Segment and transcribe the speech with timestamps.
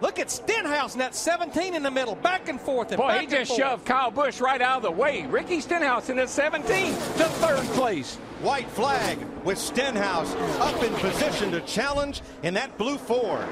[0.00, 2.92] Look at Stenhouse in that 17 in the middle, back and forth.
[2.92, 3.58] And Boy, back he just and forth.
[3.58, 5.26] shoved Kyle Busch right out of the way.
[5.26, 8.16] Ricky Stenhouse in the 17 to third place.
[8.42, 13.46] White flag with Stenhouse up in position to challenge in that blue four.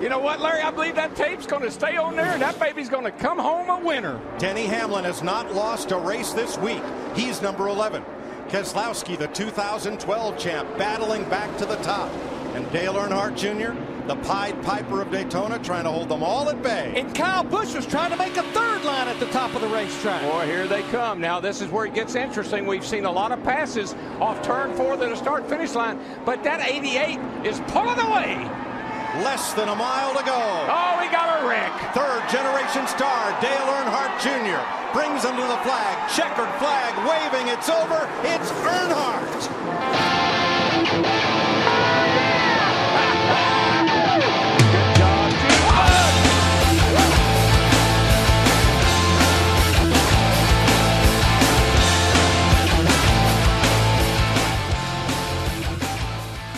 [0.00, 0.60] You know what, Larry?
[0.60, 3.38] I believe that tape's going to stay on there, and that baby's going to come
[3.38, 4.20] home a winner.
[4.38, 6.82] Denny Hamlin has not lost a race this week.
[7.14, 8.04] He's number 11.
[8.48, 12.12] Keselowski, the 2012 champ, battling back to the top.
[12.54, 13.72] And Dale Earnhardt Jr.,
[14.06, 16.92] the Pied Piper of Daytona, trying to hold them all at bay.
[16.96, 19.68] And Kyle Busch was trying to make a third line at the top of the
[19.68, 20.22] racetrack.
[20.22, 21.20] Boy, here they come.
[21.20, 22.66] Now, this is where it gets interesting.
[22.66, 26.44] We've seen a lot of passes off turn four to the start finish line, but
[26.44, 28.36] that 88 is pulling away.
[29.22, 30.66] Less than a mile to go.
[30.68, 31.72] Oh, we got a wreck.
[31.94, 34.58] Third generation star Dale Earnhardt Jr.
[34.92, 36.10] brings him to the flag.
[36.10, 37.48] Checkered flag waving.
[37.48, 38.10] It's over.
[38.24, 40.13] It's Earnhardt.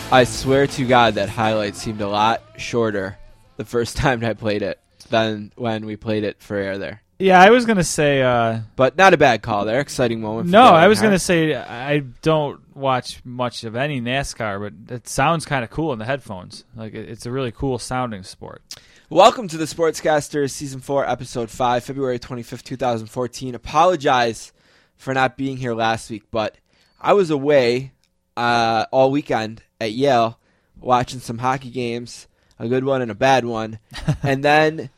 [0.09, 3.17] I swear to God that highlight seemed a lot shorter
[3.57, 7.01] the first time I played it than when we played it for air there.
[7.19, 8.21] Yeah, I was gonna say.
[8.21, 9.79] Uh, But not a bad call there.
[9.79, 10.47] Exciting moment.
[10.47, 11.01] for no, I was Earnhardt.
[11.03, 15.91] gonna say I don't watch much of any NASCAR, but it sounds kind of cool
[15.93, 16.63] in the headphones.
[16.75, 18.61] Like it's a really cool sounding sport.
[19.09, 23.55] Welcome to the Sportscasters Season 4, Episode 5, February 25th, 2014.
[23.55, 24.51] Apologize
[24.97, 26.57] for not being here last week, but
[27.01, 27.93] I was away
[28.35, 30.39] uh, all weekend at Yale
[30.79, 32.27] watching some hockey games,
[32.59, 33.79] a good one and a bad one.
[34.23, 34.89] and then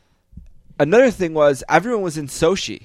[0.79, 2.83] another thing was everyone was in Sochi.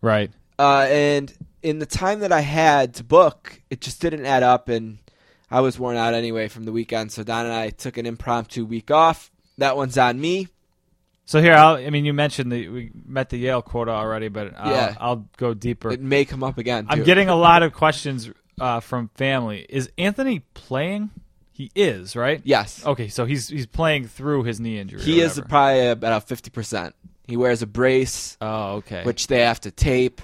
[0.00, 0.30] Right.
[0.58, 4.68] Uh, and in the time that I had to book, it just didn't add up,
[4.68, 4.98] and
[5.50, 7.12] I was worn out anyway from the weekend.
[7.12, 9.30] So Don and I took an impromptu week off.
[9.58, 10.48] That one's on me.
[11.24, 14.54] So here, I'll, I mean, you mentioned that we met the Yale quota already, but
[14.56, 14.94] I'll, Yeah.
[15.00, 15.90] I'll go deeper.
[15.90, 16.86] It may come up again.
[16.88, 18.30] I'm getting a lot of questions
[18.60, 19.66] uh, from family.
[19.68, 21.10] Is Anthony playing?
[21.52, 22.40] He is, right?
[22.44, 22.84] yes.
[22.84, 25.00] Okay, so he's he's playing through his knee injury.
[25.00, 26.94] he is probably about fifty percent.
[27.26, 29.02] He wears a brace, Oh, okay.
[29.04, 30.20] which they have to tape.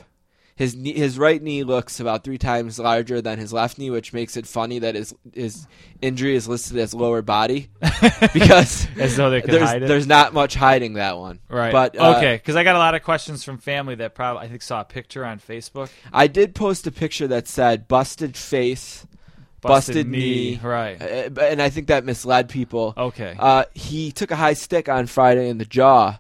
[0.55, 4.13] His knee, his right knee looks about three times larger than his left knee, which
[4.13, 5.67] makes it funny that his his
[6.03, 7.69] injury is listed as lower body
[8.35, 9.87] because As though they could there's hide it?
[9.89, 11.39] there's not much hiding that one.
[11.49, 11.73] Right.
[11.73, 14.49] But uh, okay, because I got a lot of questions from family that probably I
[14.49, 15.91] think saw a picture on Facebook.
[16.13, 19.07] I did post a picture that said busted face,
[19.63, 21.01] busted, knee, Right.
[21.01, 22.95] uh, and I think that misled people.
[22.97, 23.35] Okay.
[23.39, 26.19] Uh, he took a high stick on Friday in the jaw,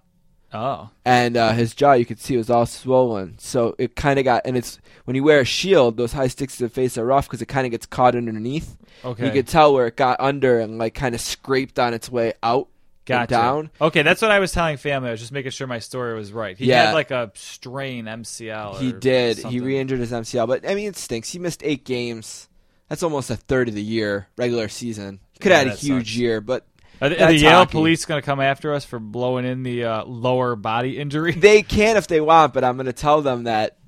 [0.53, 0.91] oh.
[1.05, 3.39] and uh, his jaw you could see was all swollen.
[3.39, 6.57] So it kind of got, and it's when you wear a shield, those high sticks
[6.59, 8.77] to the face are rough because it kind of gets caught underneath.
[9.05, 9.27] Okay.
[9.27, 12.35] You could tell where it got under and like kind of scraped on its way
[12.43, 12.69] out
[13.09, 13.31] and Gotcha.
[13.31, 13.71] down.
[13.81, 15.09] Okay, that's what I was telling family.
[15.09, 16.57] I was just making sure my story was right.
[16.57, 16.87] He Yeah.
[16.87, 18.79] had like a strain MCL.
[18.79, 19.39] He did.
[19.39, 21.31] He re-injured his MCL, but I mean it stinks.
[21.33, 22.49] He missed eight games.
[22.89, 25.19] That's almost a third of the year regular season.
[25.41, 26.17] Could Yeah, have had a huge sucks.
[26.17, 26.65] year, but
[27.03, 27.73] Are the, are the Yale hockey.
[27.73, 31.33] police going to come after us for blowing in the uh, lower body injury?
[31.33, 32.55] they can if they want.
[32.55, 33.79] But I'm going to tell them that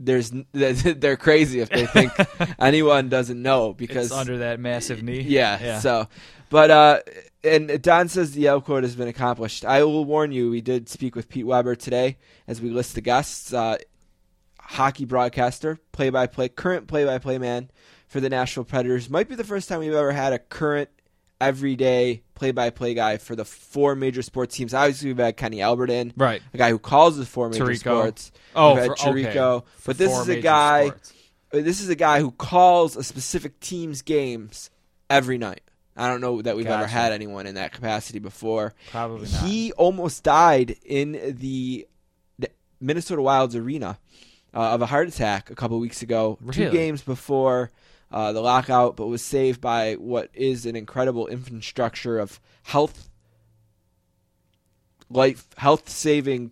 [0.00, 2.12] there's they're crazy if they think
[2.58, 5.20] anyone doesn't know because it's under that massive knee.
[5.20, 5.78] yeah, Yeah.
[5.78, 6.08] So,
[6.50, 7.00] but uh,
[7.44, 9.64] and Don says the Yale quote has been accomplished.
[9.64, 10.50] I will warn you.
[10.50, 13.52] We did speak with Pete Weber today as we list the guests.
[13.52, 13.78] Uh,
[14.58, 17.70] hockey broadcaster, play-by-play, current play-by-play man
[18.08, 19.08] for the Nashville Predators.
[19.08, 20.90] Might be the first time we've ever had a current,
[21.40, 24.74] everyday play-by-play guy for the four major sports teams.
[24.74, 26.42] Obviously, we've had Kenny Albert in, Right.
[26.54, 27.78] a guy who calls the four major Tirico.
[27.78, 28.32] sports.
[28.54, 29.24] Oh, We've had for, okay.
[29.24, 29.64] Tirico.
[29.78, 30.86] For but this is a guy.
[30.88, 31.12] sports.
[31.52, 34.70] Uh, This is a guy who calls a specific team's games
[35.08, 35.62] every night.
[35.96, 38.74] I don't know that we've ever had anyone in that capacity before.
[38.90, 39.44] Probably not.
[39.44, 41.86] He almost died in the,
[42.38, 43.98] the Minnesota Wild's arena
[44.52, 47.70] uh, of a heart attack a couple weeks ago, two games before
[48.10, 53.08] uh, the lockout, but was saved by what is an incredible infrastructure of health,
[55.10, 56.50] life, health saving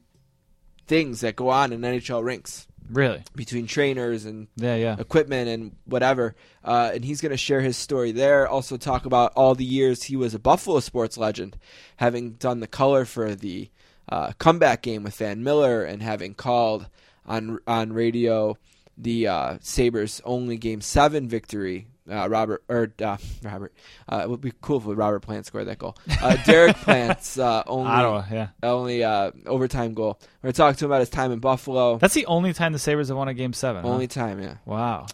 [0.87, 3.23] things that go on in NHL rinks Really?
[3.35, 4.97] between trainers and Yeah, yeah.
[4.99, 6.35] equipment and whatever.
[6.63, 8.47] Uh, and he's going to share his story there.
[8.47, 11.57] Also, talk about all the years he was a Buffalo sports legend,
[11.97, 13.71] having done the color for the
[14.09, 16.89] uh, comeback game with Van Miller and having called
[17.27, 18.59] on on radio
[18.97, 21.89] the uh, Sabres' only Game Seven victory.
[22.11, 23.73] Uh, Robert or uh, Robert,
[24.11, 25.97] uh, it would be cool if Robert Plant scored that goal.
[26.21, 28.49] Uh, Derek Plant's uh, only Ottawa, yeah.
[28.63, 30.21] only uh, overtime goal.
[30.43, 31.97] We're going to talk to him about his time in Buffalo.
[31.97, 33.85] That's the only time the Sabres have won a game seven.
[33.85, 33.89] huh?
[33.89, 35.07] only time, yeah Wow.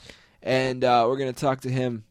[0.43, 2.03] and uh, we're going to talk to him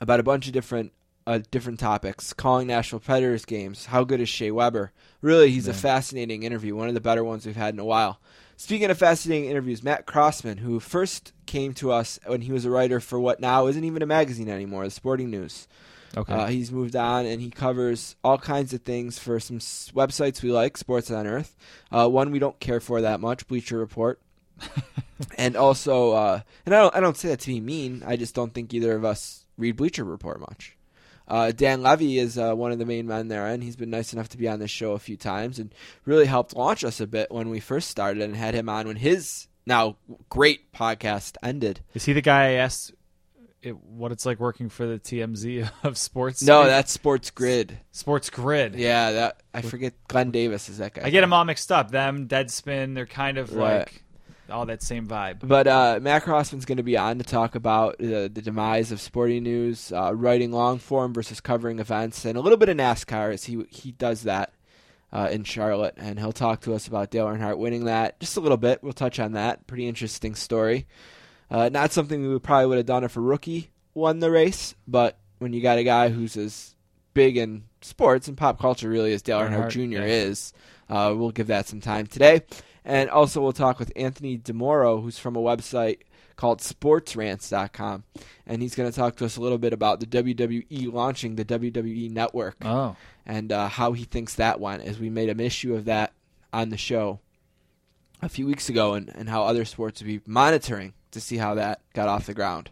[0.00, 0.92] about a bunch of different
[1.28, 3.86] uh, different topics, calling Nashville Predators games.
[3.86, 4.92] How good is Shea Weber?
[5.20, 8.18] Really, he's a fascinating interview, one of the better ones we've had in a while.
[8.60, 12.70] Speaking of fascinating interviews, Matt Crossman, who first came to us when he was a
[12.70, 15.68] writer for what now isn't even a magazine anymore, the Sporting News.
[16.16, 16.32] Okay.
[16.32, 20.42] Uh, he's moved on and he covers all kinds of things for some s- websites
[20.42, 21.56] we like, Sports on Earth.
[21.92, 24.20] Uh, one we don't care for that much, Bleacher Report.
[25.38, 28.02] and also, uh, and I don't, I don't say that to be mean.
[28.04, 30.76] I just don't think either of us read Bleacher Report much.
[31.28, 34.12] Uh, Dan Levy is uh, one of the main men there, and he's been nice
[34.12, 35.74] enough to be on this show a few times and
[36.06, 38.96] really helped launch us a bit when we first started and had him on when
[38.96, 39.96] his now
[40.30, 41.80] great podcast ended.
[41.94, 42.92] Is he the guy I asked
[43.60, 46.42] it, what it's like working for the TMZ of sports?
[46.42, 47.78] No, that's Sports Grid.
[47.92, 48.74] Sports Grid.
[48.76, 49.92] Yeah, that I forget.
[50.08, 51.02] Glenn Davis is that guy.
[51.04, 51.90] I get them all mixed up.
[51.90, 53.80] Them, Deadspin, they're kind of Right.
[53.80, 54.02] like
[54.50, 55.38] all that same vibe.
[55.42, 59.00] But uh, Matt Crossman's going to be on to talk about the, the demise of
[59.00, 63.32] sporting news, uh, writing long form versus covering events, and a little bit of NASCAR
[63.32, 64.52] as he he does that
[65.12, 68.40] uh, in Charlotte, and he'll talk to us about Dale Earnhardt winning that just a
[68.40, 68.82] little bit.
[68.82, 69.66] We'll touch on that.
[69.66, 70.86] Pretty interesting story.
[71.50, 74.74] Uh, not something we would probably would have done if a rookie won the race,
[74.86, 76.74] but when you got a guy who's as
[77.14, 80.02] big in sports and pop culture really as Dale Earnhardt, Earnhardt, Jr.
[80.02, 80.52] is,
[80.90, 82.42] uh, we'll give that some time today.
[82.88, 85.98] And also, we'll talk with Anthony DiMoro, who's from a website
[86.36, 88.04] called sportsrants.com.
[88.46, 91.44] And he's going to talk to us a little bit about the WWE launching the
[91.44, 92.96] WWE Network Oh,
[93.26, 96.14] and uh, how he thinks that went, as we made an issue of that
[96.50, 97.20] on the show
[98.22, 101.54] a few weeks ago, and, and how other sports would be monitoring to see how
[101.56, 102.70] that got off the ground.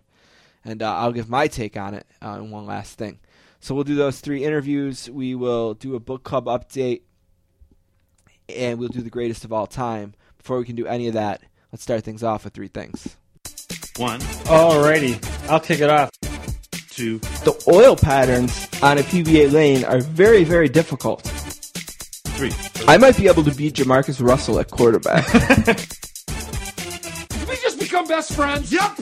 [0.65, 3.21] And uh, I'll give my take on it uh, and one last thing.
[3.61, 5.11] So we'll do those three interviews.
[5.11, 7.03] We will do a book club update,
[8.49, 10.15] and we'll do the greatest of all time.
[10.39, 13.17] Before we can do any of that, let's start things off with three things.
[13.97, 16.11] One, Alrighty, I'll kick it off.
[16.91, 21.23] two, The oil patterns on a PBA lane are very, very difficult.
[21.23, 22.53] three.
[22.87, 25.27] I might be able to beat JaMarcus Russell at quarterback.
[27.49, 28.71] we just become best friends?
[28.71, 28.99] Yep.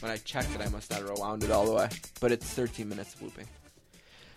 [0.00, 1.88] When I checked it, I must have rewound it all the way.
[2.20, 3.46] But it's 13 minutes of looping.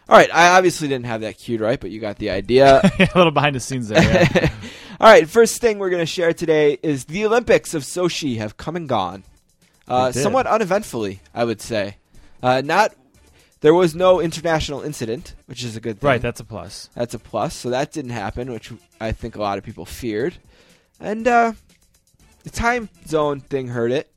[0.09, 2.79] All right, I obviously didn't have that cued right, but you got the idea.
[2.99, 4.01] a little behind the scenes there.
[4.01, 4.51] Yeah.
[4.99, 8.57] All right, first thing we're going to share today is the Olympics of Sochi have
[8.57, 9.23] come and gone,
[9.87, 11.97] uh, somewhat uneventfully, I would say.
[12.41, 12.95] Uh, not
[13.61, 16.07] there was no international incident, which is a good thing.
[16.07, 16.89] right, that's a plus.
[16.93, 17.55] That's a plus.
[17.55, 18.71] So that didn't happen, which
[19.01, 20.35] I think a lot of people feared.
[20.99, 21.53] And uh,
[22.43, 24.11] the time zone thing hurt it.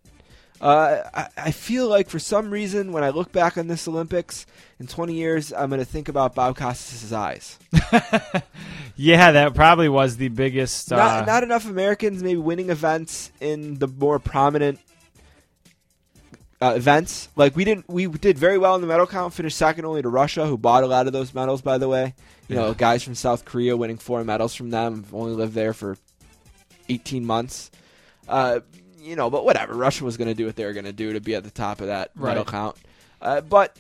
[0.60, 4.44] Uh, I, I feel like for some reason, when I look back on this Olympics
[4.78, 7.58] in 20 years, I'm going to think about Bob Costas' eyes.
[9.02, 10.92] Yeah, that probably was the biggest.
[10.92, 14.78] Uh, not, not enough Americans maybe winning events in the more prominent
[16.60, 17.30] uh, events.
[17.34, 19.32] Like we didn't, we did very well in the medal count.
[19.32, 21.62] Finished second only to Russia, who bought a lot of those medals.
[21.62, 22.14] By the way,
[22.46, 25.06] you know, guys from South Korea winning four medals from them.
[25.14, 25.96] Only lived there for
[26.90, 27.70] 18 months.
[28.28, 28.60] Uh,
[29.00, 29.74] you know, but whatever.
[29.74, 31.50] Russia was going to do what they were going to do to be at the
[31.50, 32.76] top of that medal count.
[33.20, 33.76] Uh, but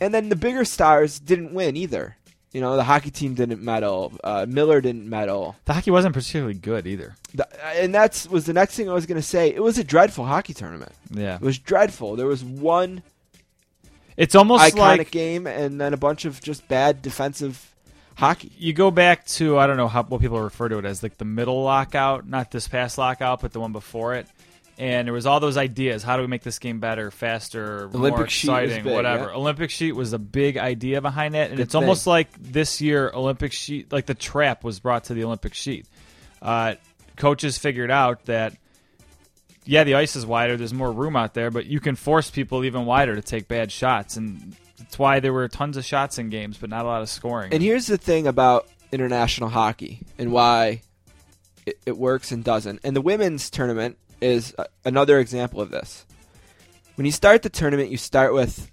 [0.00, 2.16] and then the bigger stars didn't win either.
[2.52, 4.12] You know, the hockey team didn't medal.
[4.24, 5.56] Uh, Miller didn't medal.
[5.66, 7.14] the hockey wasn't particularly good either.
[7.34, 7.46] The,
[7.76, 9.48] and that's was the next thing I was going to say.
[9.48, 10.92] It was a dreadful hockey tournament.
[11.10, 12.16] Yeah, It was dreadful.
[12.16, 13.02] There was one
[14.16, 17.67] it's almost iconic like game and then a bunch of just bad defensive
[18.18, 18.50] hockey.
[18.58, 21.16] you go back to I don't know how what people refer to it as like
[21.16, 24.26] the middle lockout, not this past lockout, but the one before it.
[24.76, 26.04] And there was all those ideas.
[26.04, 29.24] How do we make this game better, faster, more Olympic was exciting, big, whatever?
[29.24, 29.36] yeah.
[29.36, 33.10] Olympic sheet was a big idea behind it, and Good it's almost like this year
[33.12, 35.86] Olympic sheet, like the trap was brought to the Olympic sheet.
[36.40, 36.74] Uh,
[37.16, 38.54] coaches figured out that
[39.64, 40.56] yeah, the ice is wider.
[40.56, 43.72] There's more room out there, but you can force people even wider to take bad
[43.72, 47.02] shots, and that's why there were tons of shots in games, but not a lot
[47.02, 47.52] of scoring.
[47.52, 50.82] And here's the thing about international hockey and why
[51.66, 52.80] it, it works and doesn't.
[52.84, 56.06] And the women's tournament is a, another example of this.
[56.94, 58.70] When you start the tournament, you start with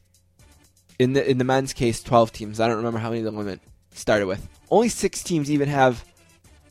[0.97, 2.59] in the in the men's case 12 teams.
[2.59, 3.59] I don't remember how many the women
[3.93, 4.47] started with.
[4.71, 6.03] Only 6 teams even have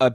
[0.00, 0.14] a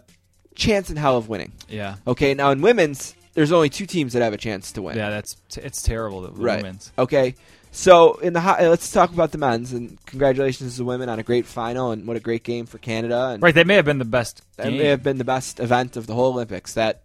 [0.56, 1.54] chance in hell of winning.
[1.70, 4.98] yeah, Okay, now in women's there's only 2 teams that have a chance to win.
[4.98, 6.58] yeah, that's t- it's terrible that Right.
[6.58, 6.92] women's.
[6.98, 7.36] Okay.
[7.72, 11.20] So in the ho- let's talk about the men's and congratulations to the women on
[11.20, 13.86] a great final and what a great game for Canada and Right, they may have
[13.86, 14.78] been the best game.
[14.78, 16.74] may have been the best event of the whole Olympics.
[16.74, 17.04] That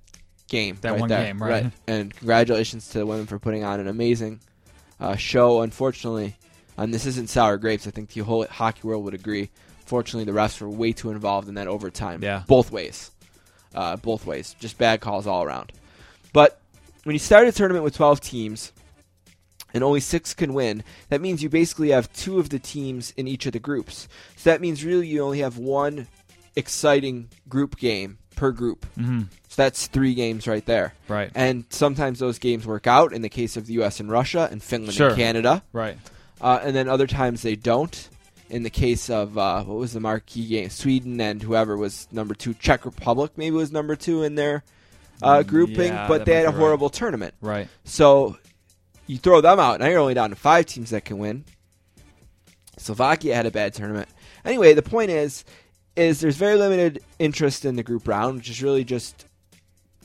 [0.49, 1.25] game, That right one there.
[1.25, 1.71] game, right.
[1.87, 4.41] And congratulations to the women for putting on an amazing
[5.01, 5.61] uh, show.
[5.61, 6.37] Unfortunately,
[6.79, 7.87] and this isn't sour grapes.
[7.87, 9.51] I think the whole hockey world would agree.
[9.85, 12.23] Fortunately, the refs were way too involved in that overtime.
[12.23, 12.43] Yeah.
[12.47, 13.11] both ways,
[13.75, 14.57] uh, both ways.
[14.59, 15.73] Just bad calls all around.
[16.33, 16.59] But
[17.05, 18.73] when you start a tournament with twelve teams,
[19.75, 23.29] and only six can win, that means you basically have two of the teams in
[23.29, 24.09] each of the groups.
[24.37, 26.07] So that means really you only have one
[26.57, 28.87] exciting group game per group.
[28.99, 29.23] Mm-hmm.
[29.49, 30.95] So that's three games right there.
[31.09, 31.31] Right.
[31.35, 34.01] And sometimes those games work out in the case of the U.S.
[34.01, 35.09] and Russia and Finland Sure.
[35.09, 35.63] and Canada.
[35.73, 35.99] Right.
[36.41, 38.09] Uh, and then other times they don't.
[38.51, 42.35] In the case of uh, what was the marquee game, Sweden and whoever was number
[42.35, 44.63] two, Czech Republic maybe was number two in their
[45.23, 46.61] uh, grouping, yeah, but they had a be right.
[46.61, 47.35] horrible tournament.
[47.41, 47.69] Right.
[47.85, 48.37] So
[49.07, 51.45] you throw them out, now you're only down to five teams that can win.
[52.79, 54.09] Slovakia had a bad tournament.
[54.45, 55.45] Anyway, the point is,
[55.97, 59.27] is there's very limited interest in the group round, which is really just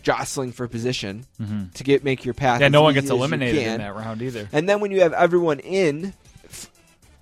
[0.02, 1.26] jostling for position
[1.74, 2.56] to get make your path.
[2.56, 2.64] Mm-hmm.
[2.64, 4.48] Yeah, no one gets eliminated in that round either.
[4.52, 6.14] And then when you have everyone in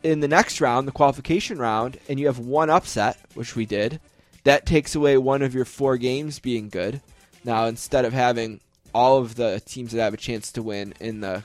[0.04, 4.00] in the next round, the qualification round, and you have one upset, which we did,
[4.44, 7.02] that takes away one of your four games being good.
[7.44, 8.62] Now, instead of having
[8.94, 11.44] all of the teams that have a chance to win in the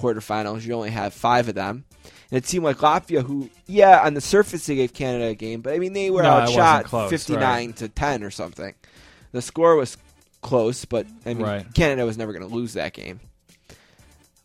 [0.00, 1.84] quarterfinals, you only have five of them.
[2.30, 5.60] And it seemed like Latvia, who, yeah, on the surface they gave Canada a game,
[5.62, 7.76] but I mean, they were No, outshot close, 59 right.
[7.76, 8.74] to 10 or something.
[9.32, 9.96] The score was
[10.40, 11.74] close, but I mean, Right.
[11.74, 13.20] Canada was never going to lose that game.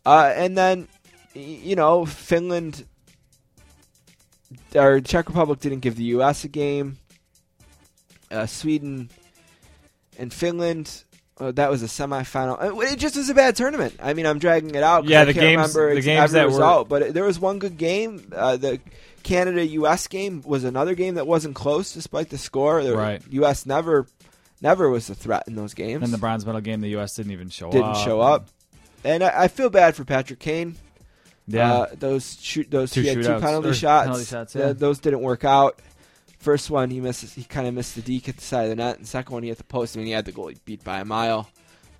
[0.04, 0.88] Uh, and then,
[1.34, 2.84] you know, Finland
[4.74, 6.44] or Czech Republic didn't give the U.S.
[6.44, 6.98] a game.
[8.30, 9.10] Uh, Sweden
[10.18, 11.04] and Finland,
[11.38, 12.60] uh, that was a semifinal.
[12.62, 13.94] Uh, It just was a bad tournament.
[14.02, 15.04] I mean, I'm dragging it out.
[15.04, 17.58] Yeah, I the can't games- remember the ex- games that were- but there was one
[17.58, 18.32] good game.
[18.34, 18.80] Uh, the
[19.22, 20.06] Canada-U.S.
[20.06, 22.82] game was another game that wasn't close despite the score.
[22.82, 23.22] The Right.
[23.30, 23.66] U.S.
[23.66, 24.06] never,
[24.62, 27.14] never was a threat in those games In the bronze medal game, the U.S.
[27.16, 27.72] didn't even show up.
[27.72, 28.48] didn't show up.
[29.04, 30.76] And I, I feel bad for Patrick Kane.
[31.48, 31.72] Yeah.
[31.72, 34.06] Uh, those shoot those Two he had two penalty shots.
[34.06, 34.72] penalty shots, Uh, yeah.
[34.72, 35.78] those didn't work out.
[36.46, 37.34] First one he misses.
[37.34, 38.98] He kind of missed the deke at the side of the net.
[38.98, 39.96] And second one he hit the post.
[39.96, 41.50] I mean he had the goalie beat by a mile.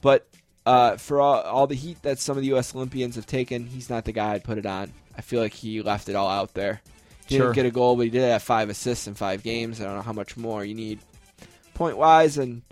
[0.03, 0.29] But
[0.65, 2.73] uh, for all, all the heat that some of the U.S.
[2.73, 4.93] Olympians have taken, he's not the guy I'd put it on.
[5.19, 6.81] I feel like he left it all out there.
[7.27, 7.47] He Sure.
[7.47, 9.81] didn't get a goal, but he did have five assists in five games.
[9.81, 11.01] I don't know how much more you need
[11.75, 12.39] point wise.
[12.39, 12.63] And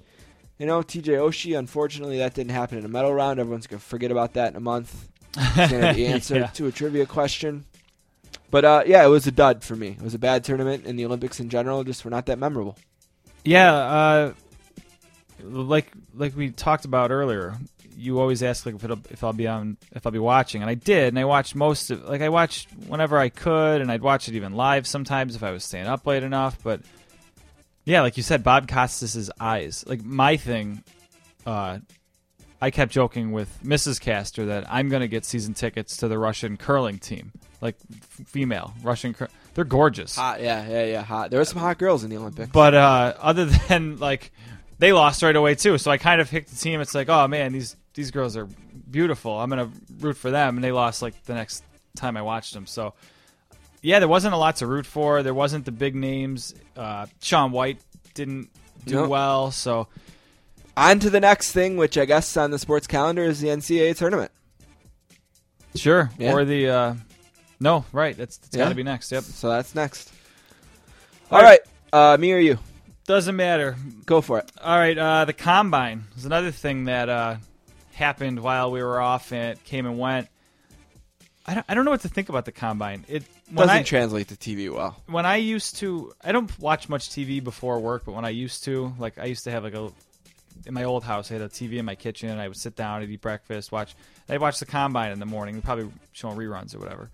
[0.61, 3.41] you know, TJ Oshie, unfortunately, that didn't happen in a medal round.
[3.41, 5.09] Everyone's gonna forget about that in a month.
[5.37, 6.47] It's gonna be the answer Yeah.
[6.47, 7.65] to a trivia question.
[8.55, 9.89] But uh, yeah, it was a dud for me.
[9.89, 12.79] It was a bad tournament, and the Olympics in general just were not that memorable.
[13.45, 14.33] Yeah, uh,
[15.43, 17.57] like like we talked about earlier,
[17.97, 20.71] you always ask like if it'll, if I'll be on if I'll be watching, and
[20.71, 24.03] I did, and I watched most of like I watched whenever I could, and I'd
[24.03, 26.57] watch it even live sometimes if I was staying up late enough.
[26.63, 26.83] But
[27.85, 29.85] yeah, like you said, Bob Costas's eyes.
[29.85, 30.85] Like my thing,
[31.45, 31.81] uh,
[32.63, 34.01] I kept joking with Mrs.
[34.01, 37.33] Castor that I'm going to get season tickets to the Russian curling team,
[37.65, 37.77] like
[38.27, 39.17] female Russian.
[39.55, 40.15] They're gorgeous.
[40.17, 41.31] Hot, yeah, yeah, yeah, hot.
[41.31, 42.51] There were some hot girls in the Olympics.
[42.53, 44.31] But uh, other than like,
[44.79, 45.79] they lost right away too.
[45.79, 46.81] So I kind of picked the team.
[46.81, 48.47] It's like, oh man, these these girls are
[48.91, 49.41] beautiful.
[49.41, 51.65] I'm gonna root for them, and they lost like the next
[51.97, 52.67] time I watched them.
[52.67, 52.95] So
[53.83, 55.23] yeah, there wasn't a lot to root for.
[55.23, 56.55] There wasn't the big names.
[56.77, 57.79] Uh, Shaun White
[58.15, 58.49] didn't
[58.87, 59.09] do Nope.
[59.11, 59.51] well.
[59.51, 59.89] So
[60.77, 63.97] On to the next thing, which I guess on the sports calendar is the NCAA
[63.97, 64.33] tournament.
[65.77, 66.33] sure, Yeah.
[66.33, 66.95] or the uh,
[67.61, 68.17] no, right?
[68.17, 69.11] That's, that's got to be next.
[69.13, 70.13] Yep, So that's next.
[71.31, 71.61] All right,
[71.93, 72.59] uh, me or you?
[73.07, 73.77] doesn't matter.
[74.07, 74.51] Go for it.
[74.63, 77.37] All right, uh, the combine is another thing that uh,
[77.93, 80.29] happened while we were off and it came and went.
[81.47, 83.05] I don't, I don't know what to think about the combine.
[83.09, 85.03] It when Doesn't I translate to TV well.
[85.07, 88.65] when I used to I don't watch much TV before work, but when I used
[88.65, 89.91] to, like I used to have like a
[90.67, 92.75] in my old house, I had a TV in my kitchen, and I would sit
[92.77, 93.95] down, I'd eat breakfast, watch.
[94.31, 97.11] I'd watch the combine in the morning, probably showing reruns or whatever.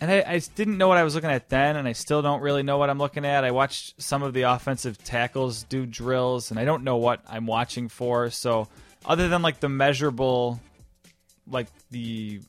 [0.00, 2.40] And I, I didn't know what I was looking at then, and I still don't
[2.40, 3.44] really know what I'm looking at.
[3.44, 7.46] I watched some of the offensive tackles do drills, and I don't know what I'm
[7.46, 8.30] watching for.
[8.30, 8.68] So,
[9.04, 10.58] other than like the measurable,
[11.46, 12.40] like the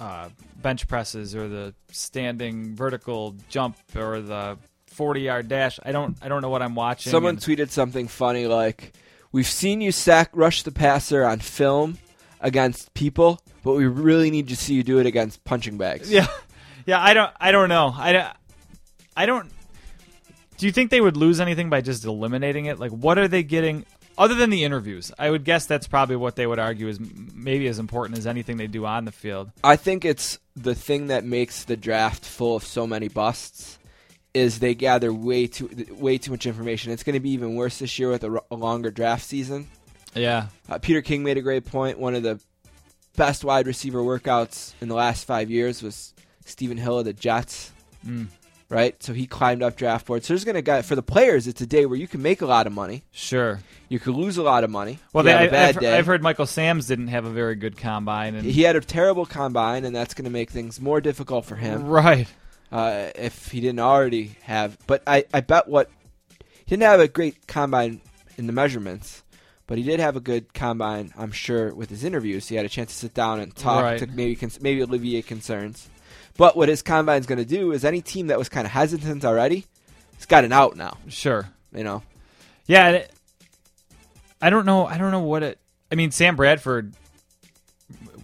[0.00, 4.58] uh, bench presses or the standing vertical jump or the
[4.88, 7.12] 40 yard dash, I don't I don't know what I'm watching.
[7.12, 8.92] Someone and- tweeted something funny like,
[9.30, 11.98] "We've seen you sack rush the passer on film
[12.40, 16.26] against people, but we really need to see you do it against punching bags." Yeah,
[16.86, 17.00] yeah.
[17.00, 17.32] I don't.
[17.40, 17.92] I don't know.
[17.94, 18.32] I.
[19.16, 19.50] I don't.
[20.58, 22.78] Do you think they would lose anything by just eliminating it?
[22.78, 23.84] Like, what are they getting
[24.16, 25.10] other than the interviews?
[25.18, 28.56] I would guess that's probably what they would argue is maybe as important as anything
[28.58, 29.50] they do on the field.
[29.64, 33.78] I think it's the thing that makes the draft full of so many busts
[34.34, 36.92] is they gather way too way too much information.
[36.92, 39.66] It's going to be even worse this year with a, a longer draft season.
[40.14, 40.48] Yeah.
[40.68, 41.98] Uh, Peter King made a great point.
[41.98, 42.40] One of the
[43.16, 47.72] best wide receiver workouts in the last five years was Stephen Hill of the Jets.
[48.06, 48.26] Mm.
[48.68, 49.00] right?
[49.02, 50.26] So he climbed up draft boards.
[50.26, 51.46] So there's going to guy for the players.
[51.46, 53.04] It's a day where you can make a lot of money.
[53.12, 53.60] Sure.
[53.88, 54.98] You could lose a lot of money.
[55.12, 55.96] Well, they, have bad I've, day.
[55.96, 59.26] I've heard Michael Sam's didn't have a very good combine, and he had a terrible
[59.26, 62.26] combine, and that's going to make things more difficult for him right.
[62.72, 64.78] uh, if he didn't already have.
[64.86, 65.90] But I, I bet what
[66.64, 68.00] he didn't have a great combine
[68.38, 69.22] in the measurements,
[69.66, 71.12] but he did have a good combine.
[71.16, 73.98] I'm sure with his interviews, he had a chance to sit down and talk Right.
[73.98, 75.88] to maybe maybe alleviate concerns.
[76.36, 79.24] But what his combine's going to do is any team that was kind of hesitant
[79.24, 79.66] already,
[80.14, 80.96] it's got an out now.
[81.08, 81.48] Sure.
[81.74, 82.02] You know,
[82.66, 83.10] Yeah, it,
[84.40, 84.86] I don't know.
[84.86, 85.58] I don't know what it.
[85.90, 86.94] I mean, Sam Bradford.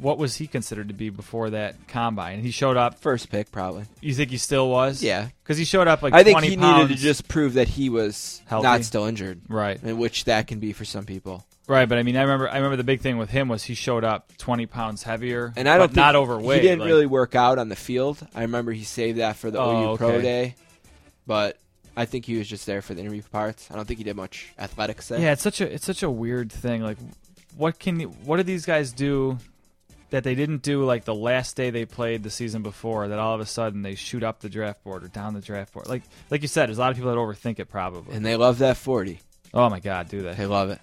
[0.01, 2.41] What was he considered to be before that combine?
[2.41, 3.01] He showed up.
[3.01, 3.85] first pick probably.
[4.01, 5.03] You think he still was?
[5.03, 5.29] Yeah.
[5.43, 6.83] because he showed up like I think 20 he pounds.
[6.85, 8.63] needed to just prove that he was Healthy.
[8.63, 11.45] not still injured, right, and which that can be for some people.
[11.69, 11.89] Right.
[11.89, 12.49] But I mean, I remember.
[12.49, 15.69] I remember the big thing with him was he showed up 20 pounds heavier, And
[15.69, 16.63] I don't but think not overweight.
[16.63, 18.19] He didn't like- really work out on the field.
[18.35, 20.23] I remember he saved that for the Oh, OU Pro okay.
[20.23, 20.55] Day,
[21.27, 21.59] but
[21.97, 23.69] I think he was just there for the interview parts.
[23.71, 25.21] I don't think he did much athletics there.
[25.21, 26.83] Yeah, it's such a it's such a weird thing.
[26.83, 26.99] Like,
[27.57, 29.39] what can you, what do these guys do
[30.11, 33.09] that they didn't do like the last day they played the season before?
[33.09, 35.73] That all of a sudden they shoot up the draft board or down the draft
[35.75, 35.89] board.
[35.89, 38.15] Like like you said, there's a lot of people that overthink it probably.
[38.15, 39.19] and they love that forty.
[39.53, 40.47] oh my god, do They they?
[40.47, 40.79] love it.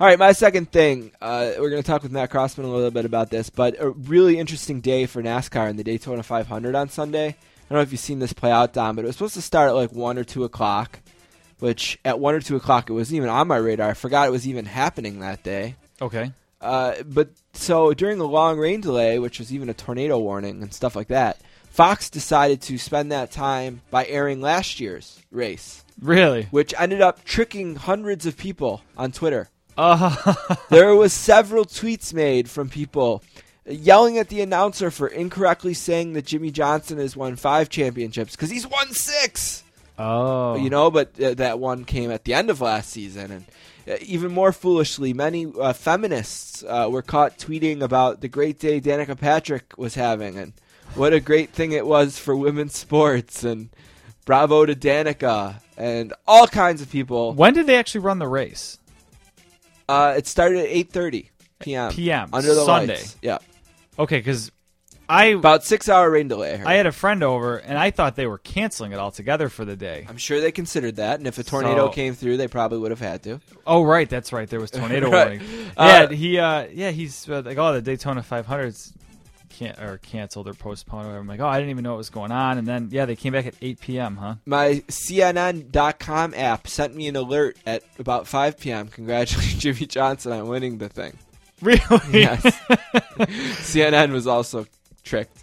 [0.00, 1.12] All right, my second thing.
[1.20, 3.90] Uh, we're going to talk with Matt Crossman a little bit about this, but a
[3.90, 7.28] really interesting day for NASCAR in the Daytona 500 on Sunday.
[7.28, 7.34] I
[7.68, 9.68] don't know if you've seen this play out, Don, but it was supposed to start
[9.68, 10.98] at like one or two o'clock.
[11.60, 13.90] Which at one or two o'clock it wasn't even on my radar.
[13.90, 15.76] I forgot it was even happening that day.
[16.00, 16.32] Okay.
[16.60, 20.74] Uh, but so during the long rain delay, which was even a tornado warning and
[20.74, 26.48] stuff like that, Fox decided to spend that time by airing last year's race, Really?
[26.50, 29.48] which ended up tricking hundreds of people on Twitter.
[29.76, 30.34] Uh,
[30.70, 33.22] there was several tweets made from people
[33.66, 38.50] yelling at the announcer for incorrectly saying that Jimmie Johnson has won five championships because
[38.50, 39.62] he's won six.
[39.98, 43.44] Oh, you know, but uh, that one came at the end of last season, and
[43.86, 48.80] uh, even more foolishly, many uh, feminists uh, were caught tweeting about the great day
[48.80, 50.54] Danica Patrick was having, and
[50.94, 53.68] what a great thing it was for women's sports, and
[54.24, 57.34] bravo to Danica, and all kinds of people.
[57.34, 58.78] When did they actually run the race?
[59.88, 61.90] Uh, it started at eight thirty p.m.
[61.92, 62.94] PM, under the Sunday.
[62.94, 63.16] lights.
[63.22, 63.38] Yeah,
[63.98, 64.50] Okay, because
[65.08, 66.54] I about six hour rain delay.
[66.54, 66.66] I, heard.
[66.66, 69.76] I had a friend over and I thought they were canceling it altogether for the
[69.76, 70.06] day.
[70.08, 72.90] I'm sure they considered that, and if a tornado So- came through, they probably would
[72.92, 73.40] have had to.
[73.66, 74.48] Oh right, that's right.
[74.48, 75.40] There was tornado Right.
[75.40, 75.70] warning.
[75.76, 78.92] Uh, yeah, he uh yeah he's uh, like oh the Daytona 500s
[79.62, 81.06] can't or canceled or postponed.
[81.06, 81.20] Or whatever.
[81.20, 82.58] I'm like oh I didn't even know what was going on.
[82.58, 84.16] And then yeah they came back at 8 p.m.
[84.16, 84.34] Huh?
[84.46, 88.88] my CNN.com app sent me an alert at about 5 p.m.
[88.88, 91.16] congratulating Jimmie Johnson on winning the thing.
[91.60, 91.80] Really?
[92.10, 92.42] Yes.
[93.62, 94.66] CNN was also
[95.04, 95.38] tricked.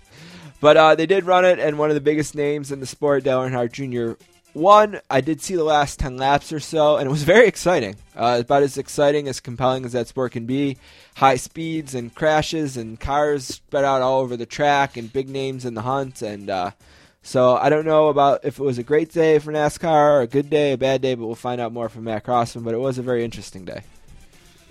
[0.62, 3.24] But uh, they did run it, and one of the biggest names in the sport,
[3.24, 4.22] Dale Earnhardt Jr.,
[4.54, 5.00] won.
[5.10, 7.96] I did see the last 10 laps or so, and it was very exciting.
[8.16, 10.78] Uh, about as exciting, as compelling as that sport can be.
[11.16, 15.66] High speeds and crashes and cars spread out all over the track and big names
[15.66, 16.22] in the hunt.
[16.22, 16.72] And uh,
[17.22, 20.28] so I don't know about if it was a great day for NASCAR, or a
[20.28, 22.64] good day, a bad day, but we'll find out more from Matt Crossman.
[22.64, 23.84] But it was a very interesting day.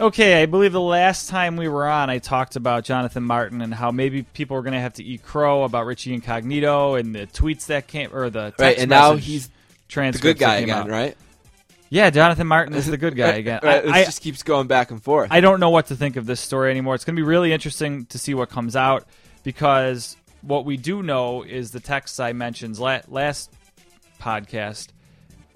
[0.00, 3.74] Okay, I believe the last time we were on, I talked about Jonathan Martin and
[3.74, 7.26] how maybe people were going to have to eat crow about Richie Incognito and the
[7.26, 9.48] tweets that came or the text Right, and now message
[9.88, 10.88] he's the good guy again, out.
[10.88, 11.16] right?
[11.90, 13.60] Yeah, Jonathan Martin is the good guy again.
[13.62, 15.28] Right, it I, just keeps going back and forth.
[15.30, 16.94] I don't know what to think of this story anymore.
[16.94, 19.06] It's going to be really interesting to see what comes out
[19.42, 23.52] because what we do know is the texts I mentioned la- last
[24.20, 24.88] podcast,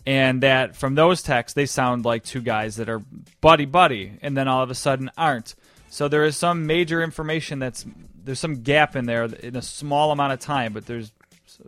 [0.06, 3.02] and that from those texts they sound like two guys that are
[3.40, 5.54] buddy buddy, and then all of a sudden aren't.
[5.90, 7.84] So there is some major information that's
[8.24, 11.12] there's some gap in there in a small amount of time, but there's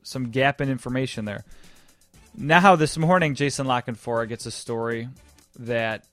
[0.03, 1.45] some gap in information there.
[2.37, 5.09] Now this morning, Jason La Canfora gets a story
[5.61, 6.05] that.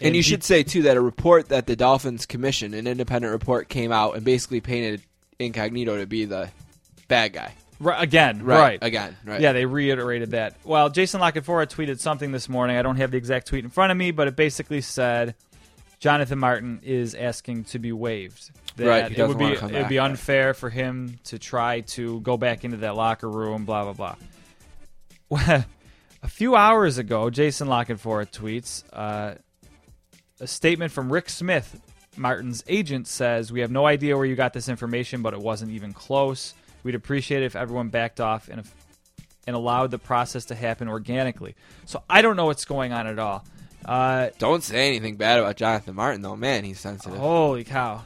[0.00, 3.68] And you should say too that a report that the Dolphins commission, an independent report,
[3.68, 5.02] came out and basically painted
[5.38, 6.48] Incognito to be the
[7.08, 7.52] bad guy.
[7.78, 8.78] Right, again, right.
[8.82, 9.40] again, right.
[9.40, 10.54] Yeah, they reiterated that.
[10.64, 12.76] Well, Jason La Canfora tweeted something this morning.
[12.76, 15.34] I don't have the exact tweet in front of me, but it basically said
[15.98, 18.50] Jonathan Martin is asking to be waived.
[18.76, 22.36] That Right, it would be it would be unfair for him to try to go
[22.36, 23.64] back into that locker room.
[23.64, 24.14] Blah blah blah.
[25.30, 25.64] Well,
[26.22, 29.36] a few hours ago, Jason La Canfora tweets uh,
[30.40, 31.80] a statement from Rick Smith,
[32.16, 35.70] Martin's agent, says, "We have no idea where you got this information, but it wasn't
[35.70, 36.52] even close.
[36.82, 38.74] We'd appreciate it if everyone backed off and if,
[39.46, 41.54] and allowed the process to happen organically."
[41.86, 43.44] So I don't know what's going on at all.
[43.84, 46.36] Uh, Don't say anything bad about Jonathan Martin, though.
[46.36, 47.18] Man, he's sensitive.
[47.18, 48.02] Holy cow.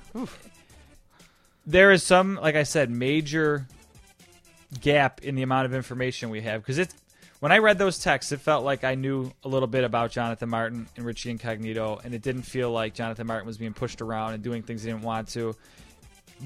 [1.66, 3.66] There is some, like I said, major
[4.80, 6.94] gap in the amount of information we have because it's
[7.44, 10.48] when I read those texts, it felt like I knew a little bit about Jonathan
[10.48, 14.33] Martin and Richie Incognito, and it didn't feel like Jonathan Martin was being pushed around
[14.33, 15.54] and doing things he didn't want to.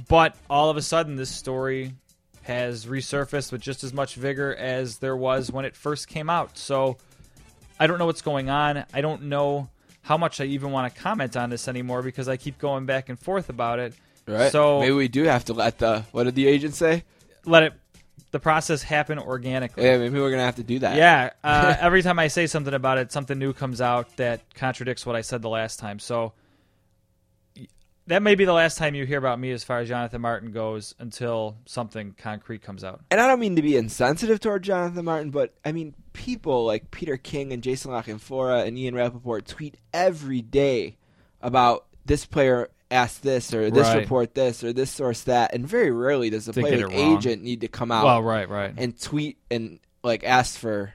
[0.09, 1.95] But all of a sudden, this story
[2.43, 6.59] has resurfaced with just as much vigor as there was when it first came out.
[6.59, 6.97] So
[7.79, 8.85] I don't know what's going on.
[8.93, 9.71] I don't know
[10.03, 13.09] how much I even want to comment on this anymore because I keep going back
[13.09, 13.95] and forth about it.
[14.27, 14.51] Right.
[14.51, 17.05] So maybe we do have to let the what did the agent say?
[17.49, 17.73] let it
[18.31, 19.85] the process happen organically.
[19.85, 20.97] Yeah, maybe we're gonna have to do that.
[20.97, 25.07] Yeah, uh, every time I say something about it, something new comes out that contradicts
[25.07, 25.99] what I said the last time.
[25.99, 26.33] So
[28.09, 30.51] that may be the last time you hear about me as far as Jonathan Martin
[30.51, 33.03] goes until something concrete comes out.
[33.11, 36.91] And I don't mean to be insensitive toward Jonathan Martin, but I mean people like
[36.91, 40.97] Peter King and Jason La Canfora and Ian Rapoport tweet every day
[41.43, 43.99] about this player asked this or this Right.
[43.99, 47.61] report this or this source that, and very rarely does the To player agent need
[47.63, 48.73] to come out Well, right, right.
[48.77, 50.93] and tweet and like ask for.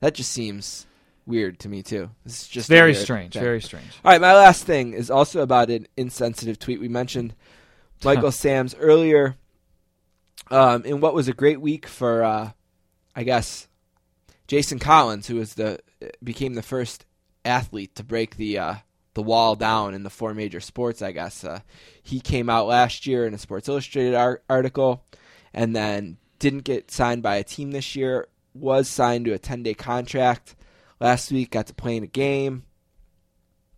[0.00, 0.86] That just seems
[1.26, 2.10] weird to me too.
[2.24, 3.42] This is just very strange, thing.
[3.42, 3.86] very strange.
[4.04, 6.80] All right, my last thing is also about an insensitive tweet.
[6.80, 7.34] We mentioned
[8.04, 9.36] Michael Sam's earlier
[10.50, 12.50] um, in what was a great week for, uh,
[13.14, 13.68] I guess,
[14.46, 15.80] Jason Collins, who was the
[16.22, 17.04] became the first
[17.44, 18.74] athlete to break the uh,
[19.16, 21.02] the wall down in the four major sports.
[21.02, 21.60] I guess uh,
[22.02, 25.04] he came out last year in a Sports Illustrated ar- article,
[25.52, 28.28] and then didn't get signed by a team this year.
[28.54, 30.54] Was signed to a ten day contract
[31.00, 31.50] last week.
[31.50, 32.64] Got to play in a game.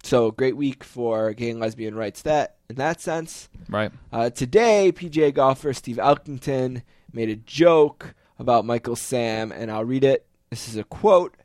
[0.02, 2.22] So great week for gay and lesbian rights.
[2.22, 3.48] That in that sense.
[3.68, 3.92] Right.
[4.12, 10.04] Uh, today, PGA golfer Steve Elkington made a joke about Michael Sam, and I'll read
[10.04, 10.26] it.
[10.50, 11.36] This is a quote.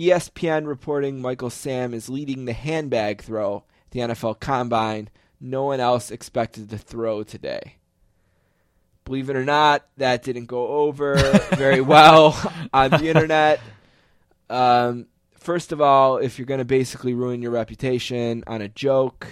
[0.00, 5.10] ESPN reporting Michael Sam is leading the handbag throw at the NFL Combine.
[5.38, 7.76] No one else expected to throw today.
[9.04, 11.16] Believe it or not, that didn't go over
[11.54, 12.34] very well
[12.72, 13.60] on the internet.
[14.48, 15.06] Um,
[15.38, 19.26] first of all, if you're going to basically ruin your reputation on a joke,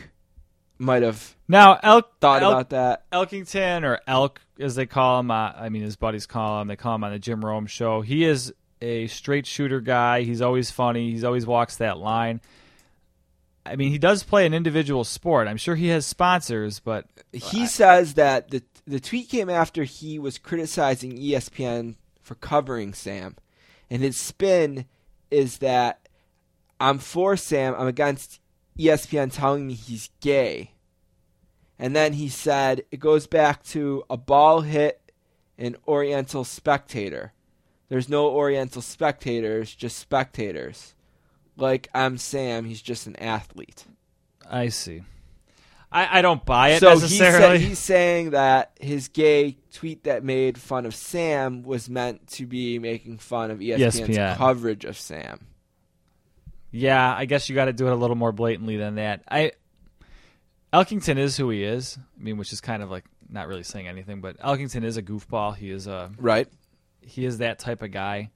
[0.77, 3.11] might have Now, Elk thought Elk- about that.
[3.11, 5.31] Elkington or Elk, as they call him.
[5.31, 6.69] Uh, I mean, his buddies call him.
[6.69, 8.03] They call him on the Jim Rome show.
[8.03, 10.23] He is a straight shooter guy.
[10.23, 11.11] He's always funny.
[11.11, 12.41] He's always walks that line.
[13.67, 15.47] I mean, he does play an individual sport.
[15.47, 20.19] I'm sure he has sponsors, but He says that the the tweet came after he
[20.19, 23.37] was criticizing ESPN for covering Sam,
[23.91, 24.87] and his spin
[25.31, 26.09] is that
[26.81, 27.75] I'm for Sam.
[27.77, 28.41] I'm against
[28.79, 30.73] ESPN telling me he's gay.
[31.79, 35.13] And then he said it goes back to a ball hit
[35.59, 37.33] an Oriental spectator.
[37.89, 40.95] There's no Oriental spectators, just spectators.
[41.57, 43.85] Like I'm Sam, he's just an athlete.
[44.49, 45.03] I see.
[45.91, 50.23] I, I don't buy it so he said, he's saying that his gay tweet that
[50.23, 54.37] made fun of Sam was meant to be making fun of ESPN's ESPN.
[54.37, 55.47] coverage of Sam.
[56.71, 59.23] Yeah, I guess you got to do it a little more blatantly than that.
[59.31, 59.53] I
[60.73, 61.99] Elkington is who he is.
[61.99, 65.03] I mean, which is kind of like not really saying anything, but Elkington is a
[65.03, 65.57] goofball.
[65.57, 66.49] He is a Right?
[67.09, 68.31] He is that type of guy.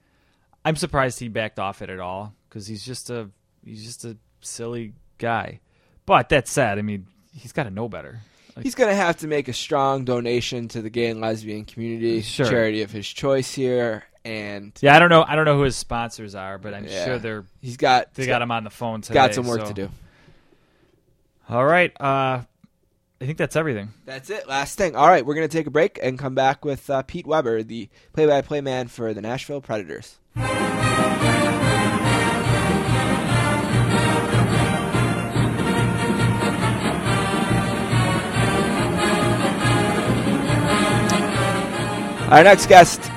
[0.64, 3.28] I'm surprised he backed off it at all because he's just a
[3.64, 5.60] he's just a silly guy.
[6.06, 7.06] But that said, I mean,
[7.36, 8.20] he's got to know better.
[8.56, 11.64] Like, He's going to have to make a strong donation to the gay and lesbian
[11.64, 12.44] community, Sure.
[12.44, 15.24] charity of his choice here, and yeah, I don't know.
[15.26, 17.04] I don't know who his sponsors are, but I'm Yeah.
[17.06, 19.14] sure they're he's got they he's got him on the phone today.
[19.14, 19.90] got some work so- to do.
[21.48, 22.42] All right, uh,
[23.22, 23.94] I think that's everything.
[24.04, 24.48] That's it.
[24.48, 24.96] Last thing.
[24.96, 27.62] All right, we're going to take a break and come back with uh, Pete Weber,
[27.62, 30.18] the play-by-play man for the Nashville Predators.
[42.28, 43.08] Our next guest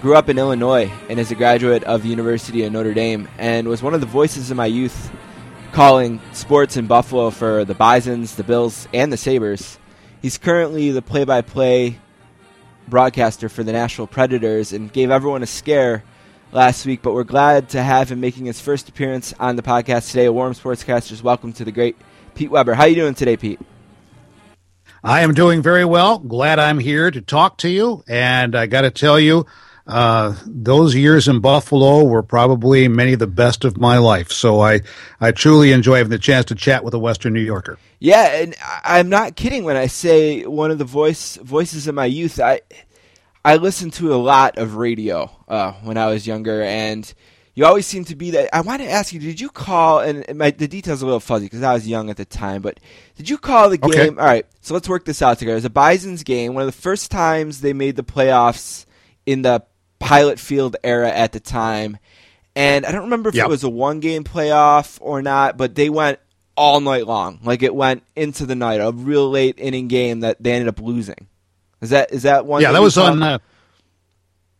[0.00, 3.68] grew up in Illinois and is a graduate of the University of Notre Dame and
[3.68, 5.12] was one of the voices of my youth
[5.72, 9.78] calling sports in Buffalo for the Bisons, the Bills, and the Sabres.
[10.20, 11.98] He's currently the play by play
[12.86, 16.04] broadcaster for the Nashville Predators and gave everyone a scare
[16.52, 20.10] last week, but we're glad to have him making his first appearance on the podcast
[20.10, 20.26] today.
[20.26, 21.96] A warm sportscasters welcome to the great
[22.34, 22.74] Pete Weber.
[22.74, 23.60] How are you doing today, Pete?
[25.02, 26.18] I am doing very well.
[26.18, 28.04] Glad I'm here to talk to you.
[28.06, 29.46] And I got to tell you,
[29.92, 34.32] uh, those years in Buffalo were probably many of the best of my life.
[34.32, 34.80] So I,
[35.20, 37.78] I truly enjoy having the chance to chat with a Western New Yorker.
[37.98, 42.06] Yeah, and I'm not kidding when I say one of the voice voices of my
[42.06, 42.40] youth.
[42.40, 42.62] I
[43.44, 47.12] I listened to a lot of radio uh, when I was younger, and
[47.54, 48.54] you always seem to be that.
[48.54, 50.00] I want to ask you: Did you call?
[50.00, 52.24] And and my, the details are a little fuzzy because I was young at the
[52.24, 52.62] time.
[52.62, 52.80] But
[53.16, 53.90] did you call the game?
[53.90, 54.08] Okay.
[54.08, 55.52] All right, so let's work this out together.
[55.52, 58.86] It was a Bison's game, one of the first times they made the playoffs
[59.26, 59.62] in the
[60.02, 61.96] pilot field era at the time.
[62.54, 63.46] And I don't remember if Yep.
[63.46, 66.18] it was a one game playoff or not, but they went
[66.56, 67.38] all night long.
[67.42, 70.80] Like it went into the night, a real late inning game that they ended up
[70.80, 71.28] losing.
[71.80, 72.60] Is that is that one?
[72.62, 73.22] yeah, that was on.
[73.22, 73.38] Uh,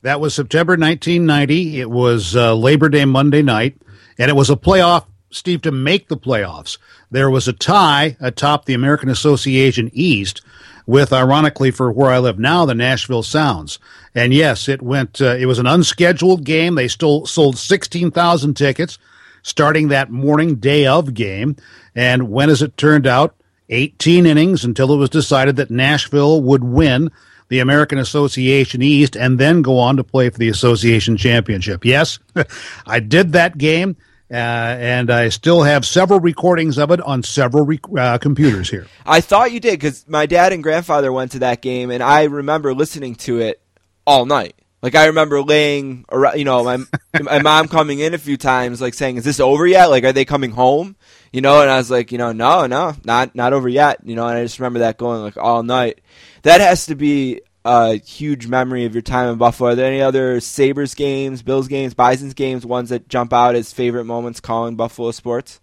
[0.03, 1.81] that was September 1990.
[1.81, 3.77] It was uh, Labor Day Monday night,
[4.19, 5.05] and it was a playoff.
[5.31, 6.77] Steve to make the playoffs.
[7.11, 10.43] There was a tie atop the American Association East,
[10.87, 13.79] with ironically for where I live now, the Nashville Sounds.
[14.15, 15.21] And yes, it went.
[15.21, 16.75] Uh, it was an unscheduled game.
[16.75, 18.99] They still sold 16,000 tickets
[19.43, 21.57] starting that morning day of game,
[21.95, 23.35] and when, as it turned out,
[23.69, 27.11] 18 innings until it was decided that Nashville would win
[27.49, 31.85] the American Association East and then go on to play for the association championship.
[31.85, 32.19] Yes,
[32.87, 33.97] I did that game,
[34.33, 38.87] uh, and I still have several recordings of it on several rec- uh, computers here.
[39.05, 42.25] I thought you did because my dad and grandfather went to that game, and I
[42.25, 43.61] remember listening to it
[44.07, 44.55] all night.
[44.81, 46.79] Like I remember laying, around, you know, my
[47.21, 49.87] my mom coming in a few times, like saying, "Is this over yet?
[49.87, 50.97] Like, are they coming home?"
[51.31, 54.01] You know, and I was like, you know, no, no, not not over yet.
[54.03, 56.01] You know, and I just remember that going like all night.
[56.43, 59.71] That has to be a huge memory of your time in Buffalo.
[59.71, 63.73] Are there any other Sabres games, Bills games, Bison's games, ones that jump out as
[63.73, 65.61] favorite moments calling Buffalo sports?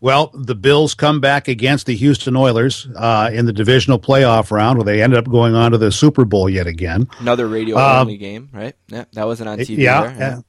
[0.00, 4.78] Well, the Bills come back against the Houston Oilers uh, in the divisional playoff round,
[4.78, 7.08] where they ended up going on to the Super Bowl yet again.
[7.20, 8.74] Another radio Um, only game, right?
[8.88, 9.78] Yeah, that wasn't on TV.
[9.78, 10.16] yeah, there.
[10.18, 10.40] yeah.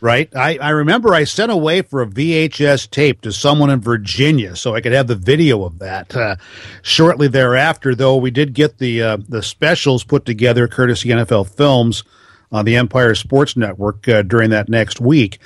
[0.00, 0.34] Right.
[0.36, 4.74] I, I remember I sent away for a VHS tape to someone in Virginia so
[4.74, 6.14] I could have the video of that.
[6.14, 6.36] Uh,
[6.82, 12.04] shortly thereafter, though, we did get the uh, the specials put together courtesy NFL Films
[12.52, 15.38] on the Empire Sports Network uh, during that next week.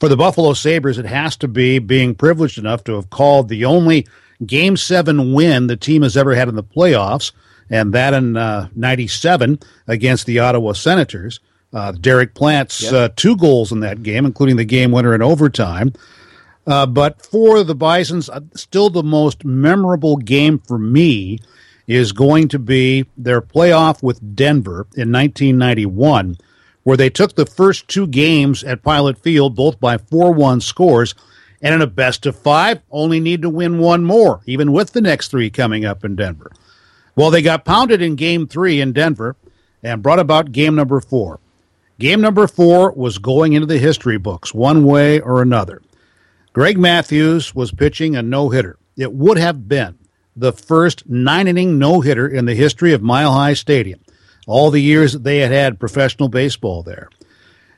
[0.00, 3.64] For the Buffalo Sabres, it has to be being privileged enough to have called the
[3.64, 4.06] only
[4.44, 7.32] Game 7 win the team has ever had in the playoffs,
[7.70, 11.40] and that in uh, 97 against the Ottawa Senators.
[11.74, 15.92] Uh, Derek Plant's uh, two goals in that game, including the game winner in overtime.
[16.66, 21.40] Uh, but for the Bisons, uh, still the most memorable game for me
[21.86, 26.38] is going to be their playoff with Denver in 1991,
[26.84, 31.14] where they took the first two games at Pilot Field, both by 4 1 scores,
[31.60, 35.00] and in a best of five, only need to win one more, even with the
[35.00, 36.52] next three coming up in Denver.
[37.16, 39.36] Well, they got pounded in game three in Denver
[39.82, 41.40] and brought about game number four.
[41.98, 45.80] Game number four was going into the history books one way or another.
[46.52, 48.78] Greg Matthews was pitching a no hitter.
[48.96, 49.98] It would have been
[50.36, 54.00] the first nine inning no hitter in the history of Mile High Stadium,
[54.46, 57.08] all the years that they had had professional baseball there.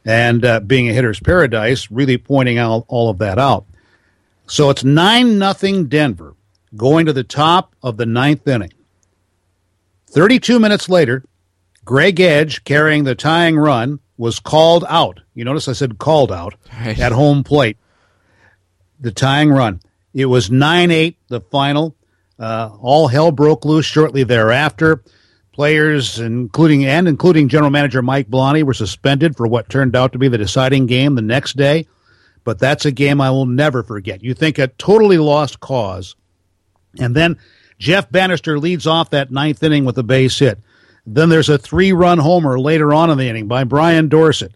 [0.05, 3.67] And uh, being a hitter's paradise, really pointing out all of that out.
[4.47, 6.35] So it's 9 nothing Denver
[6.75, 8.73] going to the top of the ninth inning.
[10.09, 11.25] 32 minutes later,
[11.85, 15.21] Greg Edge, carrying the tying run, was called out.
[15.35, 16.99] You notice I said called out Right.
[16.99, 17.77] at home plate.
[19.01, 19.81] The tying run.
[20.15, 21.95] It was 9 8, the final.
[22.39, 25.03] Uh, all hell broke loose shortly thereafter.
[25.53, 30.19] Players, including and including general manager Mike Billoni, were suspended for what turned out to
[30.19, 31.87] be the deciding game the next day.
[32.45, 34.23] But that's a game I will never forget.
[34.23, 36.15] You think a totally lost cause.
[36.99, 37.39] And then
[37.79, 40.59] Jeff Banister leads off that ninth inning with a base hit.
[41.07, 44.53] Then there's a three run homer later on in the inning by Brian Dorsett.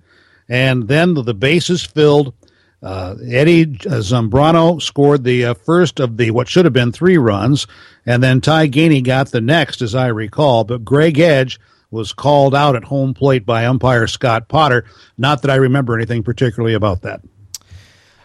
[0.49, 2.35] And then the bases filled.
[2.83, 7.67] Uh, Eddie Zambrano scored the uh, first of the what should have been three runs,
[8.07, 10.65] and then Ty Gainey got the next, as I recall.
[10.65, 11.61] But Greg Edge
[11.91, 14.87] was called out at home plate by umpire Scott Potter.
[15.19, 17.21] Not that I remember anything particularly about that.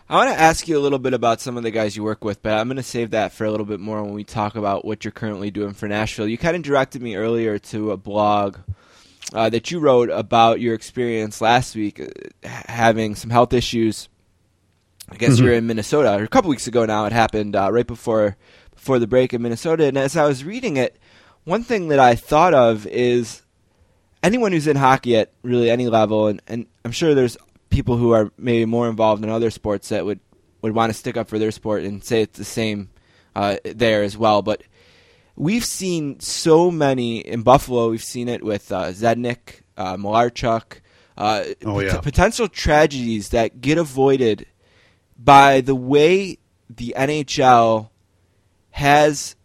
[0.07, 2.23] I want to ask you a little bit about some of the guys you work
[2.23, 4.55] with, but I'm going to save that for a little bit more when we talk
[4.55, 6.27] about what you're currently doing for Nashville.
[6.27, 8.57] You kind of directed me earlier to a blog
[9.33, 14.07] uh, that you wrote about your experience last week uh, having some health issues.
[15.09, 17.05] I guess you were in Minnesota a couple weeks ago now.
[17.05, 18.37] It happened uh, right before
[18.75, 19.85] before the break in Minnesota.
[19.85, 20.97] And as I was reading it,
[21.45, 23.41] one thing that I thought of is
[24.21, 27.37] anyone who's in hockey at really any level, and, and I'm sure there's
[27.75, 30.19] people who are maybe more involved in other sports that would,
[30.61, 32.89] would want to stick up for their sport and say it's the same
[33.35, 34.41] uh, there as well.
[34.41, 34.63] But
[35.35, 37.89] we've seen so many in Buffalo.
[37.89, 40.79] We've seen it with uh, Zednik, uh, Malarchuk,
[41.17, 41.93] uh, Oh, yeah.
[41.95, 44.45] pot- potential tragedies that get avoided
[45.17, 46.37] by the way
[46.69, 47.89] the NHL
[48.71, 49.35] has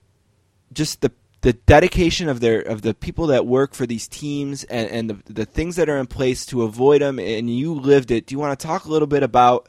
[0.73, 1.13] just the
[1.43, 5.33] the dedication of their of the people that work for these teams and, and the
[5.33, 8.27] the things that are in place to avoid them and you lived it.
[8.27, 9.69] Do you want to talk a little bit about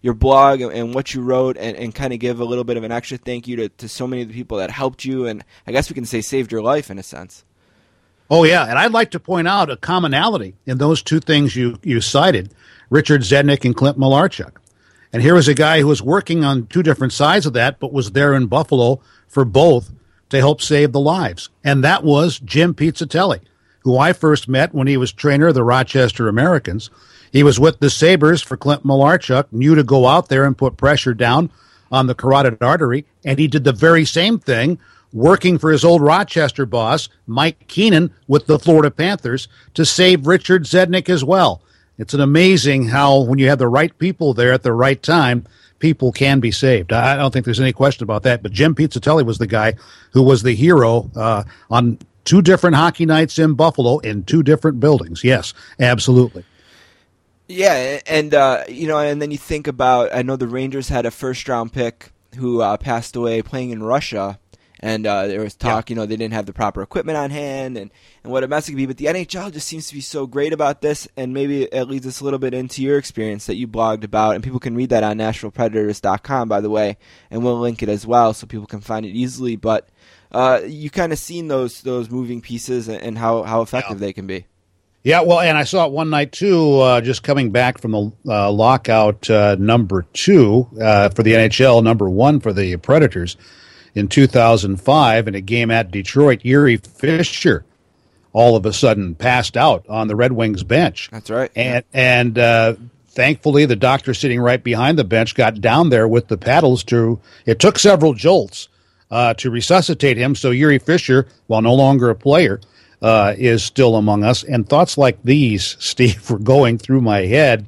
[0.00, 2.76] your blog and, and what you wrote and, and kind of give a little bit
[2.76, 5.26] of an extra thank you to, to so many of the people that helped you
[5.26, 7.44] and I guess we can say saved your life in a sense.
[8.30, 11.78] Oh yeah, and I'd like to point out a commonality in those two things you
[11.82, 12.54] you cited,
[12.90, 14.56] Richard Zednik and Clint Malarchuk.
[15.12, 17.92] And here was a guy who was working on two different sides of that, but
[17.92, 19.90] was there in Buffalo for both
[20.30, 21.48] to help save the lives.
[21.64, 23.40] And that was Jim Pizzutelli,
[23.80, 26.90] who I first met when he was trainer of the Rochester Americans.
[27.32, 30.76] He was with the Sabres for Clint Malarchuk, knew to go out there and put
[30.76, 31.50] pressure down
[31.90, 34.78] on the carotid artery, and he did the very same thing
[35.12, 40.64] working for his old Rochester boss, Mike Keenan, with the Florida Panthers to save Richard
[40.64, 41.62] Zednik as well.
[41.96, 45.46] It's an amazing how when you have the right people there at the right time,
[45.78, 46.92] people can be saved.
[46.92, 48.42] I don't think there's any question about that.
[48.42, 49.74] But Jim Pizzutelli was the guy
[50.12, 54.80] who was the hero uh, on two different hockey nights in Buffalo in two different
[54.80, 55.24] buildings.
[55.24, 56.44] Yes, absolutely.
[57.48, 61.06] Yeah, and uh, you know, and then you think about I know the Rangers had
[61.06, 64.38] a first round pick who uh, passed away playing in Russia,
[64.80, 65.94] and uh, there was talk, yeah.
[65.94, 67.90] you know, they didn't have the proper equipment on hand, and,
[68.22, 68.86] and what a mess it could be.
[68.86, 72.06] But the NHL just seems to be so great about this, and maybe it leads
[72.06, 74.90] us a little bit into your experience that you blogged about, and people can read
[74.90, 76.96] that on NashvillePredators.com, by the way,
[77.30, 79.56] and we'll link it as well so people can find it easily.
[79.56, 79.88] But
[80.30, 84.06] uh, you kind of seen those those moving pieces and, and how how effective yeah.
[84.06, 84.46] they can be.
[85.04, 88.12] Yeah, well, and I saw it one night too, uh, just coming back from the
[88.28, 93.36] uh, lockout uh, number two uh, for the NHL, number one for the Predators
[93.98, 96.40] in 2005 in a game at Detroit.
[96.40, 97.64] Jiri Fisher
[98.32, 101.08] all of a sudden passed out on the Red Wings bench.
[101.10, 101.50] That's right.
[101.56, 102.74] And and uh,
[103.08, 107.20] thankfully, the doctor sitting right behind the bench got down there with the paddles to.
[107.46, 108.68] It took several jolts
[109.10, 110.34] uh, to resuscitate him.
[110.34, 112.60] So Jiri Fisher, while no longer a player
[113.02, 114.44] uh, is still among us.
[114.44, 117.66] And thoughts like these, Steve, were going through my head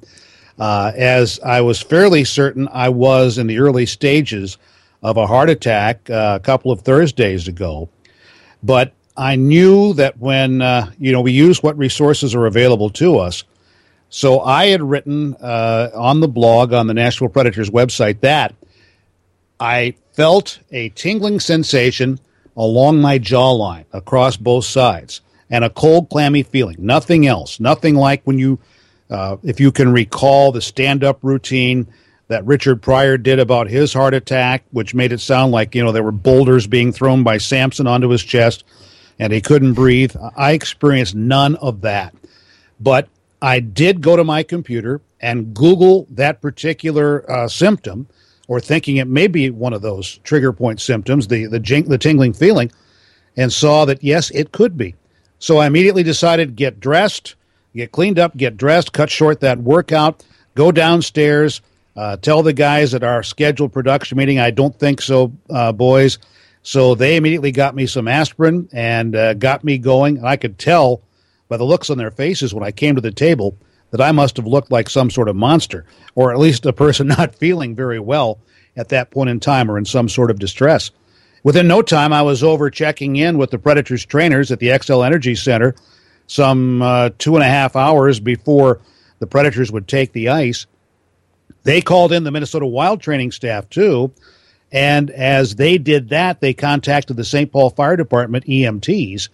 [0.58, 4.58] uh, as I was fairly certain I was in the early stages
[5.02, 7.88] of a heart attack uh, a couple of Thursdays ago.
[8.62, 13.18] But I knew that when, uh, you know, we use what resources are available to
[13.18, 13.44] us.
[14.08, 18.54] So I had written uh, on the blog on the Nashville Predators website that
[19.60, 22.18] I felt a tingling sensation
[22.56, 26.76] along my jawline across both sides and a cold, clammy feeling.
[26.78, 27.60] Nothing else.
[27.60, 28.58] Nothing like when you,
[29.10, 31.86] uh, if you can recall the stand up routine
[32.30, 35.90] that Richard Pryor did about his heart attack, which made it sound like, you know,
[35.90, 38.62] there were boulders being thrown by Samson onto his chest
[39.18, 40.14] and he couldn't breathe.
[40.36, 42.14] I experienced none of that.
[42.78, 43.08] But
[43.42, 48.06] I did go to my computer and Google that particular uh, symptom
[48.46, 51.98] or thinking it may be one of those trigger point symptoms, the the, jing- the
[51.98, 52.70] tingling feeling,
[53.36, 54.94] and saw that yes, it could be.
[55.40, 57.34] So I immediately decided get dressed,
[57.74, 61.60] get cleaned up, get dressed, cut short that workout, go downstairs,
[61.96, 66.18] uh, tell the guys at our scheduled production meeting, I don't think so, uh, boys.
[66.62, 70.18] So they immediately got me some aspirin and uh, got me going.
[70.18, 71.02] And I could tell
[71.48, 73.56] by the looks on their faces when I came to the table
[73.90, 77.06] that I must have looked like some sort of monster, or at least a person
[77.18, 78.38] not feeling very well
[78.76, 80.90] at that point in time or in some sort of distress.
[81.42, 85.04] Within no time, I was over checking in with the Predators trainers at the Xcel
[85.04, 85.74] Energy Center
[86.30, 88.80] some uh, two and a half hours before
[89.18, 90.66] the Predators would take the ice.
[91.62, 94.12] They called in the Minnesota Wild training staff too.
[94.72, 97.50] And as they did that, they contacted the St.
[97.50, 99.28] Paul Fire Department EMTs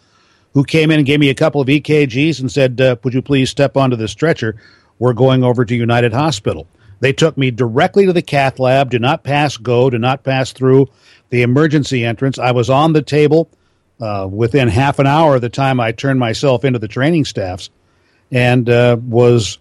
[0.54, 3.20] who came in and gave me a couple of EKGs and said, uh, Would you
[3.20, 4.56] please step onto the stretcher?
[4.98, 6.66] We're going over to United Hospital.
[7.00, 10.52] They took me directly to the cath lab, do not pass go, do not pass
[10.52, 10.88] through
[11.28, 12.38] the emergency entrance.
[12.38, 13.50] I was on the table
[14.00, 17.68] uh, within half an hour of the time I turned myself into the training staffs
[18.32, 19.58] and uh, was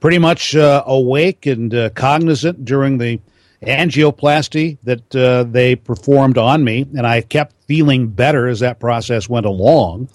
[0.00, 3.20] pretty much uh, awake and uh, cognizant during the
[3.62, 6.86] angioplasty that uh, they performed on me.
[6.96, 10.08] And I kept feeling better as that process went along.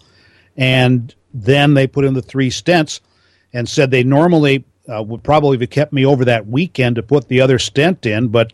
[0.55, 3.01] And then they put in the three stents
[3.53, 7.27] and said they normally uh, would probably have kept me over that weekend to put
[7.27, 8.53] the other stent in, but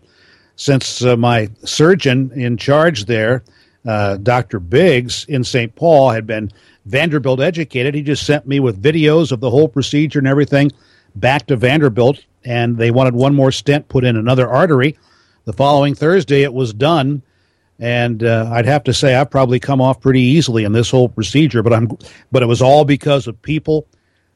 [0.56, 3.44] since uh, my surgeon in charge there,
[3.88, 4.60] uh, Dr.
[4.60, 5.74] Biggs in St.
[5.76, 6.52] Paul, had been
[6.86, 10.72] Vanderbilt educated, he just sent me with videos of the whole procedure and everything
[11.16, 14.98] back to Vanderbilt, and they wanted one more stent put in another artery.
[15.46, 17.22] The following Thursday, it was done
[17.80, 21.08] and uh, I'd have to say I've probably come off pretty easily in this whole
[21.08, 21.64] procedure.
[21.64, 21.98] But I'm,
[22.32, 23.88] but it was all because of people,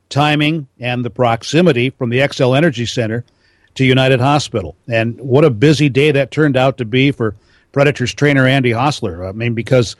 [0.09, 3.25] timing, and the proximity from the Xcel Energy Center
[3.75, 4.75] to United Hospital.
[4.87, 7.35] And what a busy day that turned out to be for
[7.73, 9.27] Predators trainer Andy Hosler.
[9.27, 9.95] I mean, because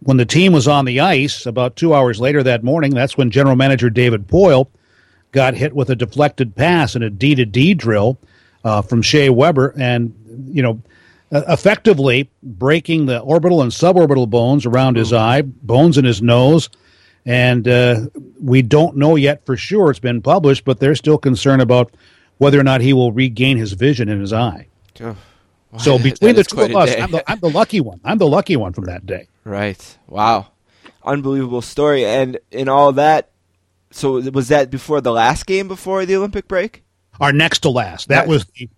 [0.00, 3.30] when the team was on the ice about two hours later that morning, that's when
[3.30, 4.68] General Manager David Poile
[5.32, 8.18] got hit with a deflected pass in a D to D drill
[8.64, 10.14] uh, from Shea Weber, and
[10.46, 10.80] you know
[11.32, 16.68] effectively breaking the orbital and suborbital bones around his eye, bones in his nose,
[17.24, 18.06] and uh,
[18.40, 19.90] we don't know yet for sure.
[19.90, 21.92] It's been published, but they're still concerned about
[22.38, 24.66] whether or not he will regain his vision in his eye.
[25.00, 25.16] Oh,
[25.78, 26.94] So between the two of us.
[26.98, 28.00] I'm the, I'm the lucky one.
[28.04, 29.28] I'm the lucky one from that day.
[29.44, 29.98] Right.
[30.08, 30.48] Wow.
[31.04, 32.04] Unbelievable story.
[32.04, 33.30] And in all that,
[33.92, 36.82] so was that before the last game before the Olympic break?
[37.20, 38.08] Our next to last.
[38.08, 38.28] That Nice.
[38.28, 38.68] was the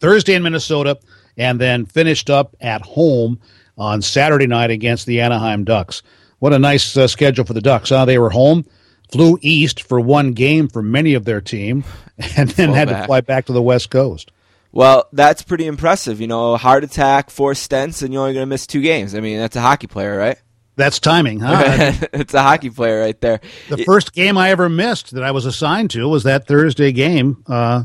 [0.00, 0.98] Thursday in Minnesota,
[1.36, 3.40] and then finished up at home
[3.78, 6.02] on Saturday night against the Anaheim Ducks.
[6.38, 7.90] What a nice uh, schedule for the Ducks.
[7.90, 8.04] Huh?
[8.04, 8.64] They were home,
[9.12, 11.84] flew east for one game for many of their team,
[12.36, 14.32] and then had to fly back to the West Coast.
[14.72, 16.20] Well, that's pretty impressive.
[16.20, 19.14] You know, heart attack, four stents, and you're only going to miss two games.
[19.14, 20.38] I mean, that's a hockey player, right?
[20.80, 21.62] That's timing, huh?
[22.12, 23.40] it's a hockey player right there.
[23.68, 27.44] the first game I ever missed that I was assigned to was that Thursday game
[27.46, 27.84] uh,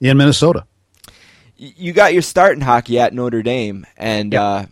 [0.00, 0.64] in Minnesota.
[1.56, 4.42] you got your start in hockey at Notre Dame, and Yep.
[4.42, 4.64] uh,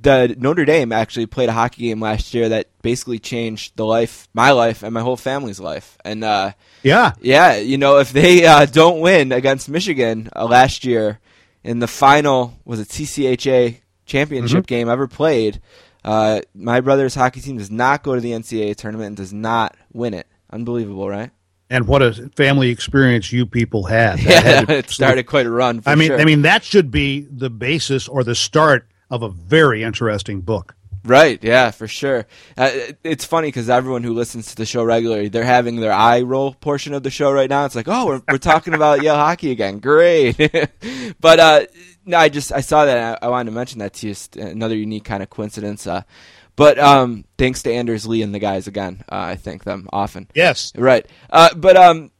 [0.00, 4.28] the Notre Dame actually played a hockey game last year that basically changed the life,
[4.32, 5.98] my life, and my whole family's life.
[6.04, 6.52] And uh,
[6.82, 11.20] Yeah, yeah, you know, if they uh, don't win against Michigan uh, last year
[11.62, 15.60] in the final, was it CCHA championship game ever played?
[16.04, 19.76] Uh, my brother's hockey team does not go to the NCAA tournament and does not
[19.92, 20.26] win it.
[20.50, 21.30] Unbelievable, right?
[21.70, 24.18] and what a family experience you people had.
[24.24, 25.80] That Yeah, had to it started quite a run.
[25.80, 26.20] For I mean, sure.
[26.20, 30.76] I mean that should be the basis or the start of a very interesting book.
[31.06, 32.26] Right, yeah, for sure.
[32.56, 32.70] Uh,
[33.02, 36.54] it's funny because everyone who listens to the show regularly, they're having their eye roll
[36.54, 37.66] portion of the show right now.
[37.66, 39.80] It's like, oh, we're, we're talking about Yale hockey again.
[39.80, 40.38] Great.
[41.20, 41.66] but uh,
[42.06, 43.18] no, I just I saw that.
[43.22, 44.14] I, I wanted to mention that to you.
[44.36, 45.86] Another unique kind of coincidence.
[45.86, 46.02] Uh,
[46.56, 49.02] but um, thanks to Anders Lee and the guys again.
[49.10, 50.28] Uh, I thank them often.
[50.34, 51.06] Yes, Right.
[51.30, 52.12] Uh, but um,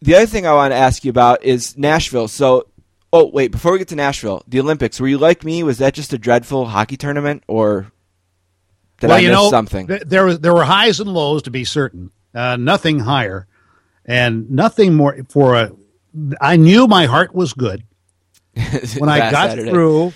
[0.00, 2.28] the other thing I want to ask you about is Nashville.
[2.28, 2.68] So,
[3.12, 5.00] oh wait, before we get to Nashville, the Olympics.
[5.00, 5.62] Were you like me?
[5.62, 7.90] Was that just a dreadful hockey tournament, or
[9.00, 9.86] did well, I you miss know, something?
[9.88, 12.10] th- there was there were highs and lows to be certain.
[12.34, 13.46] Uh, nothing higher,
[14.04, 15.72] and nothing more for a.
[16.40, 17.82] I knew my heart was good
[18.98, 19.70] when I got Saturday.
[19.70, 20.12] through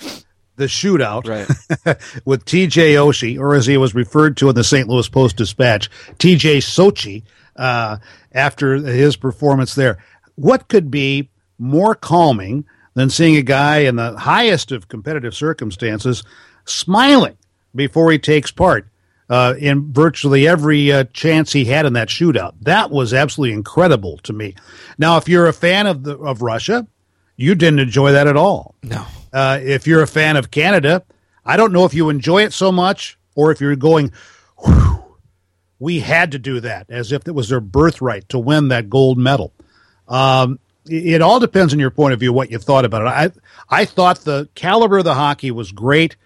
[0.57, 1.47] the shootout Right.
[2.25, 4.89] with TJ Oshie, or as he was referred to in the St.
[4.89, 7.23] Louis Post Dispatch, TJ Sochi,
[7.57, 7.99] uh,
[8.33, 9.99] after his performance there.
[10.37, 12.65] What could be more calming
[12.95, 16.23] than seeing a guy in the highest of competitive circumstances
[16.65, 17.37] smiling
[17.75, 18.89] before he takes part
[19.29, 22.55] uh, in virtually every uh, chance he had in that shootout?
[22.61, 24.55] That was absolutely incredible to me.
[24.99, 26.87] Now, if you're a fan of the of Russia,
[27.39, 28.75] you didn't enjoy that at all.
[28.83, 29.07] No.
[29.33, 31.05] Uh, if you're a fan of Canada,
[31.47, 34.13] I don't know if you enjoy it so much or if you're going,
[34.59, 35.05] "Whew,
[35.79, 39.17] we had to do that as if it was their birthright to win that gold
[39.19, 39.53] medal.
[40.09, 43.35] Um, it it all depends on your point of view, what you thought about it.
[43.71, 46.17] I I thought the caliber of the hockey was great,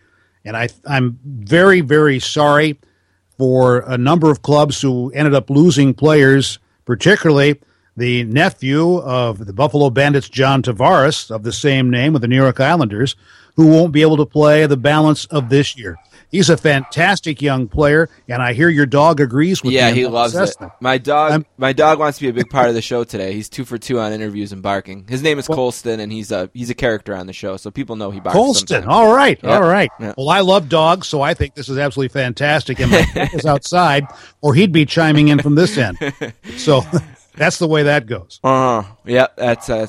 [0.45, 2.79] and I I'm very very sorry
[3.37, 7.61] for a number of clubs who ended up losing players, particularly
[7.97, 12.37] the nephew of the Buffalo Bandits, John Tavares, of the same name with the New
[12.37, 13.17] York Islanders,
[13.57, 15.97] who won't be able to play the balance of this year.
[16.31, 19.91] He's a fantastic young player, and I hear your dog agrees with Yeah, me.
[19.91, 20.57] in he loves it.
[20.81, 23.35] My dog, I'm- my dog wants to be a big part of the show today.
[23.35, 25.05] He's two for two on interviews and barking.
[25.07, 27.97] His name is Colston, and he's a he's a character on the show, so people
[27.97, 28.35] know he barks.
[28.35, 28.67] Colston.
[28.83, 28.87] sometimes.
[28.91, 29.39] All right.
[29.45, 29.57] Yeah.
[29.57, 29.91] All right.
[30.01, 30.15] Yeah.
[30.17, 32.81] Well, I love dogs, so I think this is absolutely fantastic.
[32.81, 34.07] And my dog is outside,
[34.41, 35.99] or he'd be chiming in from this end.
[36.57, 36.83] So
[37.35, 38.41] that's the way that goes.
[38.45, 38.93] Uh, huh.
[39.05, 39.87] yeah, that's uh,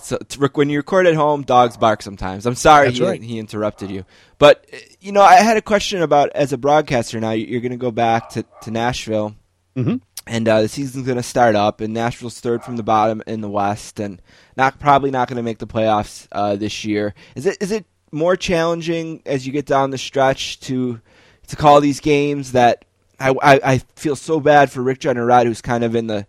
[0.54, 2.46] When you record at home, dogs bark sometimes.
[2.46, 3.22] I'm sorry he, right.
[3.22, 4.06] he interrupted you,
[4.38, 7.20] but uh, you know, I had a question about as a broadcaster.
[7.20, 9.36] Now you're going to go back to to Nashville,
[9.76, 10.02] Mhm.
[10.28, 13.42] and uh, the season's going to start up, and Nashville's third from the bottom in
[13.42, 14.22] the West, and
[14.56, 17.14] not probably not going to make the playoffs uh, this year.
[17.36, 21.02] Is it is it more challenging as you get down the stretch to
[21.48, 22.86] to call these games that?
[23.20, 26.26] I, I, I feel so bad for Rick Jeanneret, who's kind of in the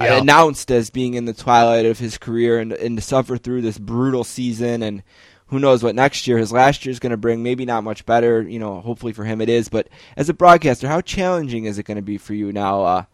[0.00, 0.18] Yeah.
[0.18, 3.78] announced as being in the twilight of his career and, and to suffer through this
[3.78, 5.02] brutal season and
[5.48, 8.04] who knows what next year his last year is going to bring maybe not much
[8.04, 11.78] better you know hopefully for him it is but as a broadcaster how challenging is
[11.78, 13.04] it going to be for you now uh,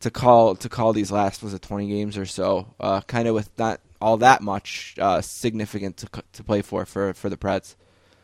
[0.00, 3.34] to call to call these last was it 20 games or so uh, kind of
[3.34, 7.74] with not all that much uh, significant to, to play for for for the Preds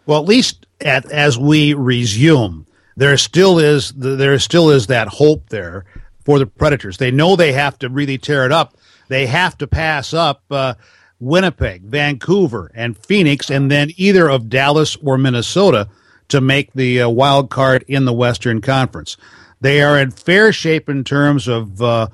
[0.04, 5.48] Well, at least at, as we resume, there still is there still is that hope
[5.48, 5.84] there
[6.24, 6.98] for the Predators.
[6.98, 8.76] They know they have to really tear it up.
[9.08, 10.74] They have to pass up uh,
[11.18, 15.88] Winnipeg, Vancouver, and Phoenix, and then either of Dallas or Minnesota
[16.28, 19.16] to make the uh, wild card in the Western Conference.
[19.60, 22.08] They are in fair shape in terms of uh,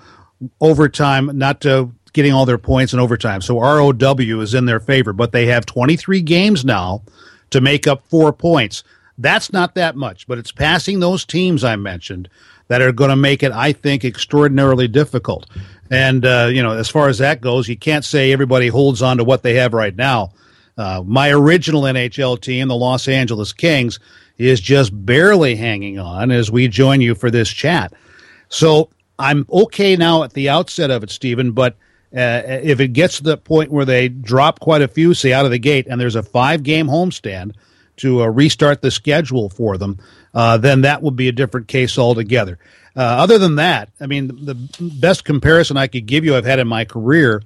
[0.61, 3.41] overtime, not uh, getting all their points in overtime.
[3.41, 3.91] So ROW
[4.41, 7.03] is in their favor, but they have 23 games now
[7.51, 8.83] to make up four points.
[9.19, 12.29] That's not that much, but it's passing those teams I mentioned
[12.69, 15.47] that are going to make it, I think, extraordinarily difficult.
[15.91, 19.19] And uh, you know, as far as that goes, you can't say everybody holds on
[19.19, 20.31] to what they have right now.
[20.77, 23.99] Uh, my original NHL team, the Los Angeles Kings,
[24.37, 27.93] is just barely hanging on as we join you for this chat.
[28.49, 31.77] So I'm okay now at the outset of it, Stephen, but
[32.15, 35.45] uh, if it gets to the point where they drop quite a few, say out
[35.45, 37.55] of the gate, and there's a five game homestand
[37.97, 39.99] to uh, restart the schedule for them,
[40.37, 42.59] uh, then that would be a different case altogether.
[42.95, 46.59] Uh, other than that, I mean, the best comparison I could give you I've had
[46.59, 47.43] in my career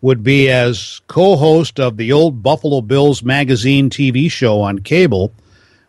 [0.00, 5.32] would be as co host of the old Buffalo Bills magazine TV show on cable,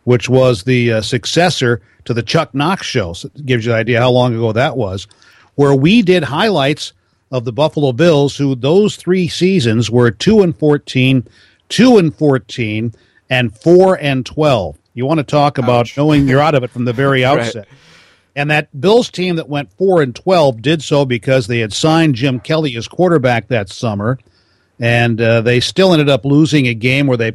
[0.04, 3.14] which was the uh, successor to the Chuck Knox show.
[3.14, 5.08] So it gives you an idea how long ago that was,
[5.56, 6.92] where we did highlights
[7.32, 11.26] of the Buffalo Bills, who those three seasons were 2 and 14,
[11.68, 12.94] 2 and 14,
[13.28, 14.77] and 4 and 12.
[14.98, 15.96] You want to talk about Ouch.
[15.96, 17.54] knowing you're out of it from the very outset.
[17.68, 17.78] right.
[18.36, 22.14] And that Bills team that went 4 and 12 did so because they had signed
[22.14, 24.18] Jim Kelly as quarterback that summer.
[24.78, 27.32] And uh, they still ended up losing a game where they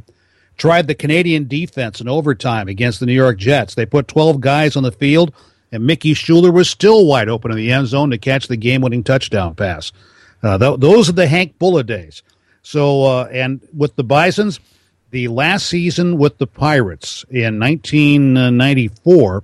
[0.56, 3.76] tried the Canadian defense in overtime against the New York Jets.
[3.76, 5.34] They put 12 guys on the field,
[5.72, 8.80] and Mickey Shuler was still wide open in the end zone to catch the game
[8.82, 9.92] winning touchdown pass.
[10.42, 12.24] Uh, th- those are the Hank Bullough days.
[12.62, 14.62] So, uh, and with the Bisons,
[15.14, 19.44] the last season with the Pirates in 1994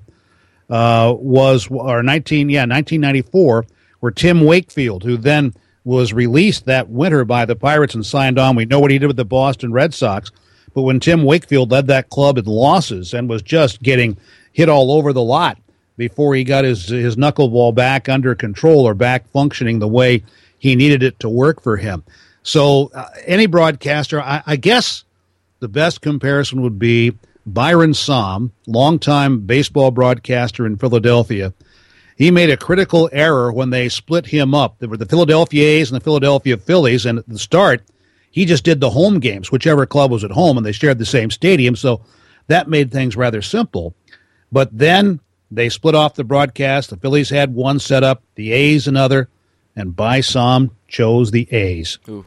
[0.67, 3.65] uh, was, or 19, yeah, 1994,
[3.99, 5.53] where Tim Wakefield, who then
[5.83, 8.55] was released that winter by the Pirates and signed on.
[8.55, 10.31] We know what he did with the Boston Red Sox.
[10.73, 14.17] But when Tim Wakefield led that club in losses and was just getting
[14.51, 15.59] hit all over the lot
[15.97, 20.23] before he got his his knuckleball back under control or back functioning the way
[20.57, 22.03] he needed it to work for him.
[22.41, 25.03] So uh, any broadcaster, I, I guess
[25.59, 27.13] the best comparison would be
[27.49, 31.53] Byrum Saam, longtime baseball broadcaster in Philadelphia.
[32.15, 34.79] He made a critical error when they split him up.
[34.79, 37.83] There were the Philadelphia A's and the Philadelphia Phillies, and at the start,
[38.29, 41.05] he just did the home games, whichever club was at home, and they shared the
[41.05, 41.75] same stadium.
[41.75, 42.01] So
[42.47, 43.95] that made things rather simple.
[44.51, 46.89] But then they split off the broadcast.
[46.89, 49.29] The Phillies had one set up, the A's another,
[49.75, 51.99] and By Saam chose the A's.
[52.07, 52.25] Ooh.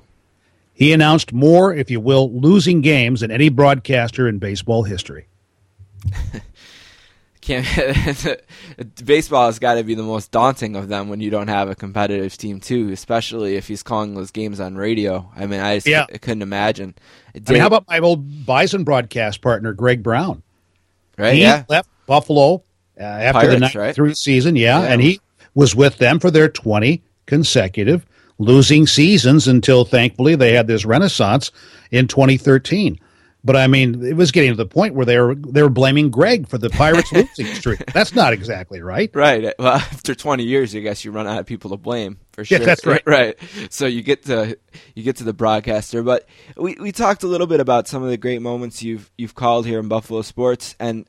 [0.72, 5.26] He announced more, if you will, losing games than any broadcaster in baseball history.
[7.42, 7.66] Can't,
[9.04, 11.74] baseball has got to be the most daunting of them when you don't have a
[11.74, 15.28] competitive team too, especially if he's calling those games on radio.
[15.34, 16.06] I mean, I just yeah.
[16.12, 16.94] I couldn't imagine.
[17.34, 20.44] Did, I mean, how about my old Bison broadcast partner, Greg Brown?
[21.18, 21.64] Right, he yeah.
[21.68, 22.62] left Buffalo
[22.98, 24.16] uh, after Pirates, the 93 right?
[24.16, 25.20] season, yeah, yeah, and he
[25.52, 28.06] was with them for their 20 consecutive
[28.42, 31.50] losing seasons until thankfully they had this renaissance
[31.90, 32.98] in 2013.
[33.44, 36.10] But I mean, it was getting to the point where they were they were blaming
[36.10, 37.84] Greg for the Pirates losing streak.
[37.92, 39.10] That's not exactly right.
[39.12, 39.46] Right.
[39.46, 42.44] Uh, well, after 20 years, I guess you run out of people to blame for
[42.44, 42.58] sure.
[42.58, 43.02] Yeah, that's right.
[43.12, 43.36] Right.
[43.70, 44.56] So you get to
[44.94, 48.10] you get to the broadcaster, but we we talked a little bit about some of
[48.10, 51.06] the great moments you've you've called here in Buffalo sports, and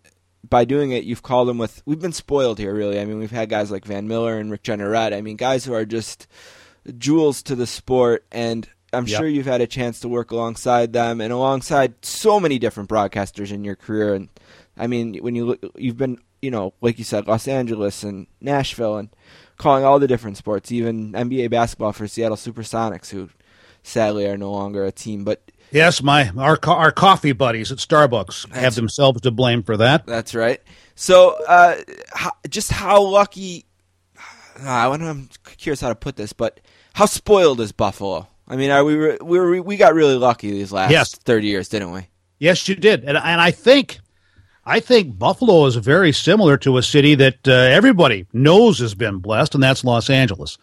[0.49, 1.83] by doing it, you've called them with.
[1.85, 2.99] We've been spoiled here, really.
[2.99, 5.13] I mean, we've had guys like Van Miller and Rick Jeanneret.
[5.13, 6.27] I mean, guys who are just
[6.97, 9.19] jewels to the sport, and I'm yep.
[9.19, 13.51] sure you've had a chance to work alongside them and alongside so many different broadcasters
[13.51, 14.13] in your career.
[14.13, 14.29] And
[14.77, 18.27] I mean, when you look, you've been, you know, like you said, Los Angeles and
[18.41, 19.09] Nashville, and
[19.57, 23.29] calling all the different sports, even NBA basketball for Seattle SuperSonics, who
[23.83, 25.23] sadly are no longer a team.
[25.23, 30.05] But yes, my our our coffee buddies at Starbucks have themselves to blame for that.
[30.05, 30.61] That's right.
[30.95, 31.75] So, uh,
[32.13, 33.65] how, just how lucky?
[34.61, 36.59] I I'm curious how to put this, but
[36.93, 38.27] how spoiled is Buffalo?
[38.47, 41.15] I mean, are we we we got really lucky these last yes.
[41.15, 42.07] thirty years, didn't we?
[42.39, 43.99] Yes, you did, and and I think
[44.65, 49.19] I think Buffalo is very similar to a city that uh, everybody knows has been
[49.19, 50.57] blessed, and that's Los Angeles.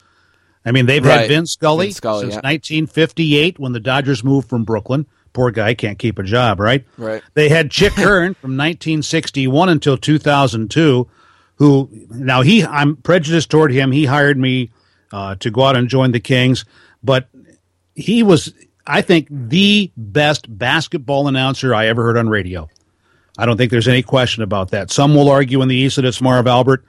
[0.64, 1.20] I mean, they've right.
[1.20, 2.50] had Vin Scully, Vin Scully since yeah.
[2.50, 5.06] 1958 when the Dodgers moved from Brooklyn.
[5.32, 6.84] Poor guy can't keep a job, right?
[6.98, 7.22] Right.
[7.34, 11.08] They had Chick Hearn from 1961 until 2002,
[11.56, 13.92] who now he I'm prejudiced toward him.
[13.92, 14.70] He hired me
[15.12, 16.64] uh, to go out and join the Kings,
[17.02, 17.28] but
[17.94, 18.54] he was,
[18.86, 22.68] I think, the best basketball announcer I ever heard on radio.
[23.38, 24.90] I don't think there's any question about that.
[24.90, 26.84] Some will argue in the East that it's Marv Albert,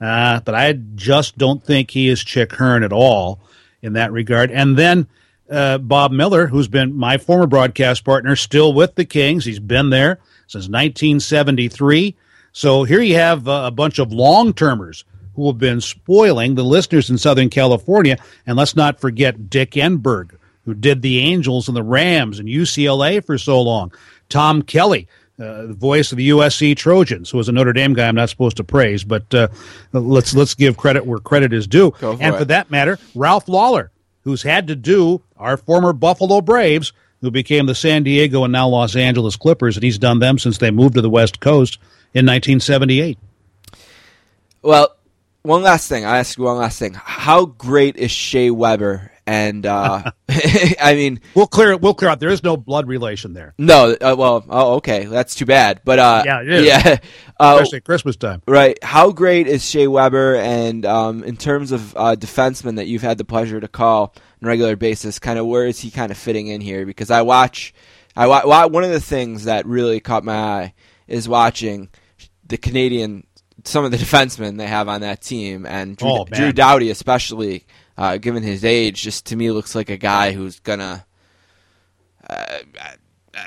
[0.00, 3.40] uh, but I just don't think he is Chick Hearn at all
[3.82, 4.50] in that regard.
[4.50, 5.06] And then
[5.50, 9.44] uh, Bob Miller, who's been my former broadcast partner, still with the Kings.
[9.44, 12.16] He's been there since 1973.
[12.52, 15.04] So here you have uh, a bunch of long termers
[15.34, 18.18] who have been spoiling the listeners in Southern California.
[18.46, 23.24] And let's not forget Dick Enberg, who did the Angels and the Rams and UCLA
[23.24, 23.92] for so long.
[24.28, 25.08] Tom Kelly,
[25.38, 28.30] uh, the voice of the USC Trojans, who was a Notre Dame guy I'm not
[28.30, 29.48] supposed to praise, but uh,
[29.92, 31.92] let's let's give credit where credit is due.
[31.98, 32.38] For and it.
[32.38, 33.90] for that matter, Ralph Lawler,
[34.22, 38.68] who's had to do our former Buffalo Braves, who became the San Diego and now
[38.68, 41.78] Los Angeles Clippers, and he's done them since they moved to the West Coast
[42.14, 43.18] in 1978.
[44.62, 44.94] Well,
[45.42, 46.04] one last thing.
[46.04, 46.94] I ask you one last thing.
[46.94, 49.10] How great is Shea Weber?
[49.24, 50.10] And uh,
[50.80, 52.18] I mean, We'll clear we'll clear out.
[52.20, 53.92] There is no blood relation there, no.
[53.92, 55.80] Uh, well, oh, okay, that's too bad.
[55.84, 56.96] But uh, Yeah, yeah.
[57.40, 58.40] Uh, especially at Christmas time.
[58.46, 58.78] Right.
[58.84, 60.36] How great is Shea Weber?
[60.36, 64.46] And um, in terms of uh, defensemen that you've had the pleasure to call on
[64.46, 66.86] a regular basis, kind of where is he kind of fitting in here?
[66.86, 67.74] Because I watch,
[68.14, 70.74] I wa- one of the things that really caught my eye
[71.08, 71.88] is watching
[72.46, 73.26] the Canadian,
[73.64, 76.24] some of the defensemen they have on that team, and Drew, Oh.
[76.24, 77.64] Drew Doughty especially,
[77.96, 81.04] uh, given his age, just to me looks like a guy who's gonna.
[82.28, 82.94] Uh, I,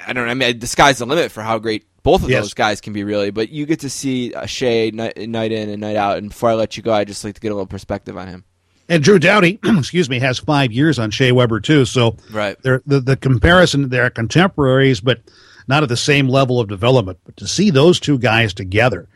[0.08, 0.32] I don't know.
[0.32, 2.44] I mean, the sky's the limit for how great both of Yes.
[2.44, 3.32] those guys can be, really.
[3.32, 6.18] But you get to see uh, Shea night, night in and night out.
[6.18, 8.28] And before I let you go, I just like to get a little perspective on
[8.28, 8.44] him.
[8.90, 11.86] And Drew Doughty, excuse me, has five years on Shea Weber too.
[11.86, 12.58] So Right.
[12.62, 15.22] they're, the the comparison they're contemporaries, but
[15.68, 17.18] not at the same level of development.
[17.26, 19.08] But to see those two guys together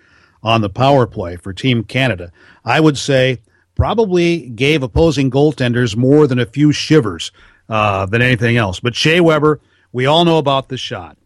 [0.44, 2.32] on the power play for Team Canada,
[2.64, 3.42] I would say
[3.76, 7.32] probably gave opposing goaltenders more than a few shivers
[7.70, 8.80] uh, than anything else.
[8.80, 9.62] But Shea Weber,
[9.92, 11.18] we all know about the shot.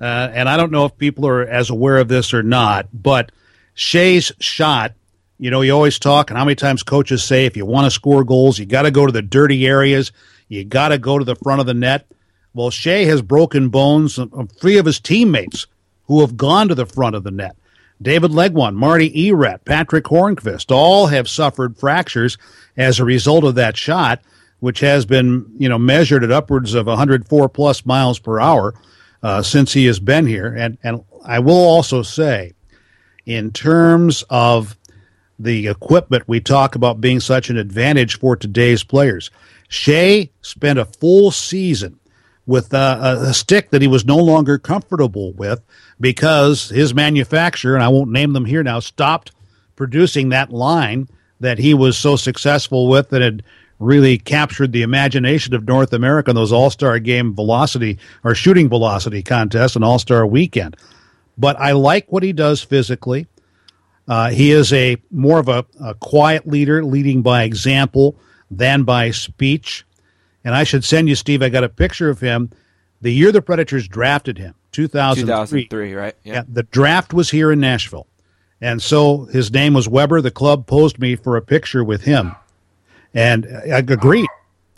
[0.00, 3.32] Uh, and I don't know if people are as aware of this or not, but
[3.74, 4.94] Shea's shot,
[5.38, 7.90] you know, you always talk, and how many times coaches say if you want to
[7.90, 10.12] score goals, you got to go to the dirty areas,
[10.48, 12.06] you got to go to the front of the net.
[12.54, 15.66] Well, Shea has broken bones of of three of his teammates
[16.04, 17.56] who have gone to the front of the net.
[18.00, 22.38] David Legwand, Marty Erat, Patric Hornqvist, all have suffered fractures
[22.76, 24.20] as a result of that shot,
[24.60, 28.74] which has been, you know, measured at upwards of 104 plus miles per hour
[29.22, 30.54] uh, since he has been here.
[30.54, 32.52] And and I will also say,
[33.26, 34.76] in terms of
[35.38, 39.30] the equipment we talk about being such an advantage for today's players,
[39.68, 41.97] Shea spent a full season
[42.48, 45.60] with uh, a, stick that he was no longer comfortable with
[46.00, 49.32] because his manufacturer, and I won't name them here now, stopped
[49.76, 51.08] producing that line
[51.40, 53.42] that he was so successful with that had
[53.78, 58.70] really captured the imagination of North America in those All Star Game velocity or shooting
[58.70, 60.74] velocity contests and All Star Weekend.
[61.36, 63.26] But I like what he does physically.
[64.08, 68.16] Uh, he is a more of a, a quiet leader, leading by example
[68.50, 69.84] than by speech.
[70.48, 71.42] And I should send you, Steve.
[71.42, 72.48] I got a picture of him
[73.02, 75.64] the year the Predators drafted him, 2003.
[75.64, 76.14] 2003, right?
[76.24, 78.06] Yeah, the draft was here in Nashville.
[78.58, 80.22] And so his name was Weber.
[80.22, 82.34] The club posed me for a picture with him.
[83.12, 84.24] And I agreed,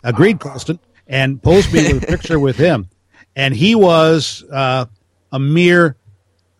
[0.03, 2.89] agreed, Colston, and posed me with a picture with him.
[3.37, 4.87] And he was uh,
[5.31, 5.95] a mere,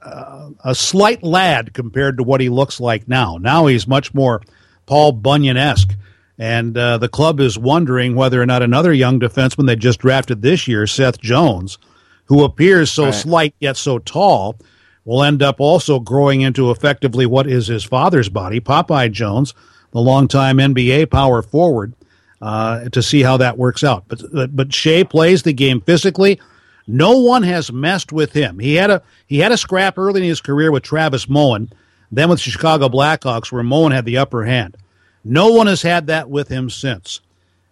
[0.01, 3.35] uh, a slight lad compared to what he looks like now.
[3.41, 4.41] Now he's much more
[4.85, 5.97] Paul Bunyan esque.
[6.41, 10.41] And uh, the club is wondering whether or not another young defenseman they just drafted
[10.41, 11.77] this year, Seth Jones,
[12.25, 13.13] who appears so Right.
[13.13, 14.57] slight yet so tall,
[15.05, 19.53] will end up also growing into effectively what is his father's body, Popeye Jones,
[19.91, 21.93] the longtime NBA power forward,
[22.41, 24.05] uh, to see how that works out.
[24.07, 26.39] But, but but Shea plays the game physically.
[26.87, 28.57] No one has messed with him.
[28.57, 31.71] He had a he had a scrap early in his career with Travis Moen,
[32.11, 34.75] then with the Chicago Blackhawks, where Moen had the upper hand.
[35.23, 37.21] No one has had that with him since.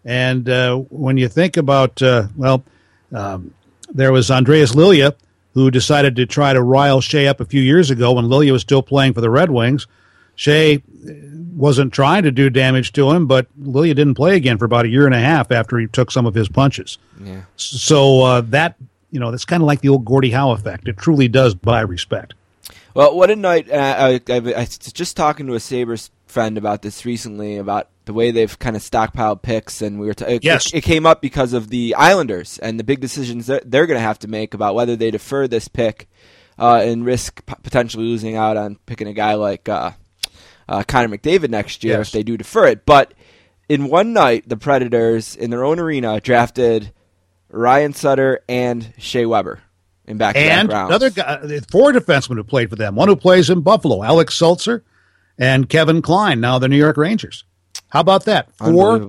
[0.05, 2.63] And uh, when you think about, uh, well,
[3.13, 3.53] um,
[3.91, 5.15] there was Andreas Lilja,
[5.53, 8.61] who decided to try to rile Shea up a few years ago when Lilja was
[8.61, 9.87] still playing for the Red Wings.
[10.35, 10.79] Shea uh,
[11.55, 14.89] wasn't trying to do damage to him, but Lilja didn't play again for about a
[14.89, 16.97] year and a half after he took some of his punches.
[17.21, 17.41] Yeah.
[17.57, 18.75] So uh, that,
[19.11, 20.87] you know, that's kind of like the old Gordie Howe effect.
[20.87, 22.35] It truly does buy respect.
[22.93, 23.69] Well, what a night!
[23.69, 27.89] Uh, I, I, I was just talking to a Sabres friend about this recently about
[28.05, 30.13] the way they've kind of stockpiled picks, and we were.
[30.13, 30.67] T- it, Yes.
[30.67, 33.97] it, it came up because of the Islanders and the big decisions they're, they're going
[33.97, 36.09] to have to make about whether they defer this pick
[36.57, 39.91] uh, and risk p- potentially losing out on picking a guy like uh,
[40.67, 42.07] uh, Connor McDavid next year Yes.
[42.07, 42.85] if they do defer it.
[42.85, 43.13] But
[43.67, 46.91] in one night, the Predators in their own arena drafted
[47.49, 49.61] Ryan Suter and Shea Weber
[50.05, 52.95] in back-to-back and another guy, four defensemen who played for them.
[52.95, 54.83] One who plays in Buffalo, Alex Sulzer,
[55.39, 57.43] and Kevin Klein, now the New York Rangers.
[57.87, 58.53] How about that?
[58.55, 58.99] Four,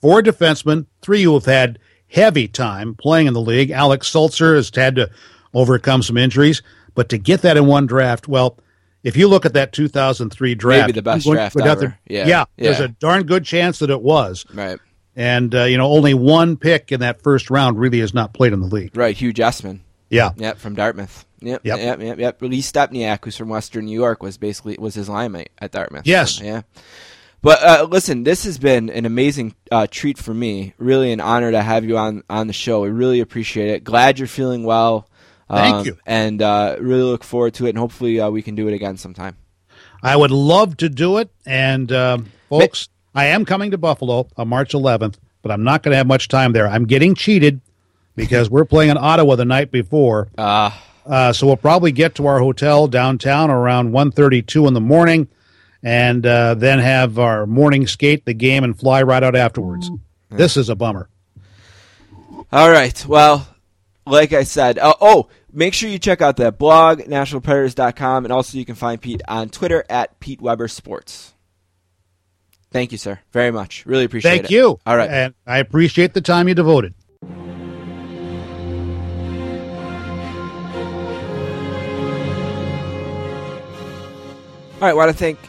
[0.00, 3.70] four defensemen, three who have had heavy time playing in the league.
[3.72, 5.10] Alex Sulzer has had to
[5.54, 6.62] overcome some injuries,
[6.94, 8.58] but to get that in one draft, well,
[9.02, 11.80] if you look at that 2003 draft, Maybe the best draft ever.
[12.06, 12.26] the- Yeah.
[12.26, 14.44] yeah, there's a darn good chance that it was.
[14.52, 14.78] Right.
[15.16, 18.52] And uh, you know, only one pick in that first round really has not played
[18.52, 18.96] in the league.
[18.96, 19.80] Right, Hugh Jessiman.
[20.10, 20.30] Yeah.
[20.36, 21.24] Yep, from Dartmouth.
[21.40, 21.78] Yep, Yep.
[21.78, 22.42] yep, yep, yep.
[22.42, 26.06] Lee Stempniak, who's from Western New York, was basically was his line mate at Dartmouth.
[26.06, 26.36] Yes.
[26.36, 26.62] So, yeah.
[27.40, 30.74] But uh, listen, this has been an amazing uh, treat for me.
[30.78, 32.80] Really, an honor to have you on on the show.
[32.82, 33.84] We really appreciate it.
[33.84, 35.08] Glad you're feeling well.
[35.48, 35.98] Thank Um, you.
[36.04, 37.70] And uh, really look forward to it.
[37.70, 39.36] And hopefully, uh, we can do it again sometime.
[40.02, 41.30] I would love to do it.
[41.46, 45.92] And, um, folks, I am coming to Buffalo on March 11th, but I'm not going
[45.92, 46.68] to have much time there.
[46.68, 47.60] I'm getting cheated
[48.18, 50.28] because we're playing in Ottawa the night before.
[50.36, 50.70] Uh,
[51.06, 55.26] Uh, so we'll probably get to our hotel downtown around 1.32 in the morning
[55.82, 59.90] and uh, then have our morning skate the game and fly right out afterwards.
[60.30, 61.08] This is a bummer.
[62.52, 63.06] All right.
[63.06, 63.48] Well,
[64.06, 68.58] like I said, uh, oh, make sure you check out that blog, nashvillepredators.com, and also
[68.58, 71.32] you can find Pete on Twitter at Pete Weber Sports.
[72.70, 73.86] Thank you, sir, very much.
[73.86, 74.38] Really appreciate it.
[74.40, 74.78] Thank you.
[74.84, 75.08] All right.
[75.08, 76.92] And I appreciate the time you devoted.
[84.78, 84.94] All right.
[84.94, 85.40] Want to thank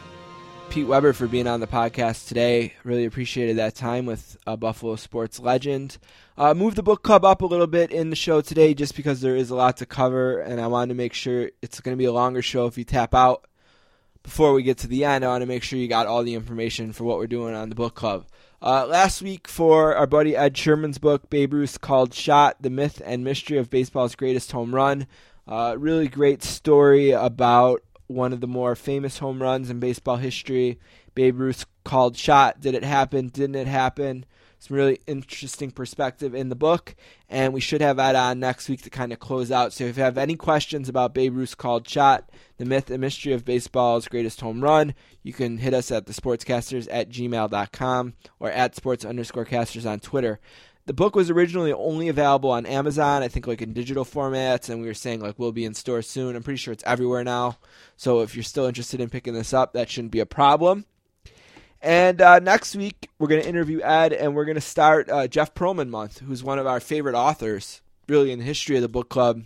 [0.70, 2.74] Pete Weber for being on the podcast today.
[2.82, 5.98] Really appreciated that time with a Buffalo sports legend.
[6.36, 9.20] Uh, move the book club up a little bit in the show today just because
[9.20, 11.98] there is a lot to cover, and I wanted to make sure it's going to
[11.98, 13.46] be a longer show if you tap out.
[14.24, 16.34] Before we get to the end, I want to make sure you got all the
[16.34, 18.26] information for what we're doing on the book club.
[18.60, 23.00] Uh, last week, for our buddy Ed Sherman's book, Babe Ruth called Shot The Myth
[23.04, 25.06] and Mystery of Baseball's Greatest Home Run.
[25.46, 30.78] Uh, really great story about one of the more famous home runs in baseball history.
[31.14, 32.60] Babe Ruth called shot.
[32.60, 33.28] Did it happen?
[33.28, 34.26] Didn't it happen?
[34.58, 36.94] Some really interesting perspective in the book,
[37.30, 39.72] and we should have that on next week to kind of close out.
[39.72, 43.32] So if you have any questions about Babe Ruth's called shot, the myth and mystery
[43.32, 48.50] of baseball's greatest home run, you can hit us at the sportscasters at gmail.com or
[48.50, 50.40] at sports underscore casters on Twitter.
[50.90, 54.80] The book was originally only available on Amazon, I think like in digital formats, and
[54.80, 56.34] we were saying like we'll be in stores soon.
[56.34, 57.58] I'm pretty sure it's everywhere now.
[57.96, 60.86] So if you're still interested in picking this up, that shouldn't be a problem.
[61.80, 65.28] And uh, next week we're going to interview Ed, and we're going to start uh,
[65.28, 68.88] Jeff Pearlman month, who's one of our favorite authors, really in the history of the
[68.88, 69.44] book club.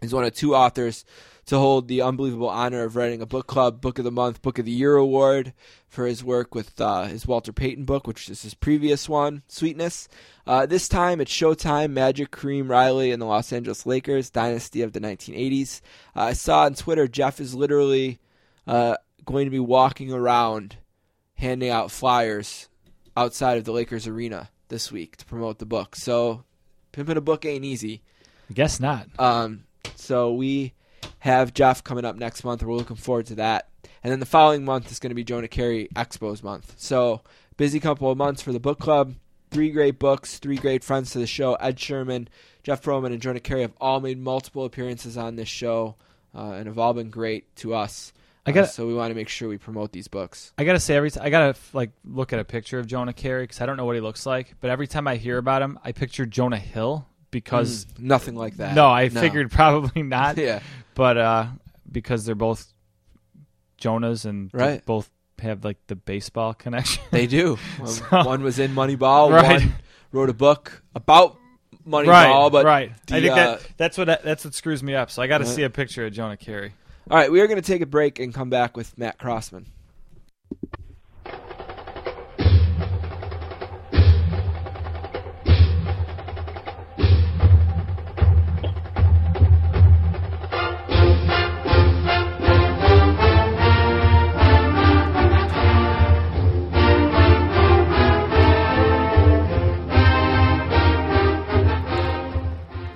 [0.00, 1.04] He's one of two authors
[1.52, 4.58] to hold the unbelievable honor of writing a book club book of the month, book
[4.58, 5.52] of the year award
[5.86, 10.08] for his work with uh, his Walter Payton book, which is his previous one, Sweetness.
[10.46, 14.94] Uh, this time it's Showtime, Magic, Kareem Riley, and the Los Angeles Lakers, Dynasty of
[14.94, 15.82] the 1980s.
[16.16, 18.18] Uh, I saw on Twitter Jeff is literally
[18.66, 18.96] uh,
[19.26, 20.76] going to be walking around
[21.34, 22.70] handing out flyers
[23.14, 25.96] outside of the Lakers arena this week to promote the book.
[25.96, 26.44] So
[26.92, 28.00] pimping a book ain't easy.
[28.48, 29.08] I guess not.
[29.18, 29.64] Um,
[29.96, 30.72] so we
[31.20, 32.62] have Jeff coming up next month.
[32.62, 33.68] We're looking forward to that.
[34.02, 36.74] And then the following month is going to be Jonah Keri Expos month.
[36.76, 37.20] So
[37.56, 39.14] busy couple of months for the book club.
[39.50, 41.54] Three great books, three great friends to the show.
[41.54, 42.28] Ed Sherman,
[42.62, 45.96] Jeff Pearlman, and Jonah Keri have all made multiple appearances on this show
[46.34, 48.12] uh, and have all been great to us.
[48.46, 50.52] I got- Uh, so we want to make sure we promote these books.
[50.58, 53.60] I gotta say every I gotta like look at a picture of Jonah Keri because
[53.60, 54.54] I don't know what he looks like.
[54.60, 58.56] But every time I hear about him, I picture Jonah Hill because Mm, nothing like
[58.56, 58.74] that.
[58.74, 60.36] no, I figured probably not.
[60.38, 60.60] Yeah.
[60.94, 61.46] But uh,
[61.90, 62.72] because they're both
[63.80, 64.84] Jonahs and Right.
[64.84, 67.02] both have like the baseball connection.
[67.10, 67.58] They do.
[67.86, 69.30] So- one was in Moneyball.
[69.32, 69.62] Right.
[69.62, 69.74] One
[70.12, 71.36] wrote a book about
[71.88, 72.92] Moneyball, right, but right.
[73.06, 75.10] the, I think uh, that that's what that's what screws me up.
[75.10, 75.54] So I got to Right.
[75.54, 76.72] see a picture of Jonah Keri.
[77.10, 79.66] All right, we are going to take a break and come back with Matt Crossman.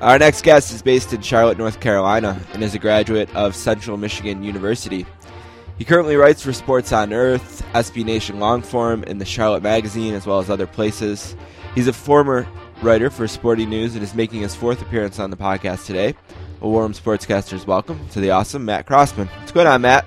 [0.06, 3.96] Our next guest is based in Charlotte, North Carolina, and is a graduate of Central
[3.96, 5.04] Michigan University.
[5.78, 10.24] He currently writes for Sports on Earth, SB Nation Longform, and the Charlotte Magazine, as
[10.24, 11.34] well as other places.
[11.74, 12.46] He's a former
[12.82, 16.14] writer for Sporting News and is making his fourth appearance on the podcast today.
[16.60, 19.26] A warm sportscaster's welcome to the awesome Matt Crossman.
[19.26, 20.06] What's going on, Matt?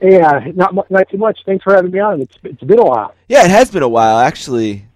[0.00, 1.40] Yeah, not not too much.
[1.44, 2.20] Thanks for having me on.
[2.20, 3.12] It's it's been a while.
[3.28, 4.86] Yeah, it has been a while, actually.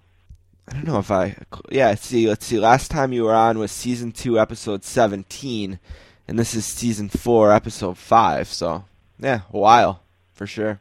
[0.69, 1.37] I don't know if I.
[1.71, 2.29] Yeah, let's see.
[2.29, 2.59] Let's see.
[2.59, 5.79] Last time you were on was season two, episode seventeen,
[6.27, 8.49] and this is season four, episode five.
[8.49, 8.85] So,
[9.19, 10.03] yeah, a while
[10.33, 10.81] for sure.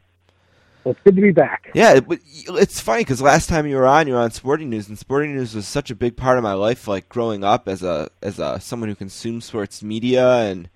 [0.84, 1.70] Well, it's good to be back.
[1.74, 2.04] Yeah, it,
[2.48, 5.34] it's funny because last time you were on, you were on Sporting News, and Sporting
[5.34, 8.38] News was such a big part of my life, like growing up as a as
[8.38, 10.68] a someone who consumes sports media, and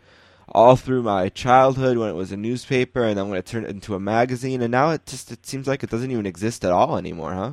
[0.50, 3.70] all through my childhood when it was a newspaper, and then when it turned it
[3.70, 6.72] into a magazine, and now it just it seems like it doesn't even exist at
[6.72, 7.52] all anymore, huh?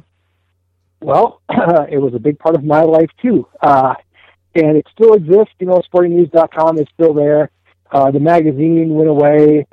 [1.06, 3.48] Well, it was a big part of my life too.
[3.62, 3.94] Uh,
[4.56, 5.54] and it still exists.
[5.60, 7.52] You know, sportingnews.com is still there.
[7.92, 9.68] Uh, the magazine went away.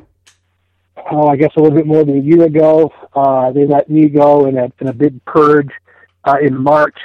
[1.10, 2.92] Oh, I guess a little bit more than a year ago.
[3.14, 5.70] Uh, they let me go in a in a big purge
[6.24, 6.98] uh, in March.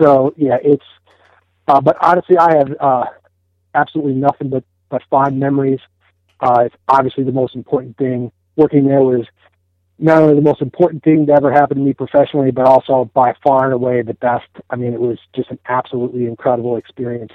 [0.00, 0.86] So yeah, it's.
[1.68, 3.04] Uh, but honestly, I have uh,
[3.74, 5.80] absolutely nothing but but fond memories.
[6.40, 8.32] Uh, it's obviously the most important thing.
[8.56, 9.26] Working there was
[9.98, 13.34] not only the most important thing to ever happen to me professionally, but also by
[13.42, 14.46] far and away the best.
[14.70, 17.32] I mean, it was just an absolutely incredible experience.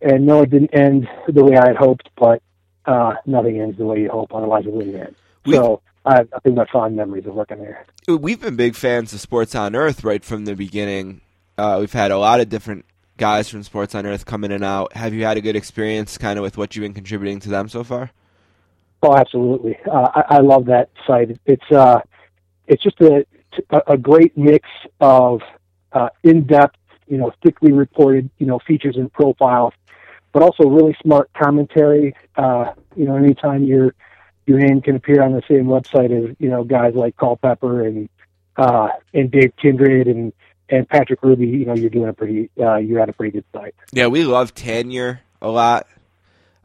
[0.00, 2.42] And no, it didn't end the way I had hoped, but
[2.86, 5.14] uh, nothing ends the way you hope, otherwise it wouldn't end.
[5.46, 7.84] We- So I have nothing but fond memories of working there.
[8.08, 11.20] We've been big fans of Sports on Earth right from the beginning.
[11.56, 12.84] Uh, we've had a lot of different
[13.16, 14.92] guys from Sports on Earth come in and out.
[14.96, 17.68] Have you had a good experience kind of with what you've been contributing to them
[17.68, 18.10] so far?
[19.02, 19.76] Oh, absolutely.
[19.90, 21.36] Uh, I, I love that site.
[21.44, 22.00] It's uh,
[22.66, 23.26] it's just a
[23.86, 24.68] a great mix
[25.00, 25.42] of
[25.92, 29.74] uh, in-depth, you know, thickly reported, you know, features and profiles,
[30.32, 32.14] but also really smart commentary.
[32.36, 33.94] Uh, you know, anytime your
[34.46, 38.08] your name can appear on the same website as you know guys like Culpepper and
[38.56, 40.32] uh, and Dave Kindred and
[40.68, 43.44] and Patrick Hruby, you know, you're doing a pretty uh, you're at a pretty good
[43.52, 43.74] site.
[43.92, 45.86] Yeah, we love tenure a lot.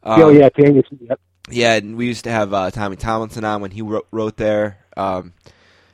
[0.04, 1.20] oh Um, yeah, Tanya, yep.
[1.50, 4.78] Yeah, and we used to have uh, Tommy Tomlinson on when he wrote, wrote there.
[4.96, 5.32] Um,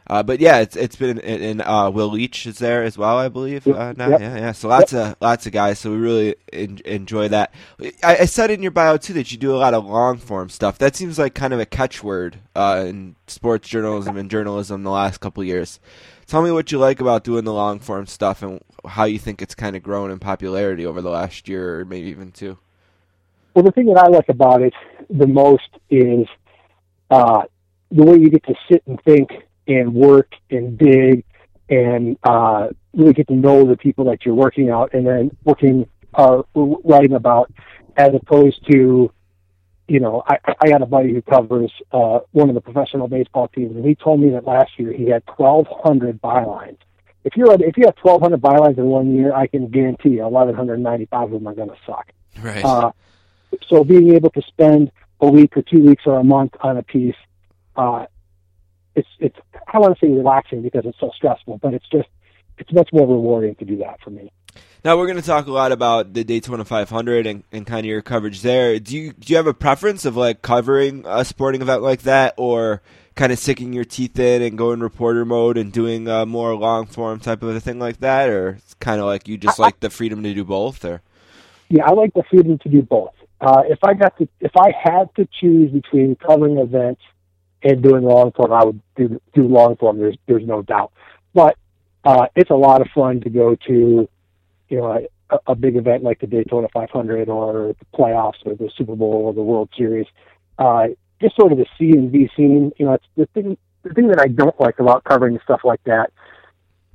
[0.06, 3.16] uh, but yeah, it's it's been in, in uh, Will Leitch is there as well,
[3.18, 3.66] I believe.
[3.66, 4.20] Uh, now, Yep.
[4.20, 4.52] yeah, yeah.
[4.52, 5.78] So lots of lots of guys.
[5.78, 7.54] So we really en- enjoy that.
[8.02, 10.50] I, I said in your bio too that you do a lot of long form
[10.50, 10.76] stuff.
[10.76, 15.20] That seems like kind of a catchword uh, in sports journalism and journalism the last
[15.20, 15.80] couple of years.
[16.26, 19.40] Tell me what you like about doing the long form stuff and how you think
[19.40, 22.58] it's kind of grown in popularity over the last year or maybe even two.
[23.54, 24.74] Well, the thing that I like about it
[25.14, 26.26] the most is
[27.10, 27.42] uh,
[27.90, 29.30] the way you get to sit and think
[29.66, 31.24] and work and dig
[31.70, 35.88] and uh, really get to know the people that you're working out and then working
[36.14, 37.50] uh, writing about,
[37.96, 39.10] as opposed to,
[39.88, 43.48] you know, I, I got a buddy who covers uh, one of the professional baseball
[43.48, 46.78] teams, and he told me that last year he had 1,200 bylines.
[47.24, 51.22] If you're if you have 1,200 bylines in one year, I can guarantee you 1,195
[51.22, 52.12] of them are going to suck.
[52.42, 52.64] Right.
[52.64, 52.92] Uh,
[53.66, 54.90] so being able to spend
[55.28, 57.16] a week or two weeks or a month on a piece,
[57.76, 58.06] uh,
[58.94, 59.36] it's it's
[59.72, 62.08] I want to say relaxing because it's so stressful, but it's just
[62.58, 64.30] it's much more rewarding to do that for me.
[64.84, 67.86] Now we're going to talk a lot about the Daytona 500 and, and kind of
[67.86, 68.78] your coverage there.
[68.78, 72.34] Do you do you have a preference of like covering a sporting event like that,
[72.36, 72.82] or
[73.14, 76.86] kind of sticking your teeth in and going reporter mode and doing a more long
[76.86, 79.80] form type of a thing like that, or it's kind of like you just like
[79.80, 81.00] the freedom to do both, or
[81.70, 83.14] Yeah, I like the freedom to do both.
[83.44, 87.02] Uh, if I got to, if I had to choose between covering events
[87.62, 89.98] and doing long form, I would do do long form.
[89.98, 90.92] There's there's no doubt.
[91.34, 91.58] But
[92.04, 94.08] uh, it's a lot of fun to go to,
[94.70, 98.70] you know, a, a big event like the Daytona 500 or the playoffs or the
[98.78, 100.06] Super Bowl or the World Series.
[100.58, 100.88] Uh,
[101.20, 102.72] just sort of the see and be seen.
[102.78, 103.58] You know, it's the thing.
[103.82, 106.10] The thing that I don't like about covering stuff like that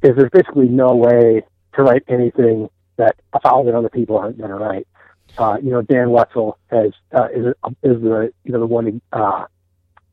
[0.02, 1.44] is there's basically no way
[1.76, 4.88] to write anything that a thousand other people aren't going to write.
[5.40, 7.46] Uh, you know, Dan Wetzel has uh, is
[7.82, 9.46] is the you know the one uh,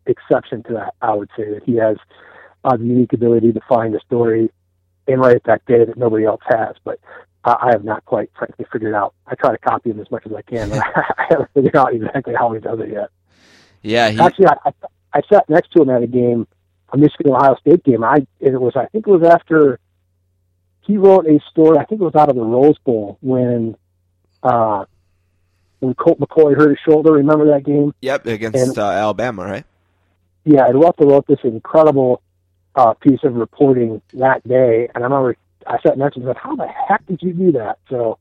[0.06, 0.94] exception to that.
[1.02, 1.96] I would say that he has
[2.64, 4.50] uh, the unique ability to find a story
[5.08, 6.76] and write it that day that nobody else has.
[6.84, 7.00] But
[7.44, 9.14] uh, I have not quite, frankly, figured out.
[9.26, 10.78] I try to copy him as much as I can, but
[11.18, 13.10] I haven't figured out exactly how he does it yet.
[13.82, 14.72] yeah, he, Actually, I, I,
[15.14, 16.46] I sat next to him at a game,
[16.92, 18.04] a Michigan Ohio State game.
[18.04, 19.80] I it was I think it was after
[20.82, 21.78] he wrote a story.
[21.78, 23.76] I think it was out of the Rose Bowl when
[24.42, 24.84] uh,
[25.80, 27.12] when Colt McCoy hurt his shoulder.
[27.12, 27.92] Remember that game?
[28.00, 29.64] yep, against And- uh, Alabama, right?
[30.44, 32.22] Yeah, and Russell wrote this incredible
[32.76, 36.36] uh, piece of reporting that day, and I remember I sat next to him and
[36.36, 38.18] said, "How the heck did you do that?" So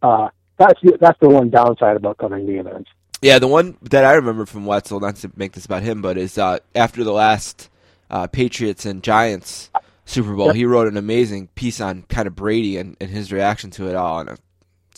[0.00, 0.28] uh,
[0.58, 2.88] that's the, that's the one downside about covering the events.
[3.20, 6.16] Yeah, the one that I remember from Wetzel, not to make this about him, but
[6.16, 7.68] is uh, after the last
[8.10, 9.70] uh, Patriots and Giants
[10.06, 10.56] Super Bowl, Yep.
[10.56, 13.96] he wrote an amazing piece on kind of Brady and, and his reaction to it
[13.96, 14.38] all, and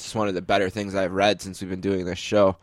[0.00, 2.56] it's one of the better things I've read since we've been doing this show.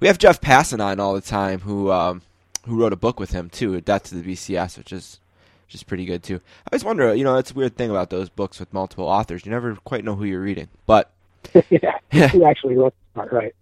[0.00, 2.22] We have Jeff Passan on all the time, who um,
[2.66, 5.20] who wrote a book with him too, Death to the BCS, which is
[5.66, 6.40] which is pretty good too.
[6.66, 9.44] I always wonder, you know, it's a weird thing about those books with multiple authors.
[9.44, 11.10] You never quite know who you're reading, but
[11.70, 13.54] yeah, he actually the right.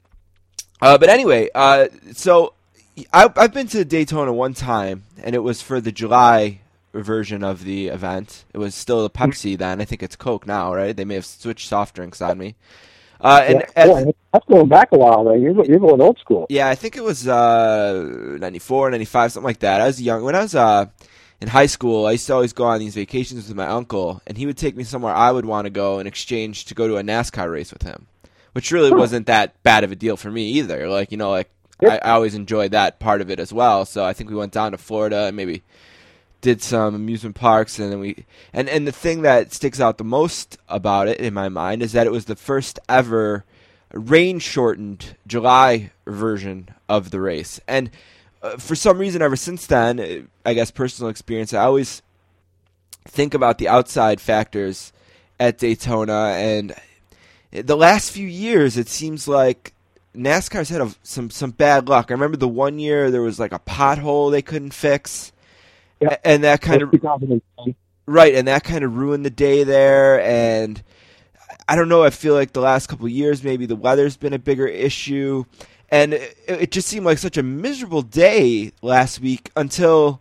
[0.81, 2.55] Uh, but anyway, uh, so
[3.13, 6.61] I, I've been to Daytona one time, and it was for the July
[6.93, 8.45] version of the event.
[8.53, 9.81] It was still a Pepsi then.
[9.81, 10.97] I think it's Coke now, right?
[10.97, 12.55] They may have switched soft drinks on me.
[13.25, 15.41] Uh, and yeah, that's going back a while, man.
[15.41, 16.47] You're, you're going old school.
[16.51, 19.81] yeah, I think it was uh, 94, 95, something like that.
[19.81, 20.23] I was young.
[20.25, 20.87] When I was uh,
[21.41, 24.37] in high school, I used to always go on these vacations with my uncle, and
[24.37, 26.99] he would take me somewhere I would want to go in exchange to go to
[26.99, 28.07] a NASCAR race with him.
[28.53, 30.89] which really wasn't that bad of a deal for me either.
[30.89, 31.51] Like you know, like
[31.83, 33.85] I, I always enjoyed that part of it as well.
[33.85, 35.63] So I think we went down to Florida and maybe
[36.45, 40.05] did some amusement parks and then we and and the thing that sticks out the
[40.05, 43.47] most about it in my mind is that it was the first ever
[43.95, 47.61] rain shortened July version of the race.
[47.67, 47.91] And
[48.43, 52.03] uh, for some reason ever since then, I guess personal experience, I always
[53.09, 54.93] think about the outside factors
[55.41, 56.75] at Daytona and
[57.53, 59.73] the last few years it seems like
[60.15, 62.11] NASCAR's had a, some some bad luck.
[62.11, 65.33] I remember the one year there was like a pothole they couldn't fix
[66.01, 66.21] Yep.
[66.25, 66.93] and that kind of
[68.07, 70.21] right, and that kind of ruined the day there.
[70.21, 70.83] And
[71.69, 72.05] I don't know.
[72.05, 75.45] I feel like the last couple of years, maybe the weather's been a bigger issue,
[75.91, 80.21] and it, it just seemed like such a miserable day last week until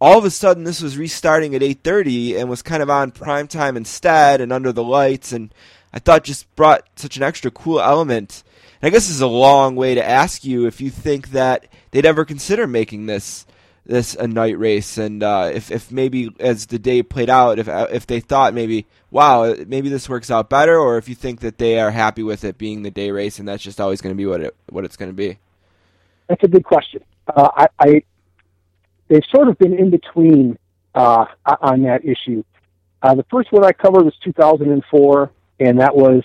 [0.00, 3.46] all of a sudden this was restarting at 8:30 and was kind of on prime
[3.46, 5.52] time instead and under the lights and
[5.92, 8.44] I thought just brought such an extra cool element.
[8.80, 11.66] And I guess this is a long way to ask you if you think that
[11.90, 13.44] they'd ever consider making this
[13.90, 17.68] this a night race and uh, if if maybe as the day played out if
[17.68, 21.58] if they thought maybe wow maybe this works out better or if you think that
[21.58, 24.16] they are happy with it being the day race and that's just always going to
[24.16, 25.38] be what it what it's going to be.
[26.28, 27.02] That's a good question.
[27.26, 28.02] Uh, I, I
[29.08, 30.56] they've sort of been in between
[30.94, 31.26] uh,
[31.60, 32.44] on that issue.
[33.02, 35.30] Uh, the first one I covered was 2004,
[35.60, 36.22] and that was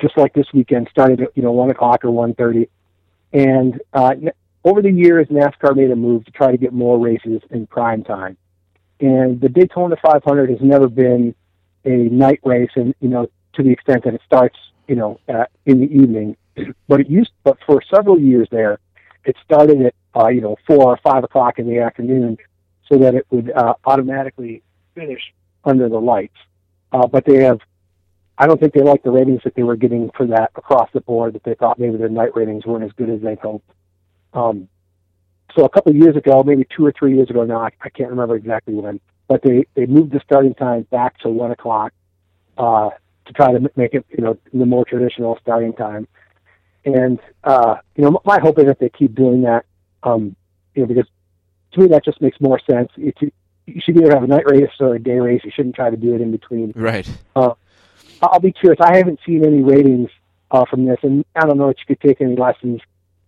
[0.00, 2.68] just like this weekend, started at you know one o'clock or one thirty.
[3.32, 4.14] And uh,
[4.66, 8.02] over the years, NASCAR made a move to try to get more races in prime
[8.02, 8.36] time.
[8.98, 11.36] And the Daytona 500 has never been
[11.84, 14.56] a night race, and you know to the extent that it starts
[14.88, 16.36] you know uh, in the evening.
[16.88, 18.78] But it used, but for several years there,
[19.24, 22.38] it started at uh, you know four or five o'clock in the afternoon,
[22.90, 24.62] so that it would uh, automatically
[24.94, 25.32] finish
[25.64, 26.38] under the lights.
[26.92, 27.60] Uh, but they have,
[28.38, 31.02] I don't think they liked the ratings that they were getting for that across the
[31.02, 31.34] board.
[31.34, 33.70] That they thought maybe their night ratings weren't as good as they hoped.
[34.32, 34.68] Um,
[35.54, 37.88] so a couple of years ago, maybe two or three years ago now, I, I
[37.88, 41.92] can't remember exactly when, but they they moved the starting time back to one o'clock
[42.58, 42.90] uh,
[43.24, 46.06] to try to make it you know the more traditional starting time.
[46.84, 49.64] And uh, you know, my hope is that they keep doing that.
[50.02, 50.36] Um,
[50.74, 51.06] you know, because
[51.72, 52.90] to me that just makes more sense.
[52.96, 53.20] It's,
[53.66, 55.40] you should either have a night race or a day race.
[55.44, 56.72] You shouldn't try to do it in between.
[56.76, 57.08] Right.
[57.34, 57.54] Uh,
[58.22, 58.80] I'll be curious.
[58.80, 60.10] I haven't seen any ratings
[60.50, 62.80] uh, from this, and I don't know if you could take any lessons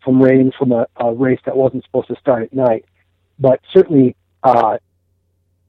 [0.03, 2.85] from rain from a, a race that wasn't supposed to start at night.
[3.39, 4.79] But certainly, uh,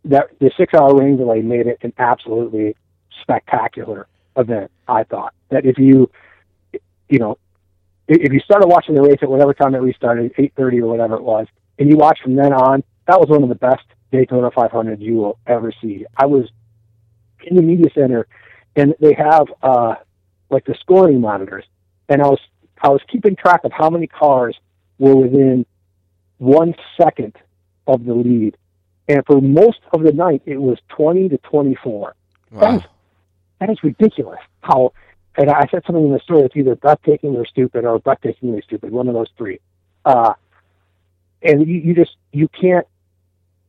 [0.06, 2.76] that the six-hour rain delay made it an absolutely
[3.22, 4.08] spectacular
[4.38, 4.72] event.
[4.88, 6.10] I thought that if you,
[7.10, 7.38] you know,
[8.08, 11.16] if you started watching the race at whatever time it restarted, eight thirty or whatever
[11.16, 14.50] it was, and you watch from then on, that was one of the best Daytona
[14.52, 16.06] 500 you will ever see.
[16.18, 16.50] I was
[17.44, 18.28] in the media center,
[18.76, 19.96] and they have uh,
[20.50, 21.66] like the scoring monitors,
[22.08, 22.40] and I was
[22.82, 24.58] I was keeping track of how many cars
[24.98, 25.66] were within
[26.38, 27.36] one second
[27.88, 28.58] of the lead,
[29.08, 32.16] and for most of the night it was 20 to 24.
[32.52, 32.78] That Wow.
[32.78, 32.84] is
[33.60, 34.40] that is ridiculous.
[34.62, 34.94] How
[35.38, 38.92] and I said something in the story that's either breathtaking or stupid or breathtakingly stupid,
[38.92, 39.60] one of those three.
[40.04, 40.34] Uh,
[41.42, 42.86] and you, you just you can't.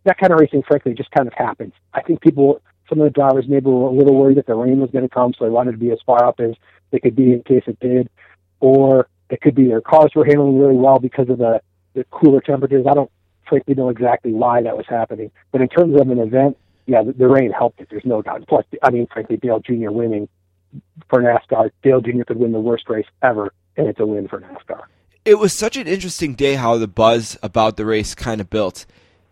[0.05, 1.75] That kind of racing, frankly, just kind of happens.
[1.93, 4.81] I think people, some of the drivers, maybe were a little worried that the rain
[4.81, 6.55] was going to come, so they wanted to be as far up as
[6.91, 8.09] they could be in case it did,
[8.61, 11.61] or it could be their cars were handling really well because of the
[11.95, 12.87] the cooler temperatures.
[12.89, 13.11] I don't
[13.49, 16.57] frankly know exactly why that was happening, but in terms of an event,
[16.87, 17.89] yeah, the, the rain helped it.
[17.91, 18.47] There's no doubt.
[18.49, 19.91] Plus, I mean, frankly, Dale Jr.
[19.91, 20.29] winning
[21.09, 22.23] for NASCAR, Dale Jr.
[22.25, 24.83] could win the worst race ever, and it's a win for NASCAR.
[25.25, 28.87] it was such an interesting day how the buzz about the race kind of built.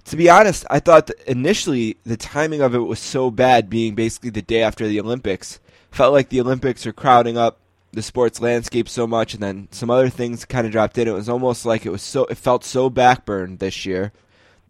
[0.07, 4.31] To be honest, I thought initially the timing of it was so bad, being basically
[4.31, 5.61] the day after the Olympics.
[5.91, 7.61] Felt like the Olympics are crowding up
[7.93, 11.09] the sports landscape so much, and then some other things kind of dropped in.
[11.09, 14.13] It was almost like it was so it felt so backburned this year.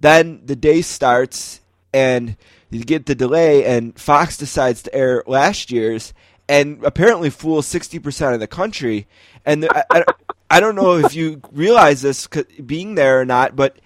[0.01, 1.61] Then the day starts,
[1.93, 2.37] and
[2.71, 6.15] you get the delay, and Fox decides to air last year's,
[6.49, 9.07] and apparently fools sixty percent of the country.
[9.45, 10.05] And the, I, I,
[10.51, 12.29] I don't know if you realize this
[12.65, 13.77] being there or not, but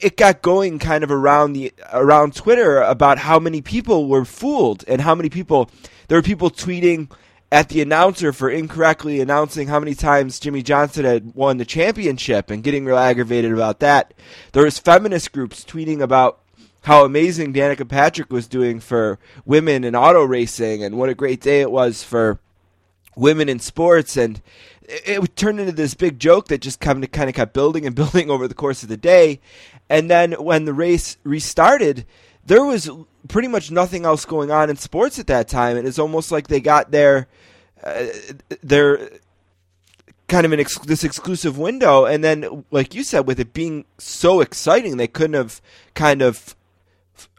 [0.00, 4.84] it got going kind of around the around Twitter about how many people were fooled
[4.88, 5.70] and how many people
[6.08, 7.10] there were people tweeting
[7.52, 12.50] at the announcer for incorrectly announcing how many times Jimmie Johnson had won the championship
[12.50, 14.14] and getting real aggravated about that.
[14.52, 16.40] There was feminist groups tweeting about
[16.84, 21.42] how amazing Danica Patrick was doing for women in auto racing and what a great
[21.42, 22.40] day it was for
[23.16, 24.40] women in sports and
[24.88, 27.94] it, turned into this big joke that just kind of kind of kept building and
[27.94, 29.40] building over the course of the day
[29.90, 32.06] and then when the race restarted
[32.46, 32.90] there was
[33.28, 36.48] pretty much nothing else going on in sports at that time and it's almost like
[36.48, 37.28] they got their
[37.84, 38.06] uh,
[38.62, 39.10] their
[40.32, 43.84] kind of an ex- this exclusive window, and then like you said, with it being
[43.98, 45.60] so exciting, they couldn't have
[45.94, 46.56] kind of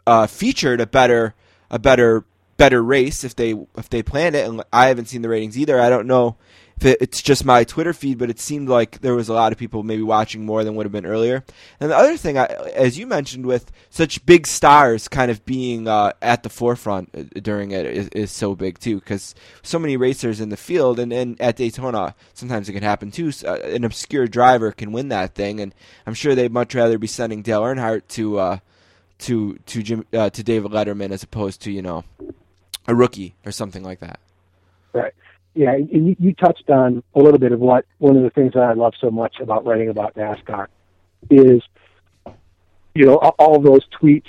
[0.06, 1.34] uh, featured a better
[1.70, 2.24] a better
[2.56, 4.48] better race if they if they planned it.
[4.48, 5.80] And I haven't seen the ratings either.
[5.80, 6.36] I don't know
[6.84, 9.82] it's just my Twitter feed, but it seemed like there was a lot of people
[9.82, 11.44] maybe watching more than would have been earlier.
[11.80, 15.88] And the other thing, I, as you mentioned, with such big stars kind of being
[15.88, 19.96] uh, at the forefront uh, during it is, is so big too, because so many
[19.96, 23.32] racers in the field, and, and at Daytona sometimes it can happen too.
[23.44, 25.74] Uh, an obscure driver can win that thing, and
[26.06, 28.38] I'm sure they'd much rather be sending Dale Earnhardt to.
[28.38, 28.58] Uh,
[29.16, 32.04] to to Jim uh, to David Letterman as opposed to you know
[32.86, 34.18] a rookie or something like that.
[34.92, 35.14] Right.
[35.54, 38.54] Yeah, and you, you touched on a little bit of what one of the things
[38.54, 40.66] that I love so much about writing about NASCAR
[41.30, 41.62] is,
[42.94, 44.26] you know, all those tweets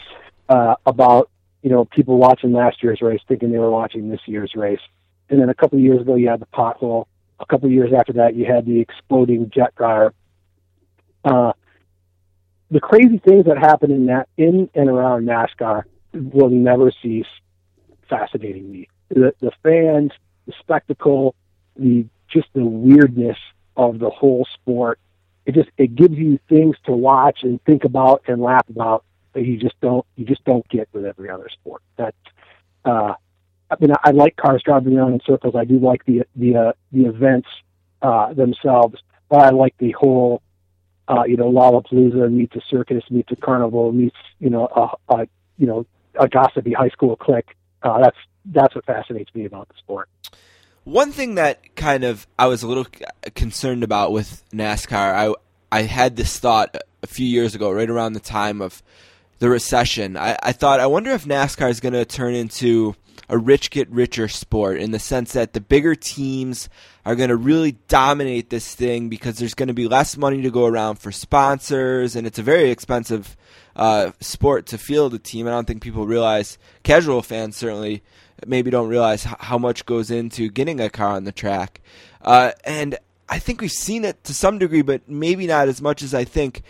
[0.50, 1.30] uh, about
[1.64, 4.80] you know people watching last year's race thinking they were watching this year's race,
[5.30, 7.06] and then a couple of years ago you had the pothole.
[7.40, 10.14] A couple of years after that you had the exploding jet dryer.
[11.24, 11.54] Uh,
[12.70, 17.26] the crazy things that happen in that in and around NASCAR will never cease
[18.10, 18.88] fascinating me.
[19.10, 20.12] The the fans,
[20.46, 21.36] the spectacle,
[21.76, 23.38] the just the weirdness
[23.78, 25.00] of the whole sport.
[25.46, 29.46] It just it gives you things to watch and think about and laugh about that
[29.46, 31.82] you just don't you just don't get with every other sport.
[31.98, 32.16] That
[32.84, 33.14] uh,
[33.70, 35.56] I mean, I, I like cars driving around in circles.
[35.56, 37.50] I do like the the uh, the events
[38.02, 40.42] uh, themselves, but I like the whole
[41.08, 45.28] uh, you know Lollapalooza meets a circus meets a carnival meets you know a, a
[45.58, 45.86] you know
[46.20, 47.56] a gossipy high school clique
[47.86, 50.10] uh, that's that's what fascinates me about the sport.
[50.84, 52.86] One thing that kind of I was a little
[53.36, 55.34] concerned about with NASCAR, I
[55.72, 58.84] I had this thought a few years ago, right around the time of
[59.40, 60.18] the recession.
[60.18, 62.96] I, I thought, I wonder if NASCAR is going to turn into
[63.30, 66.70] a rich get richer sport in the sense that the bigger teams
[67.06, 70.52] are going to really dominate this thing because there's going to be less money to
[70.52, 73.36] go around for sponsors, and it's a very expensive
[73.76, 75.48] uh, sport to field a team.
[75.48, 78.04] I don't think people realize, casual fans certainly
[78.46, 81.82] maybe don't realize how much goes into getting a car on the track.
[82.22, 82.98] Uh, and
[83.28, 86.26] I think we've seen it to some degree, but maybe not as much as I
[86.26, 86.62] think.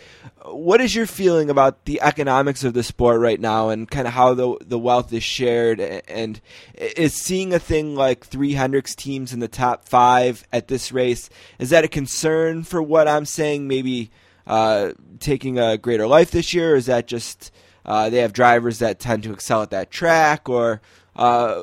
[0.44, 4.14] What is your feeling about the economics of the sport right now, and kind of
[4.14, 5.80] how the the wealth is shared?
[5.80, 6.40] And
[6.74, 11.28] is seeing a thing like three Hendricks teams in the top five at this race
[11.58, 13.68] is that a concern for what I'm saying?
[13.68, 14.10] Maybe
[14.46, 17.50] uh, taking a greater life this year, or is that just
[17.84, 20.80] uh, they have drivers that tend to excel at that track, or
[21.16, 21.62] uh,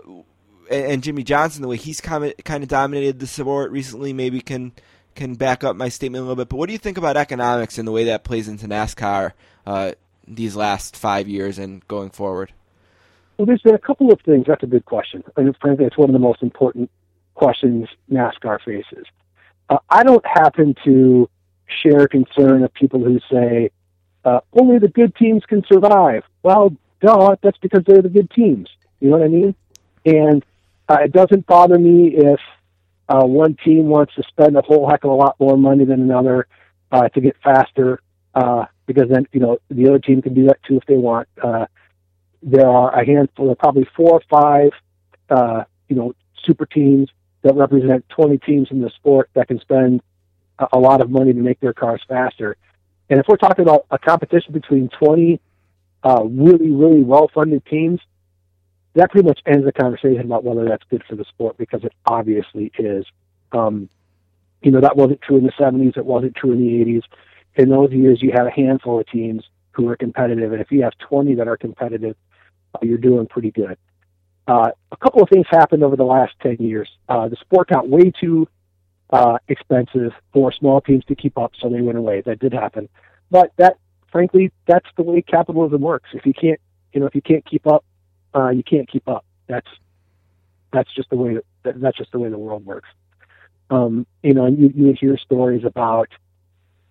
[0.74, 4.71] and, Jimmie Johnson, the way he's kind of dominated the sport recently, maybe can
[5.15, 6.49] can back up my statement a little bit.
[6.49, 9.34] But what do you think about economics and the way that plays into NASCAR
[9.65, 9.91] uh,
[10.28, 12.51] these last five years and going forward?
[13.38, 14.45] Well, there's been a couple of things.
[14.47, 15.24] That's a good question.
[15.38, 16.89] And frankly, it's one of the most important
[17.36, 19.05] questions NASCAR faces.
[19.69, 21.30] Uh, I don't happen to
[21.67, 23.71] share concern of people who say
[24.26, 26.24] uh, only the good teams can survive.
[26.43, 28.69] Well, duh, that's because they're the good teams.
[28.99, 29.55] You know what I mean?
[30.05, 30.45] And
[30.89, 32.39] uh, it doesn't bother me if
[33.09, 36.01] uh, one team wants to spend a whole heck of a lot more money than
[36.01, 36.47] another
[36.91, 38.01] uh, to get faster,
[38.36, 41.27] uh, because then you know the other team can do that too if they want.
[41.41, 41.65] Uh,
[42.41, 44.71] there are a handful, of probably four or five,
[45.29, 46.13] uh, you know,
[46.43, 47.09] super teams
[47.41, 50.01] that represent 20 teams in the sport that can spend
[50.59, 52.57] a, a lot of money to make their cars faster.
[53.09, 55.39] And if we're talking about a competition between 20
[56.03, 58.01] uh, really, really well-funded teams,
[58.95, 61.93] that pretty much ends the conversation about whether that's good for the sport because it
[62.05, 63.05] obviously is.
[63.51, 63.89] Um,
[64.61, 65.97] you know, that wasn't true in the 70s.
[65.97, 67.03] It wasn't true in the 80s.
[67.55, 70.51] In those years, you had a handful of teams who were competitive.
[70.51, 72.15] And if you have 20 that are competitive,
[72.75, 73.78] uh, you're doing pretty good.
[74.47, 76.89] Uh, a couple of things happened over the last 10 years.
[77.09, 78.47] Uh, the sport got way too
[79.11, 82.21] uh, expensive for small teams to keep up, so they went away.
[82.21, 82.89] That did happen.
[83.32, 83.78] But that,
[84.11, 86.09] frankly, that's the way capitalism works.
[86.13, 86.59] If you can't,
[86.93, 87.83] you know, if you can't keep up
[88.36, 89.26] uh, you can't keep up.
[89.47, 89.68] That's
[90.72, 92.89] that's just the way that, that's just the way the world works.
[93.70, 96.10] Um, you know, you you would hear stories about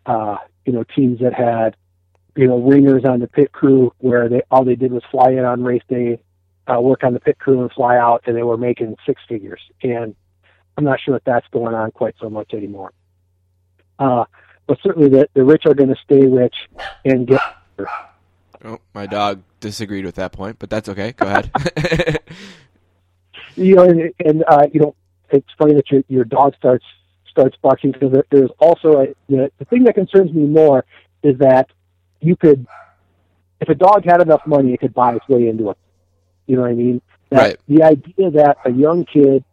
[0.06, 1.76] uh, you know teams that had
[2.36, 5.44] you know ringers on the pit crew where they all they did was fly in
[5.44, 6.20] on race day,
[6.66, 9.60] uh, work on the pit crew and fly out, and they were making six figures.
[9.82, 10.14] And
[10.76, 12.92] I'm not sure that that's going on quite so much anymore.
[13.98, 14.24] Uh,
[14.66, 16.54] but certainly the, the rich are going to stay rich
[17.04, 17.40] and get.
[18.64, 21.12] Oh, my dog disagreed with that point, but that's okay.
[21.12, 22.20] Go ahead.
[23.56, 24.94] you know, and, and uh, you know,
[25.30, 26.84] it's funny that your your dog starts
[27.28, 30.84] starts barking because there's also a you know, the thing that concerns me more
[31.22, 31.70] is that
[32.20, 32.66] you could,
[33.60, 35.78] if a dog had enough money, it could buy its way into it.
[36.46, 37.02] You know what I mean?
[37.30, 37.60] That right.
[37.66, 39.44] The idea that a young kid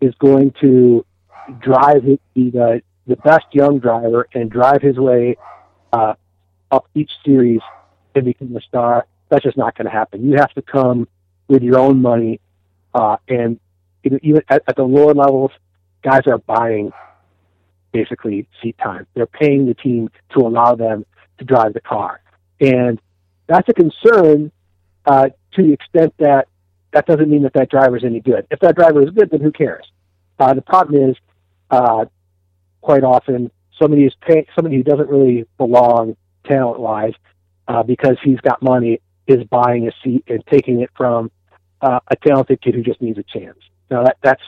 [0.00, 1.04] is going to
[1.58, 5.36] drive it, be the the best young driver and drive his way
[5.92, 6.14] uh,
[6.70, 7.60] up each series
[8.14, 9.06] and become a star.
[9.28, 10.28] That's just not going to happen.
[10.28, 11.08] You have to come
[11.48, 12.40] with your own money,
[12.94, 13.58] uh, and
[14.04, 15.50] even at, at the lower levels,
[16.02, 16.92] guys are buying
[17.92, 19.06] basically seat time.
[19.14, 21.04] They're paying the team to allow them
[21.38, 22.20] to drive the car,
[22.60, 23.00] and
[23.46, 24.52] that's a concern
[25.06, 26.48] uh, to the extent that
[26.92, 28.46] that doesn't mean that that driver is any good.
[28.50, 29.84] If that driver is good, then who cares?
[30.38, 31.16] Uh, the problem is,
[31.70, 32.06] uh,
[32.80, 36.16] quite often, somebody is pay- somebody who doesn't really belong
[36.46, 37.14] talent wise
[37.68, 41.30] uh, because he's got money is buying a seat and taking it from
[41.80, 43.58] uh, a talented kid who just needs a chance.
[43.90, 44.42] Now that that's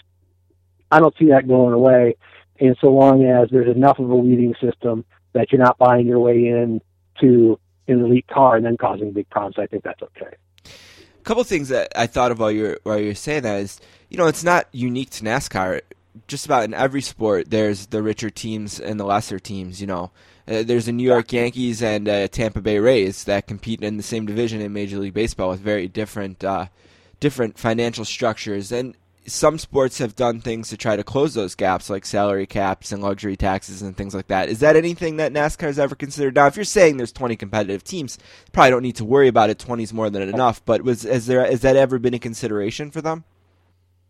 [0.90, 2.16] I don't see that going away,
[2.60, 6.20] and so long as there's enough of a weeding system that you're not buying your
[6.20, 6.80] way in
[7.20, 10.34] to an elite car and then causing big problems, I think that's okay.
[10.64, 14.16] A couple things that I thought of while you're while you're saying that is, you
[14.16, 15.80] know, it's not unique to NASCAR.
[16.28, 19.80] Just about in every sport, there's the richer teams and the lesser teams.
[19.80, 20.12] You know,
[20.48, 24.02] uh, there's the New York Yankees and uh, Tampa Bay Rays that compete in the
[24.02, 26.66] same division in Major League Baseball with very different uh,
[27.20, 28.70] different financial structures.
[28.70, 28.94] And
[29.27, 33.02] some sports have done things to try to close those gaps, like salary caps and
[33.02, 34.48] luxury taxes and things like that.
[34.48, 36.36] Is that anything that NASCAR has ever considered?
[36.36, 38.18] Now, if you're saying there's 20 competitive teams,
[38.52, 39.59] probably don't need to worry about it.
[39.59, 40.64] 20 is more than enough.
[40.64, 43.24] But was has there has that ever been a consideration for them?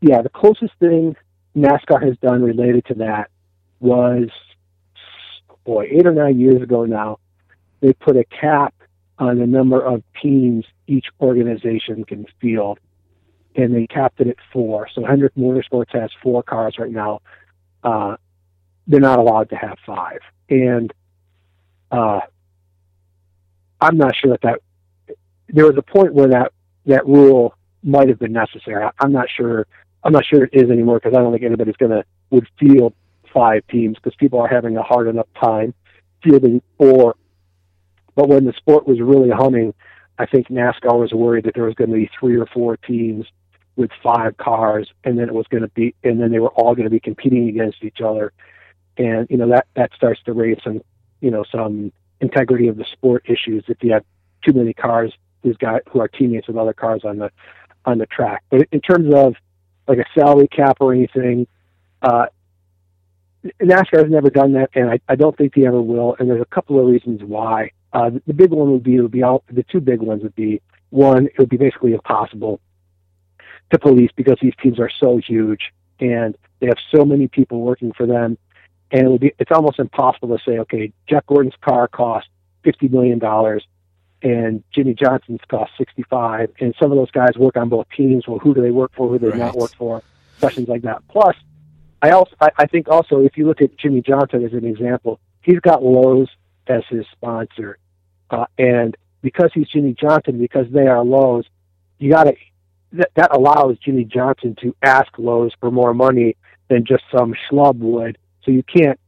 [0.03, 1.17] Yeah, the closest thing
[1.57, 3.31] NASCAR has done related to that
[3.81, 4.29] was,
[5.67, 7.19] boy, eight or nine years ago now.
[7.81, 8.75] They put a cap
[9.19, 12.79] on the number of teams each organization can field
[13.57, 14.89] and they capped it at four.
[14.95, 17.23] So Hendrick Motorsports has four cars right now.
[17.83, 18.17] Uh,
[18.87, 20.93] they're not allowed to have five, and
[21.91, 22.21] uh,
[23.81, 24.61] I'm not sure that that
[25.49, 26.53] there was a point where that
[26.87, 28.85] that rule might have been necessary.
[28.85, 29.67] I, I'm not sure.
[30.05, 32.95] I'm not sure it is anymore because I don't think anybody's going to would field
[33.37, 35.75] five teams because people are having a hard enough time
[36.23, 37.15] fielding four.
[38.15, 39.75] But when the sport was really humming,
[40.19, 43.27] I think NASCAR was worried that there was going to be three or four teams
[43.77, 46.75] with five cars, and then it was going to be, and then they were all
[46.75, 48.33] going to be competing against each other,
[48.97, 50.81] and you know that that starts to raise some,
[51.21, 51.93] you know, some
[52.23, 54.05] integrity of the sport issues if you have
[54.43, 57.31] too many cars who's got who are teammates with other cars on the
[57.85, 58.43] on the track.
[58.49, 59.35] But in terms of
[59.87, 61.47] like a salary cap or anything,
[62.01, 62.27] uh,
[63.61, 66.17] NASCAR has never done that, and I, I don't think they ever will.
[66.19, 67.71] And there's a couple of reasons why.
[67.93, 70.23] Uh, the, the big one would be it would be all, the two big ones
[70.23, 70.61] would be
[70.91, 72.61] one, it would be basically impossible
[73.71, 77.93] to police because these teams are so huge and they have so many people working
[77.93, 78.39] for them.
[78.91, 82.29] And it would be, it's almost impossible to say, okay, Jeff Gordon's car cost
[82.65, 83.21] $50 million
[84.23, 88.27] and Jimmie Johnson's cost 65 and some of those guys work on both teams.
[88.29, 89.09] Well, who do they work for?
[89.09, 89.47] Who do they right.
[89.47, 90.03] not work for?
[90.39, 91.03] Questions like that.
[91.09, 91.37] Plus,
[92.07, 95.19] I also, I, I think also if you look at Jimmie Johnson as an example,
[95.43, 96.29] he's got Lowe's
[96.67, 97.79] as his sponsor.
[98.31, 101.47] Uh, and because he's Jimmie Johnson, because they are Lowe's,
[101.99, 102.35] you got to
[102.93, 106.37] that, that allows Jimmie Johnson to ask Lowe's for more money
[106.69, 108.19] than just some schlub would.
[108.45, 108.99] So you can't,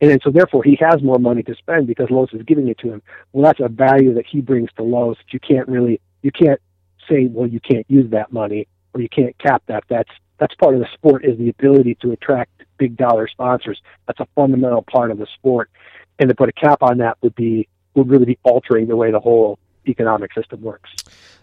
[0.00, 2.78] and then so therefore he has more money to spend because Lowe's is giving it
[2.78, 3.02] to him.
[3.32, 6.60] Well, that's a value that he brings to Lowe's that you can't really, you can't
[7.08, 9.84] say, well, you can't use that money or you can't cap that.
[9.88, 10.10] That's
[10.44, 13.80] that's part of the sport is the ability to attract big dollar sponsors.
[14.06, 15.70] That's a fundamental part of the sport,
[16.18, 19.10] and to put a cap on that would be would really be altering the way
[19.10, 19.58] the whole
[19.88, 20.90] economic system works.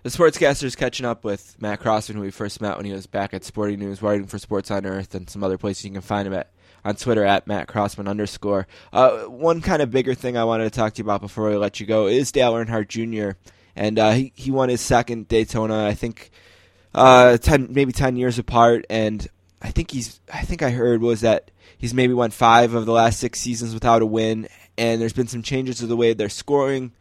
[0.03, 3.07] The sportscaster is catching up with Matt Crossman, who we first met when he was
[3.07, 6.01] back at Sporting News, writing for Sports on Earth and some other places you can
[6.01, 6.51] find him at
[6.85, 8.67] on Twitter at Matt Crossman underscore.
[8.93, 11.55] Uh, one kind of bigger thing I wanted to talk to you about before we
[11.55, 13.35] let you go is Dale Earnhardt Jr.
[13.75, 16.29] And uh, he he won his second Daytona, I think,
[16.93, 19.27] uh, ten maybe ten years apart, and
[19.61, 22.91] I think he's I think I heard was that he's maybe won five of the
[22.91, 24.47] last six seasons without a win,
[24.77, 26.91] and there's been some changes to the way they're scoring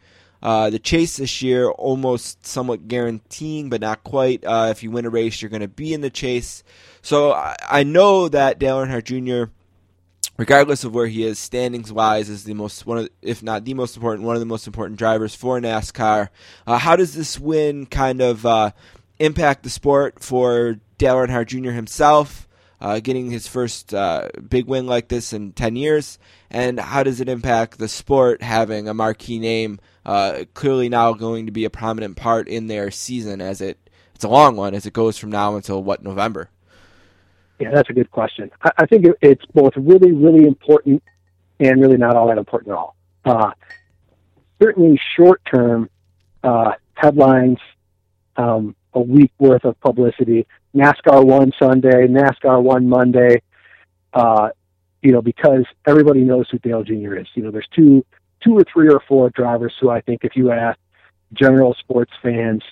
[0.43, 4.45] uh, the chase this year almost somewhat guaranteeing, but not quite.
[4.45, 6.63] Uh, if you win a race, you're going to be in the chase.
[7.03, 9.53] So I, I know that Dale Earnhardt Jr.,
[10.39, 13.75] regardless of where he is standings wise, is the most one of, if not the
[13.75, 16.31] most important, one of the most important drivers for NASCAR.
[16.67, 18.71] Uh, how does this win kind of uh,
[19.21, 21.71] impact the sport for Dale Earnhardt Jr.
[21.71, 22.49] himself?
[22.81, 26.19] Uh, getting his first uh, big win like this in 10 years,
[26.51, 31.45] and how does it impact the sport having a marquee name uh, clearly now going
[31.45, 33.79] to be a prominent part in their season as it
[34.15, 36.51] it's a long one as it goes from now until what November.
[37.59, 38.51] Yeah, that's a good question.
[38.63, 41.03] I, I think it, it's both really, really important
[41.59, 42.97] and really not all that important at all.
[43.25, 43.53] Uh,
[44.63, 45.89] certainly, short term
[46.45, 47.59] uh, headlines,
[48.37, 50.47] um, a week worth of publicity.
[50.75, 52.07] NASCAR won Sunday.
[52.07, 53.43] NASCAR won Monday.
[54.13, 54.51] Uh,
[55.03, 57.17] you know, because everybody knows who Dale Jr.
[57.17, 57.27] is.
[57.35, 58.05] You know, there's two,
[58.43, 60.79] two or three or four drivers who I think if you ask
[61.33, 62.63] general sports fans,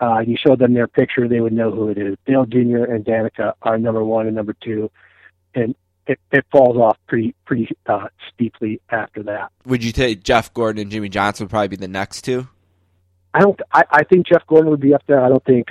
[0.00, 2.16] uh, you showed them their picture, they would know who it is.
[2.26, 2.84] Dale Jr.
[2.84, 4.90] and Danica are number one and number two,
[5.54, 5.74] and
[6.06, 9.50] it, it falls off pretty pretty uh, steeply after that.
[9.64, 12.46] Would you say Jeff Gordon and Jimmie Johnson would probably be the next two?
[13.36, 13.60] I don't.
[13.70, 15.22] I, I think Jeff Gordon would be up there.
[15.22, 15.68] I don't think.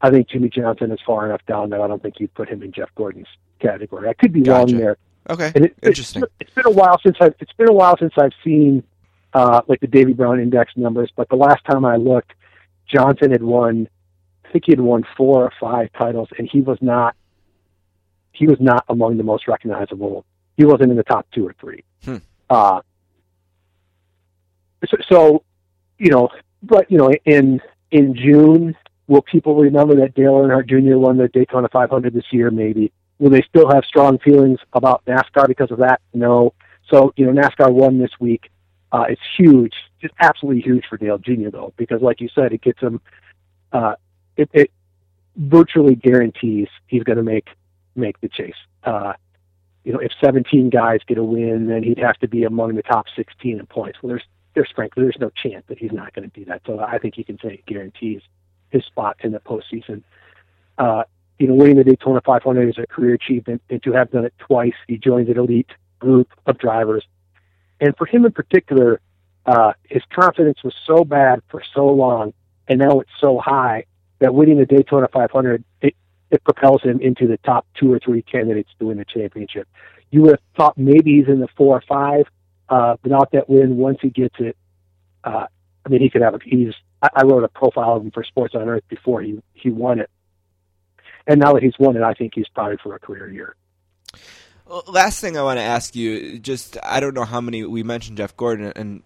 [0.00, 2.62] I think Jimmie Johnson is far enough down that I don't think you'd put him
[2.62, 3.26] in Jeff Gordon's
[3.58, 4.08] category.
[4.08, 4.72] I could be Gotcha.
[4.72, 4.96] wrong there.
[5.28, 6.22] Okay, And it, interesting.
[6.22, 8.82] It's, it's been a while since I've it's been a while since I've seen
[9.34, 11.10] uh, like the Davie Brown index numbers.
[11.14, 12.32] But the last time I looked,
[12.88, 13.86] Johnson had won.
[14.46, 17.14] I think he had won four or five titles, and he was not.
[18.32, 20.24] He was not among the most recognizable.
[20.56, 21.84] He wasn't in the top two or three.
[22.04, 22.16] Hmm.
[22.48, 22.80] Uh,
[24.88, 25.44] so, so,
[25.98, 26.30] you know,
[26.62, 27.60] but you know, in
[27.90, 28.76] in June,
[29.06, 30.98] will people remember that Dale Earnhardt Jr.
[30.98, 32.50] won the Daytona 500 this year?
[32.50, 32.92] Maybe.
[33.18, 36.00] Will they still have strong feelings about NASCAR because of that?
[36.14, 36.54] No.
[36.88, 38.50] So, you know, NASCAR won this week.
[38.92, 41.50] Uh, it's huge, just absolutely huge for Dale Jr.
[41.50, 43.00] though, because like you said, it gets him.
[43.72, 43.94] Uh,
[44.36, 44.70] it, it
[45.36, 47.48] virtually guarantees he's going to make
[47.94, 48.54] make the chase.
[48.84, 49.12] Uh,
[49.84, 52.82] you know, if 17 guys get a win, then he'd have to be among the
[52.82, 53.98] top 16 in points.
[54.02, 54.24] Well, there's
[54.54, 56.62] there's frankly there's no chance that he's not going to do that.
[56.66, 58.22] So I think he can say it guarantees
[58.70, 60.02] his spot in the postseason.
[60.78, 61.04] Uh,
[61.38, 64.34] you know, winning the Daytona 500 is a career achievement, and to have done it
[64.38, 67.04] twice, he joins an elite group of drivers.
[67.80, 69.00] And for him in particular,
[69.46, 72.34] uh, his confidence was so bad for so long,
[72.68, 73.84] and now it's so high
[74.18, 75.94] that winning the Daytona 500 it,
[76.30, 79.66] it propels him into the top two or three candidates to win the championship.
[80.10, 82.26] You would have thought maybe he's in the four or five.
[82.70, 84.56] Uh, that win, once he gets it,
[85.24, 85.46] uh,
[85.84, 86.34] I mean, he could have.
[86.34, 86.72] A, he's.
[87.02, 89.98] I, I wrote a profile of him for Sports on Earth before he he won
[89.98, 90.08] it,
[91.26, 93.56] and now that he's won it, I think he's probably for a career year.
[94.66, 97.82] Well, Last thing I want to ask you, just I don't know how many we
[97.82, 99.02] mentioned Jeff Gordon, and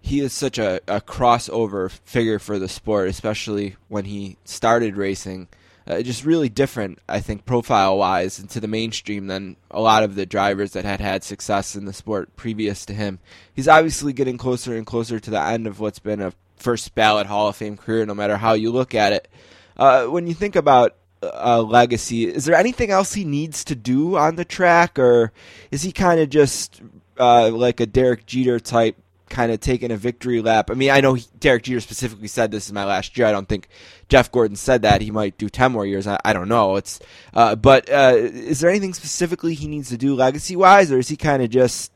[0.00, 5.48] he is such a, a crossover figure for the sport, especially when he started racing.
[5.86, 10.16] Uh, just really different, I think, profile wise into the mainstream than a lot of
[10.16, 13.20] the drivers that had had success in the sport previous to him.
[13.54, 17.28] He's obviously getting closer and closer to the end of what's been a first ballot
[17.28, 19.28] Hall of Fame career, no matter how you look at it.
[19.76, 24.16] Uh, when you think about uh, legacy, is there anything else he needs to do
[24.16, 25.32] on the track, or
[25.70, 26.80] is he kind of just
[27.18, 28.96] uh, like a Derek Jeter type,
[29.28, 30.70] kind of taking a victory lap?
[30.70, 33.26] I mean, I know he, Derek Jeter specifically said this is my last year.
[33.26, 33.68] I don't think
[34.08, 35.00] Jeff Gordon said that.
[35.00, 36.06] He might do ten more years.
[36.06, 36.76] I, I don't know.
[36.76, 37.00] It's
[37.34, 41.08] uh, but uh, is there anything specifically he needs to do legacy wise, or is
[41.08, 41.92] he kind of just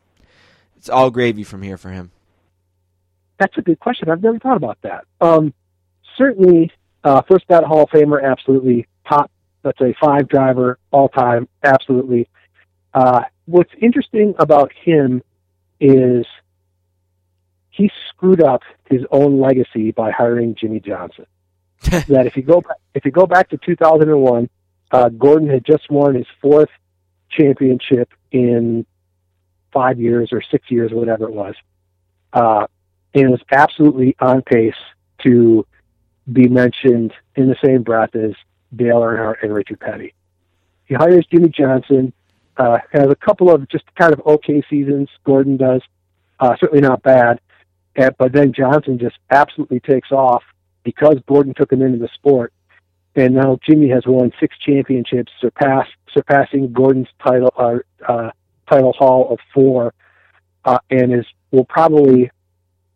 [0.77, 2.11] it's all gravy from here for him?
[3.39, 4.09] That's a good question.
[4.09, 5.05] I've never thought about that.
[5.19, 5.53] Um,
[6.17, 6.71] certainly,
[7.03, 8.87] uh, first ballot Hall of Famer, absolutely.
[9.07, 9.31] Top,
[9.63, 12.27] let's say five driver all time, absolutely.
[12.93, 15.21] Uh, what's interesting about him
[15.79, 16.25] is
[17.71, 21.25] he screwed up his own legacy by hiring Jimmie Johnson.
[21.81, 24.49] that if you go back, if you go back to 2001,
[24.91, 26.69] uh, Gordon had just won his fourth
[27.31, 28.85] championship in
[29.73, 31.55] five years or six years or whatever it was,
[32.33, 32.67] uh,
[33.15, 34.75] and was absolutely on pace
[35.23, 35.65] to
[36.31, 38.33] be mentioned in the same breath as
[38.75, 40.13] Dale Earnhardt and Richard Petty.
[40.85, 42.13] He hires Jimmie Johnson,
[42.57, 45.09] uh, has a couple of just kind of okay seasons.
[45.23, 45.81] Gordon does,
[46.39, 47.39] uh, certainly not bad,
[47.95, 50.43] and, but then Johnson just absolutely takes off
[50.83, 52.53] because Gordon took him into the sport.
[53.15, 57.75] And now Jimmie has won six championships, surpass, surpassing Gordon's title uh,
[58.07, 58.31] uh,
[58.69, 59.93] title haul of four,
[60.63, 62.31] uh, and is will probably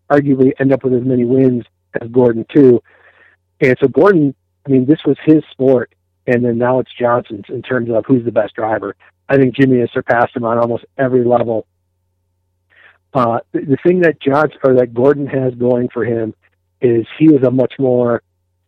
[0.10, 1.66] arguably end up with as many wins
[2.02, 2.82] as Gordon too.
[3.60, 4.34] And so Gordon,
[4.66, 5.94] I mean, this was his sport,
[6.28, 8.96] and then now it's Johnson's in terms of who's the best driver.
[9.28, 11.68] I think Jimmie has surpassed him on almost every level.
[13.16, 16.36] Uh, the, the thing that Johnson or that Gordon has going for him
[16.82, 18.22] is he is a much more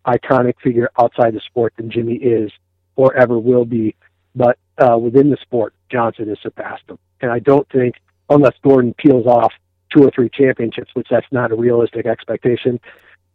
[0.07, 2.49] iconic figure outside the sport than Jimmie is
[2.95, 3.93] or ever will be.
[4.33, 6.97] But uh, within the sport, Johnson has surpassed him.
[7.19, 7.95] And I don't think,
[8.29, 9.51] unless Gordon peels off
[9.93, 12.79] two or three championships, which that's not a realistic expectation,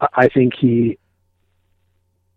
[0.01, 0.99] I I think he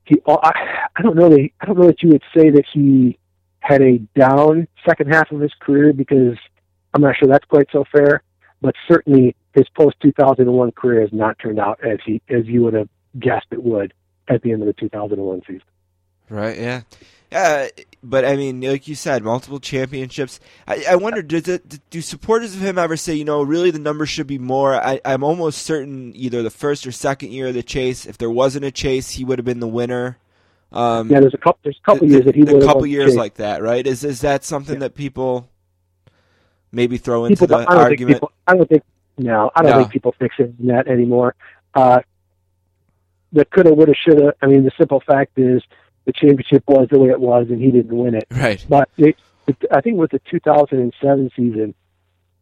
[0.03, 0.21] he.
[0.27, 0.51] I,
[0.95, 3.17] I don't know that I don't know that you would say that he
[3.59, 6.37] had a down second half of his career because
[6.93, 8.21] I'm not sure that's quite so fair.
[8.65, 12.73] But certainly his post 2001 career has not turned out as he as you would
[12.73, 12.89] have
[13.19, 13.93] guessed it would
[14.27, 15.61] at the end of the 2001 season.
[16.31, 16.57] Right.
[16.57, 16.81] Yeah.
[17.31, 17.67] Yeah.
[18.01, 20.39] But I mean, like you said, multiple championships.
[20.67, 23.77] I, I wonder, does it, do supporters of him ever say, you know, really the
[23.77, 24.73] number should be more?
[24.73, 28.31] I, I'm almost certain either the first or second year of the chase, if there
[28.31, 30.17] wasn't a chase, he would have been the winner.
[30.71, 31.59] Um, Yeah, there's a couple.
[31.63, 33.17] There's a couple the- years that he have couple years chase.
[33.17, 33.85] like that, right?
[33.85, 34.79] Is is that something Yeah.
[34.87, 35.49] that people
[36.75, 38.15] maybe throw into people, the I don't think argument.
[38.17, 38.31] people.
[38.47, 38.83] I don't think
[39.17, 39.49] no.
[39.55, 39.77] I don't No.
[39.79, 41.35] think people fix it in that anymore.
[41.73, 42.01] Uh,
[43.31, 44.33] the coulda, woulda, shoulda.
[44.41, 45.61] I mean, the simple fact is
[46.05, 48.25] the championship was the way it was, and he didn't win it.
[48.31, 48.63] Right.
[48.69, 51.73] But it, it, I think with the 2007 season,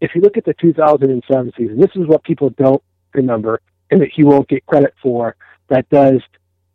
[0.02, 2.84] if you look at the 2007 season, this is what people don't
[3.14, 5.36] remember, and that he won't get credit for.
[5.70, 6.22] That does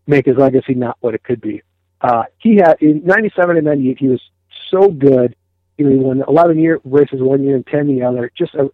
[0.06, 1.62] make his legacy not what it could be.
[2.00, 4.22] Uh, he had in '97 and '98, he was
[4.70, 5.34] so good.
[5.78, 8.30] You know, he won 11 year races one year and 10 the other.
[8.36, 8.70] Just a,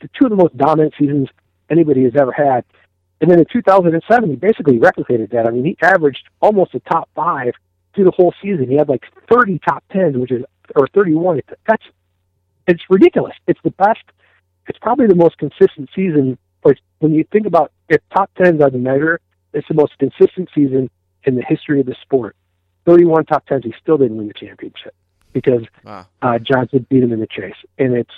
[0.00, 1.28] two of the most dominant seasons
[1.70, 2.64] anybody has ever had.
[3.20, 5.46] And then in 2007, he basically replicated that.
[5.46, 7.54] I mean, he averaged almost a top five
[7.94, 8.68] through the whole season.
[8.68, 10.44] He had like 30 top tens, which is
[10.74, 11.38] or 31.
[11.38, 11.84] It's, that's
[12.66, 13.34] it's ridiculous.
[13.46, 14.02] It's the best.
[14.66, 16.36] It's probably the most consistent season.
[16.64, 19.20] Or when you think about if top tens are the measure,
[19.52, 20.90] it's the most consistent season
[21.24, 22.34] in the history of the sport.
[22.86, 23.64] 31 top tens.
[23.64, 24.94] He still didn't win the championship
[25.32, 26.06] because Wow.
[26.22, 27.54] uh, Johnson beat him in the chase.
[27.78, 28.12] And it's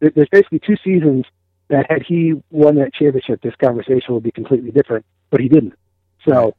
[0.00, 1.24] there's basically two seasons
[1.68, 5.04] that had he won that championship, this conversation would be completely different.
[5.30, 5.74] But he didn't.
[6.28, 6.54] So,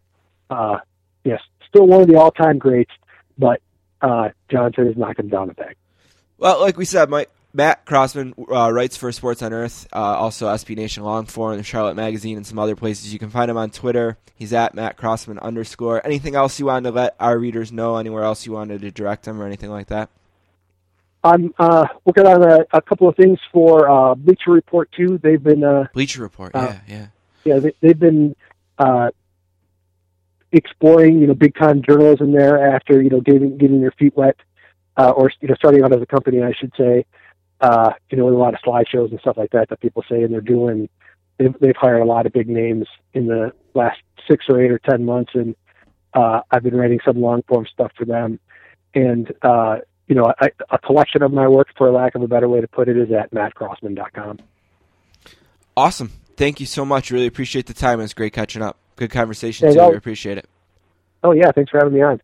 [0.50, 0.80] uh,
[1.24, 2.92] yes, still one of the all-time greats,
[3.38, 3.62] but
[4.02, 5.76] uh, Johnson is knocking him down a peg.
[6.38, 10.46] Well, like we said, Mike, Matt Crossman uh, writes for Sports on Earth, uh, also
[10.46, 13.12] SB Nation Long Form, the Charlotte Magazine, and some other places.
[13.12, 14.16] You can find him on Twitter.
[14.36, 16.06] He's at Matt Crossman underscore.
[16.06, 17.98] Anything else you wanted to let our readers know?
[17.98, 20.12] Anywhere else you wanted to direct them or anything like that?
[21.24, 25.18] I'm uh, working on a, a couple of things for uh, Bleacher Report too.
[25.18, 26.54] They've been uh, Bleacher Report.
[26.54, 27.08] Uh, yeah, yeah.
[27.44, 28.36] yeah, they, they've been
[28.78, 29.10] uh,
[30.52, 34.36] exploring, you know, big time journalism there after, you know, getting getting their feet wet,
[34.96, 37.04] uh, or you know, starting out as a company, I should say.
[37.60, 40.22] Uh, you know, with a lot of slideshows and stuff like that that people say
[40.22, 40.90] and they're doing.
[41.38, 44.80] They've, they've hired a lot of big names in the last six or eight or
[44.80, 45.56] ten months, and
[46.14, 48.40] uh, I've been writing some long form stuff for them.
[48.94, 49.78] And uh,
[50.08, 52.68] you know, I, a collection of my work, for lack of a better way to
[52.68, 54.40] put it, is at mattcrossman.com.
[55.76, 56.12] Awesome.
[56.36, 57.12] Thank you so much.
[57.12, 58.00] Really appreciate the time.
[58.00, 58.78] It was great catching up.
[58.96, 59.92] Good conversation, Yeah, too.
[59.92, 60.50] We appreciate it.
[61.24, 62.22] Oh yeah, thanks for having me on.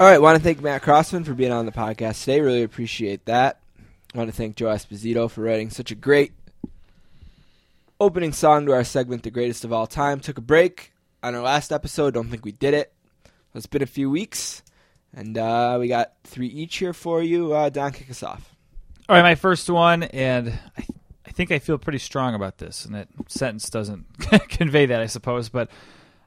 [0.00, 2.40] All right, want to thank Matt Crossman for being on the podcast today.
[2.40, 3.60] Really appreciate that.
[4.14, 6.32] want to thank Joe Esposito for writing such a great
[8.00, 10.18] opening song to our segment, The Greatest of All Time.
[10.18, 12.14] Took a break on our last episode.
[12.14, 12.94] Don't think we did it.
[13.54, 14.62] It's been a few weeks,
[15.12, 17.52] and uh, we got three each here for you.
[17.52, 18.56] Uh, Don, kick us off.
[19.06, 20.86] All right, my first one, and I,
[21.26, 24.06] I think I feel pretty strong about this, and that sentence doesn't
[24.48, 25.68] convey that, I suppose, but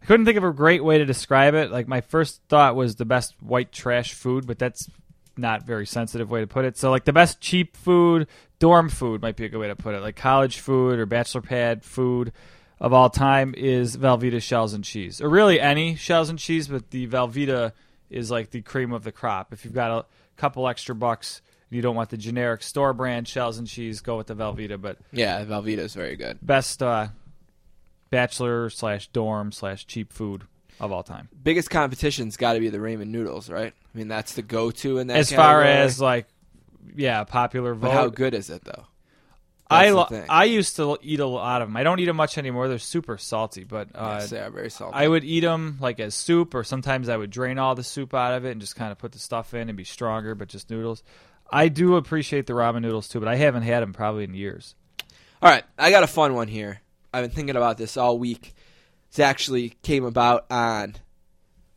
[0.03, 1.71] I couldn't think of a great way to describe it.
[1.71, 4.89] Like, my first thought was the best white trash food, but that's
[5.37, 6.77] not very sensitive way to put it.
[6.77, 8.27] So, like, the best cheap food,
[8.59, 10.01] dorm food might be a good way to put it.
[10.01, 12.33] Like, college food or bachelor pad food
[12.81, 16.89] of all time is Velveeta shells and cheese, or really any shells and cheese, but
[16.91, 17.71] the Velveeta
[18.09, 19.53] is like the cream of the crop.
[19.53, 20.05] If you've got a
[20.35, 24.17] couple extra bucks, and you don't want the generic store brand shells and cheese, go
[24.17, 24.81] with the Velveeta.
[24.81, 26.39] But Yeah, Velveeta is very good.
[26.41, 27.07] best uh,
[28.13, 30.43] bachelor slash dorm slash cheap food
[30.79, 31.29] of all time.
[31.43, 33.73] Biggest competition's got to be the ramen noodles, right?
[33.73, 35.17] I mean, that's the go-to in that.
[35.17, 35.85] as far category.
[35.85, 36.27] as like,
[36.95, 37.87] yeah, popular vote.
[37.87, 38.85] but how good is it though?
[39.69, 41.77] I That's the lo- I used to eat a lot of them.
[41.77, 42.67] I don't eat them much anymore.
[42.67, 44.95] They're super salty, but uh, yes, they are very salty.
[44.95, 48.13] I would eat them like as soup, or sometimes I would drain all the soup
[48.13, 50.49] out of it and just kind of put the stuff in and be stronger, but
[50.49, 51.01] just noodles.
[51.49, 54.75] I do appreciate the ramen noodles too, but I haven't had them probably in years.
[55.41, 56.81] All right, I got a fun one here.
[57.13, 58.55] I've been thinking about this all week.
[59.11, 60.95] This actually came about on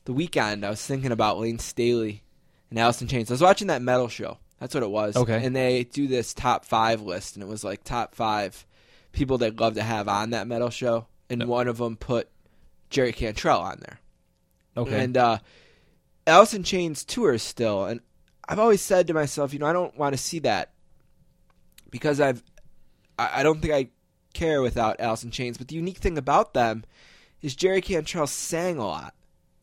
[0.04, 0.64] the weekend.
[0.64, 2.22] I was thinking about Layne Staley
[2.70, 3.30] and Alice in Chains.
[3.30, 4.38] I was watching that metal show.
[4.58, 5.16] That's what it was.
[5.16, 5.44] Okay.
[5.44, 8.64] And they do this top five list, and it was like top five
[9.12, 11.06] people they'd love to have on that metal show.
[11.28, 12.28] And one of them put
[12.88, 14.00] Jerry Cantrell on there.
[14.76, 15.04] Okay.
[15.04, 15.38] And uh,
[16.26, 18.00] in Chains tours still, and
[18.48, 20.72] I've always said to myself, you know, I don't want to see that
[21.90, 22.42] because I've,
[23.18, 23.88] I, I don't think I
[24.36, 25.58] care without Alice in Chains.
[25.58, 26.84] But the unique thing about them
[27.42, 29.14] is Jerry Cantrell sang a lot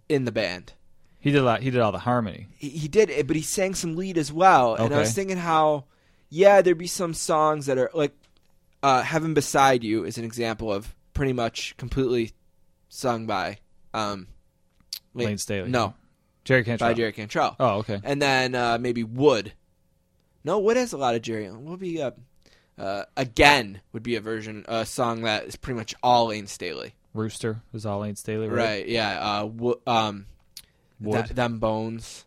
[0.09, 0.73] in the band.
[1.19, 1.61] he did a lot.
[1.61, 2.47] He did all the harmony.
[2.57, 4.75] He, he did it, but he sang some lead as well.
[4.75, 5.85] And I was thinking how,
[6.29, 8.13] yeah, there'd be some songs that are like,
[8.81, 12.31] uh, "Heaven Beside You" is an example of pretty much completely
[12.89, 13.57] sung by
[13.93, 14.27] um,
[15.13, 15.69] Layne Staley.
[15.69, 15.93] No,
[16.43, 16.89] Jerry Cantrell.
[16.89, 17.55] by Jerry Cantrell.
[17.59, 18.01] Oh, okay.
[18.03, 19.53] And then uh, maybe Would.
[20.43, 21.49] No, Would has a lot of Jerry.
[21.49, 22.11] What would be uh,
[22.77, 26.93] Uh, again would be a version, a song that is pretty much all Layne Staley.
[27.13, 28.57] Rooster was all Layne Staley, right?
[28.57, 28.87] Right?
[28.87, 29.19] Yeah.
[29.19, 30.25] Uh, wo- um,
[30.99, 31.25] Would.
[31.25, 32.25] th- them bones.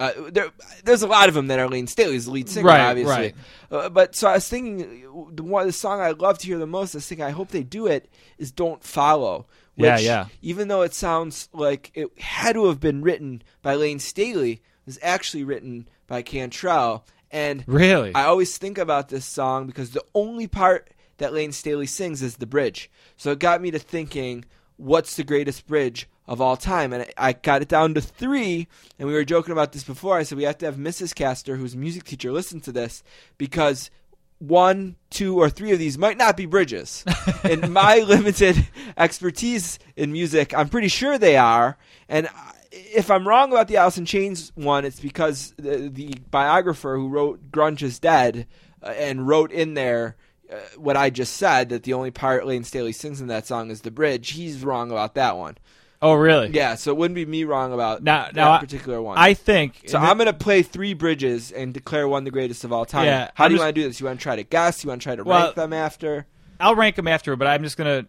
[0.00, 0.48] Uh, there,
[0.84, 3.12] there's a lot of them that are Layne Staley's lead singer, Right, obviously.
[3.12, 3.34] right.
[3.70, 6.66] Uh, but so I was thinking, the one the song I love to hear the
[6.66, 9.46] most, I was thinking, I hope they do it, is "Don't Follow."
[9.76, 10.26] Which, Yeah, yeah.
[10.42, 14.60] Even though it sounds like it had to have been written by Layne Staley, it
[14.86, 17.04] was actually written by Cantrell.
[17.34, 18.14] And Really?
[18.14, 22.36] I always think about this song because the only part that Layne Staley sings is
[22.36, 22.88] the bridge.
[23.16, 24.44] So it got me to thinking,
[24.76, 26.92] what's the greatest bridge of all time?
[26.92, 28.68] And I got it down to three.
[29.00, 30.16] And we were joking about this before.
[30.16, 31.12] I said we have to have Mrs.
[31.12, 33.02] Castor, who's a music teacher, listen to this
[33.36, 33.90] because
[34.38, 37.04] one, two, or three of these might not be bridges.
[37.44, 38.64] in my limited
[38.96, 41.76] expertise in music, I'm pretty sure they are.
[42.08, 46.14] And I- if I'm wrong about the Alice in Chains one, it's because the, the
[46.30, 48.46] biographer who wrote Grunge is Dead
[48.82, 50.16] uh, and wrote in there
[50.50, 53.70] uh, what I just said that the only part Layne Staley sings in that song
[53.70, 54.30] is the bridge.
[54.32, 55.56] He's wrong about that one.
[56.02, 56.50] Oh, really?
[56.50, 59.16] Yeah, so it wouldn't be me wrong about Now, that now particular one.
[59.16, 59.98] I think so.
[59.98, 63.06] I'm going to play three bridges and declare one the greatest of all time.
[63.06, 64.00] Yeah, How I'm do you want to do this?
[64.00, 64.84] You want to try to guess?
[64.84, 66.26] You want to try to Well- rank them after?
[66.60, 68.06] I'll rank them after, but I'm just gonna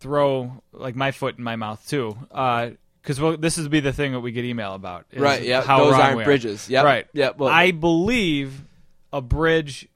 [0.00, 2.16] throw like my foot in my mouth too,
[3.06, 5.06] because well, this is be the thing that we get email about.
[5.12, 6.68] is Right, yeah, How those aren't bridges.
[6.68, 7.06] Yep, Right.
[7.12, 8.64] yep, well- I believe
[9.12, 9.86] a bridge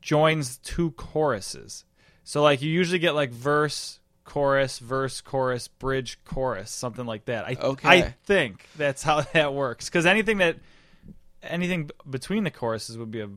[0.00, 1.84] joins two choruses.
[2.24, 7.44] So like you usually get like verse, chorus, verse, chorus, bridge, chorus, something like that.
[7.46, 7.88] I Okay.
[7.88, 9.84] I think that's how that works.
[9.88, 10.56] Because anything that
[11.44, 13.28] anything b- between the choruses would be a,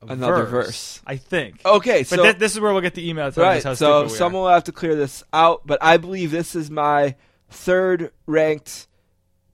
[0.00, 1.02] Another verse, verse.
[1.06, 1.60] I think.
[1.66, 3.58] Okay, but so thi- this is where we'll get the email right.
[3.58, 4.16] us how So stupid we are.
[4.16, 5.66] someone will have to clear this out.
[5.66, 7.16] But I believe this is my
[7.48, 8.86] third ranked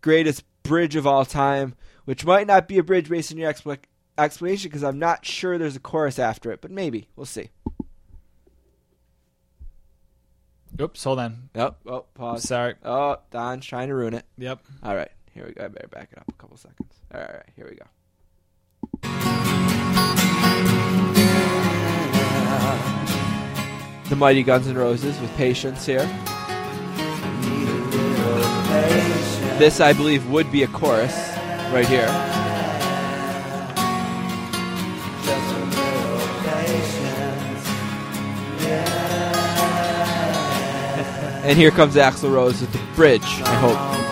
[0.00, 3.78] greatest bridge of all time, which might not be a bridge based on your expla-
[4.18, 7.50] explanation because I'm not sure there's a chorus after it, but maybe we'll see.
[10.80, 11.50] Oops, hold on.
[11.54, 11.76] Yep.
[11.86, 12.42] Oh, pause.
[12.42, 12.74] Sorry.
[12.84, 14.24] Oh, Don's trying to ruin it.
[14.38, 14.60] Yep.
[14.82, 15.10] All right.
[15.32, 15.64] Here we go.
[15.64, 16.92] I better back it up a couple seconds.
[17.12, 17.30] All right.
[17.30, 17.48] All right.
[17.54, 17.84] Here we go.
[24.08, 26.08] The Mighty Guns N' Roses with Patience here.
[29.58, 31.14] This, I believe, would be a chorus
[31.72, 32.08] right here.
[41.44, 44.03] And here comes Axl Rose with the bridge, I hope.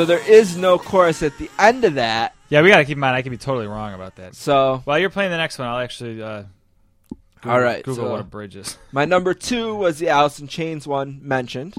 [0.00, 2.34] So there is no chorus at the end of that.
[2.48, 4.34] Yeah, we got to keep in mind I could be totally wrong about that.
[4.34, 6.44] So while you're playing the next one, I'll actually uh,
[7.42, 8.78] Google, all right, Google so what a bridge is.
[8.92, 11.74] My number two was the Alice in Chains one mentioned.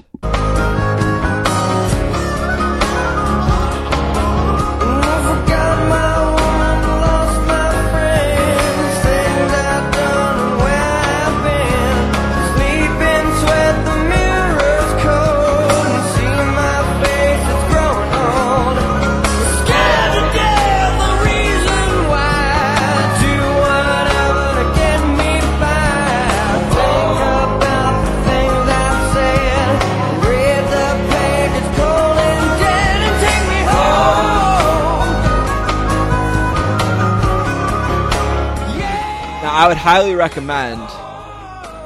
[39.62, 40.82] I would highly recommend,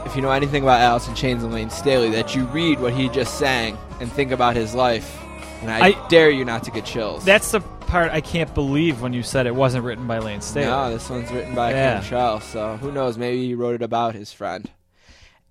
[0.06, 3.10] if you know anything about in Chains and Layne Staley, that you read what he
[3.10, 5.22] just sang and think about his life.
[5.60, 7.22] And I, I- dare you not to get chills.
[7.26, 10.64] That's the part I can't believe when you said it wasn't written by Layne Staley.
[10.68, 12.00] No, this one's written by Yeah.
[12.00, 13.18] Cantrell, so who knows?
[13.18, 14.70] Maybe he wrote it about his friend.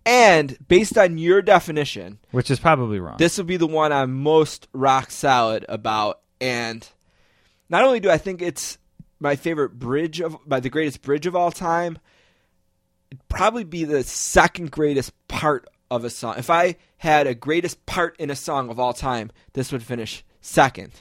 [0.04, 3.18] And based on your definition, Which is probably wrong.
[3.20, 6.22] this will be the one I'm most rock solid about.
[6.42, 6.90] And
[7.70, 8.80] not only do I think it's
[9.20, 12.00] my favorite bridge of, by the greatest bridge of all time,
[13.30, 16.36] probably be the second greatest part of a song.
[16.38, 20.24] If I had a greatest part in a song of all time, this would finish
[20.42, 20.94] second.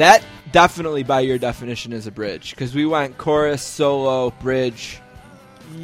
[0.00, 4.98] That definitely, by your definition, is a bridge because we went chorus, solo, bridge,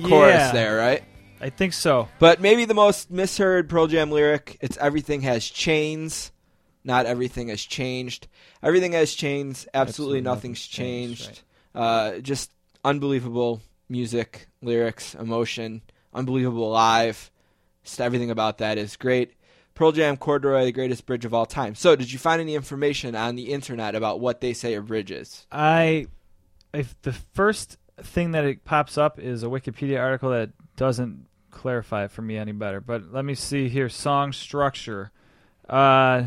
[0.04, 1.04] chorus Yeah, there, right?
[1.38, 2.08] I think so.
[2.18, 6.32] But maybe the most misheard Pearl Jam lyric, it's everything has chains,
[6.82, 8.26] not everything has changed.
[8.62, 11.42] Everything has changed, absolutely, Absolutely nothing's nothing's changed, changed.
[11.74, 12.50] Uh, just
[12.86, 13.60] unbelievable
[13.90, 15.82] music, lyrics, emotion,
[16.14, 17.30] unbelievable live.
[17.84, 19.34] Just everything about that is great.
[19.76, 21.76] Pearl Jam Corduroy, the greatest bridge of all time.
[21.76, 25.12] So, did you find any information on the internet about what they say a bridge
[25.12, 25.46] is?
[25.52, 26.06] I,
[26.74, 32.04] if the first thing that it pops up is a Wikipedia article that doesn't clarify
[32.04, 32.80] it for me any better.
[32.80, 33.88] But let me see here.
[33.88, 35.10] Song structure.
[35.68, 36.24] Uh,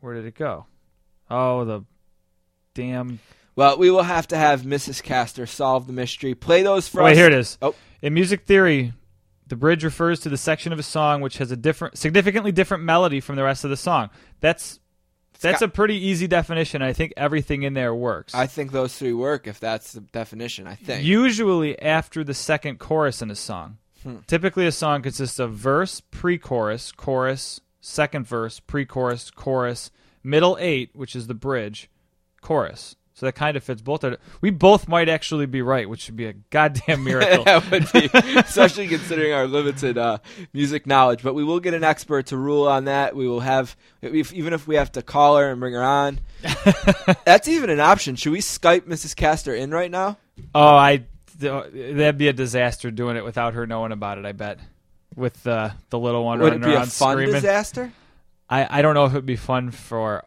[0.00, 0.66] where did it go?
[1.30, 1.84] Oh, the
[2.74, 3.18] damn.
[3.56, 5.02] Well, we will have to have Mrs.
[5.02, 6.34] Castor solve the mystery.
[6.34, 7.16] Play those for Wait, us.
[7.16, 7.58] here it is.
[7.60, 8.92] Oh, In music theory,
[9.48, 12.84] the bridge refers to the section of a song which has a different, significantly different
[12.84, 14.10] melody from the rest of the song.
[14.40, 14.80] That's
[15.40, 16.82] that's a pretty easy definition.
[16.82, 18.34] I think everything in there works.
[18.34, 20.66] I think those three work if that's the definition.
[20.66, 21.04] I think.
[21.04, 23.78] Usually after the second chorus in a song.
[24.02, 24.16] Hmm.
[24.26, 29.90] Typically, a song consists of verse, pre-chorus, chorus, second verse, pre-chorus, chorus,
[30.22, 31.90] middle eight, which is the bridge,
[32.40, 32.94] chorus.
[33.18, 34.04] So that kind of fits both.
[34.04, 37.42] Of we both might actually be right, which would be a goddamn miracle.
[37.44, 38.08] that would be,
[38.38, 40.18] especially considering our limited uh,
[40.52, 41.24] music knowledge.
[41.24, 43.16] But we will get an expert to rule on that.
[43.16, 46.20] We will have, if, even if we have to call her and bring her on.
[47.24, 48.14] That's even an option.
[48.14, 49.16] Should we Skype Mrs.
[49.16, 50.16] Castor in right now?
[50.54, 51.02] Oh, I
[51.40, 54.26] that'd be a disaster doing it without her knowing about it.
[54.26, 54.60] I bet
[55.16, 57.34] with uh, the little one Would it be a fun screaming.
[57.34, 57.92] disaster?
[58.48, 60.24] I I don't know if it'd be fun for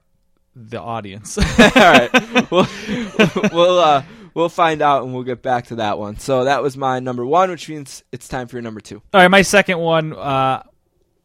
[0.56, 1.38] the audience.
[1.60, 2.68] All right, we'll
[3.52, 4.04] we'll uh,
[4.34, 6.18] we'll find out and we'll get back to that one.
[6.20, 9.02] So that was my number one, which means it's time for your number two.
[9.14, 10.14] All right, my second one.
[10.14, 10.64] Uh,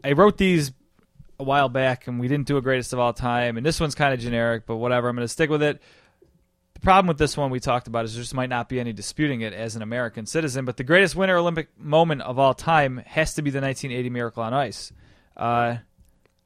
[0.04, 0.72] I wrote these
[1.38, 3.56] a while back, and we didn't do a greatest of all time.
[3.56, 5.08] And this one's kind of generic, but whatever.
[5.08, 5.82] I'm going to stick with it.
[6.74, 8.92] The problem with this one we talked about is there just might not be any
[8.92, 10.64] disputing it as an American citizen.
[10.64, 14.42] But the greatest Winter Olympic moment of all time has to be the 1980 Miracle
[14.42, 14.92] on Ice.
[15.36, 15.76] Uh,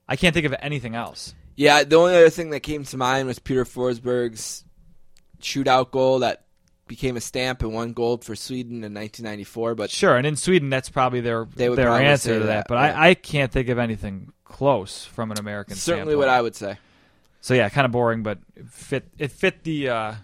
[0.09, 1.35] I can't think of anything else.
[1.61, 4.65] Yeah, the only other thing that came to mind was Peter Forsberg's
[5.43, 6.45] shootout goal that
[6.87, 9.75] became a stamp and won gold for Sweden in 1994.
[9.75, 12.47] But Sure, and in Sweden, that's probably their They would their probably answer to that.
[12.47, 12.97] that, But right.
[12.97, 15.77] I, I can't think of anything close from an American.
[15.77, 16.19] certainly standpoint.
[16.19, 16.79] what I would say.
[17.43, 20.15] So yeah, kind of boring, but it fit it fit the uh,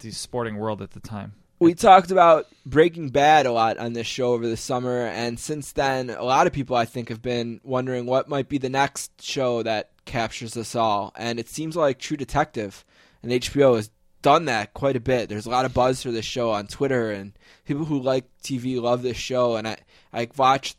[0.00, 1.32] the sporting world at the time.
[1.60, 5.72] We talked about Breaking Bad a lot on this show over the summer, and since
[5.72, 9.22] then, a lot of people I think have been wondering what might be the next
[9.22, 11.12] show that captures us all.
[11.16, 12.84] And it seems like True Detective
[13.22, 13.90] and HBO has
[14.22, 15.28] done that quite a bit.
[15.28, 17.32] There's a lot of buzz for this show on Twitter, and
[17.64, 19.56] people who like TV love this show.
[19.56, 19.76] And I
[20.12, 20.76] I watched.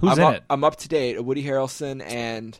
[0.00, 0.44] Who's I'm in up, it?
[0.50, 1.22] I'm up to date.
[1.24, 2.58] Woody Harrelson and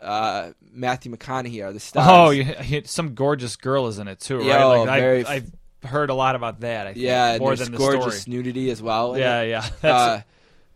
[0.00, 2.06] uh, Matthew McConaughey are the stars.
[2.08, 4.46] Oh, you, some gorgeous girl is in it too, right?
[4.46, 5.52] Yeah, oh, like, very I, I've
[5.82, 6.86] heard a lot about that.
[6.86, 8.36] I think, yeah, more than the gorgeous story.
[8.36, 9.18] nudity as well.
[9.18, 9.48] Yeah, it.
[9.50, 9.68] yeah.
[9.82, 10.20] Uh,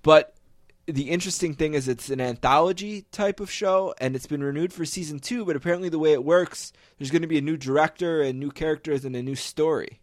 [0.02, 0.34] but
[0.89, 4.85] the interesting thing is it's an anthology type of show, and it's been renewed for
[4.85, 5.44] season two.
[5.44, 8.51] But apparently, the way it works, there's going to be a new director and new
[8.51, 10.01] characters and a new story.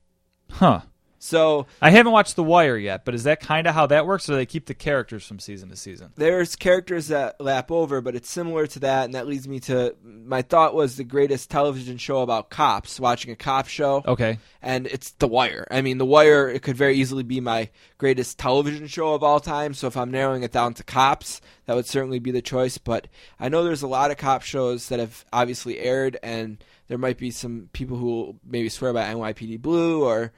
[0.51, 0.81] huh?
[1.19, 4.29] So I haven't watched The Wire yet, but is that kind of how that works,
[4.29, 6.11] or do they keep the characters from season to season?
[6.15, 9.95] there's characters that lap over, but it's similar to that, and that leads me to
[10.03, 12.99] my thought was the greatest television show about cops.
[12.99, 14.03] Watching a cop show.
[14.05, 15.65] Okay, and it's The Wire.
[15.71, 19.39] I mean, The Wire it could very easily be my greatest television show of all
[19.39, 19.73] time.
[19.73, 22.77] So if I'm narrowing it down to cops, that would certainly be the choice.
[22.77, 23.07] But
[23.39, 27.17] I know there's a lot of cop shows that have obviously aired, and there might
[27.17, 30.31] be some people who will maybe swear by NYPD Blue or.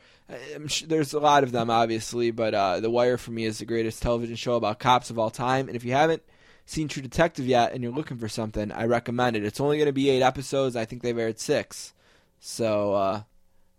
[0.68, 3.66] Sure there's a lot of them, obviously, but uh, The Wire for me is the
[3.66, 5.68] greatest television show about cops of all time.
[5.68, 6.22] And if you haven't
[6.66, 9.45] seen True Detective yet and you're looking for something, I recommend it.
[9.45, 10.76] It's only going to be eight episodes.
[10.76, 11.94] I think they've aired six.
[12.40, 13.22] So, uh,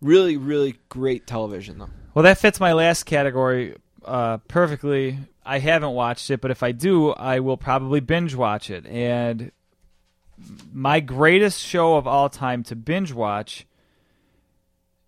[0.01, 1.89] really, really great television, though.
[2.13, 5.19] well that fits my last category uh, perfectly.
[5.45, 8.85] I haven't watched it, but if I do, I will probably binge watch it.
[8.85, 9.51] And
[10.73, 13.65] my greatest show of all time to binge watch,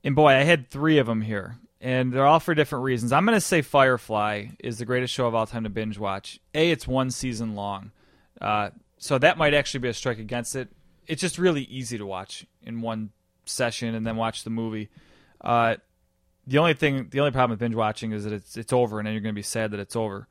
[0.03, 3.11] and boy, I had three of them here, and they're all for different reasons.
[3.11, 6.40] I'm going to say Firefly is the greatest show of all time to binge watch.
[6.53, 7.91] A, it's one season long,
[8.40, 10.69] uh, so that might actually be a strike against it.
[11.07, 13.11] It's just really easy to watch in one
[13.45, 14.90] session and then watch the movie.
[15.41, 15.76] Uh,
[16.48, 19.06] the only thing, the only problem with binge watching is that it's it's over, and
[19.06, 20.28] then you're going to be sad that it's over.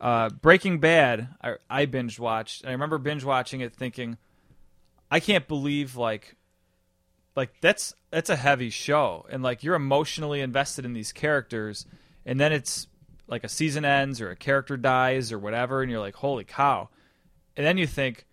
[0.00, 2.66] Uh, Breaking Bad, I, I binge watched.
[2.66, 4.18] I remember binge watching it, thinking,
[5.10, 6.36] I can't believe like,
[7.36, 11.86] like that's that's a heavy show, and like you're emotionally invested in these characters,
[12.24, 12.86] and then it's
[13.26, 16.88] like a season ends or a character dies or whatever, and you're like, holy cow,
[17.56, 18.26] and then you think,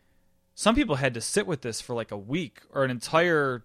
[0.54, 3.64] some people had to sit with this for like a week or an entire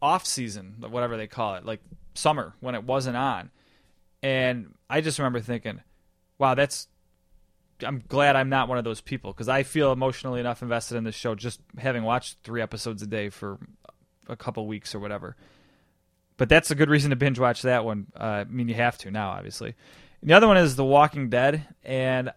[0.00, 1.80] off season, whatever they call it, like
[2.14, 3.50] summer when it wasn't on.
[4.22, 5.80] And I just remember thinking,
[6.38, 6.88] wow, that's
[7.84, 9.32] I'm glad I'm not one of those people.
[9.32, 13.06] Because I feel emotionally enough invested in this show just having watched three episodes a
[13.06, 13.58] day for
[14.28, 15.36] a couple weeks or whatever.
[16.36, 18.06] But that's a good reason to binge watch that one.
[18.18, 19.74] Uh, I mean, you have to now, obviously.
[20.20, 22.32] And the other one is The Walking Dead, and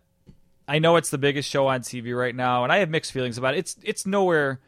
[0.68, 3.38] I know it's the biggest show on TV right now, and I have mixed feelings
[3.38, 3.60] about it.
[3.60, 4.60] It's it's nowhere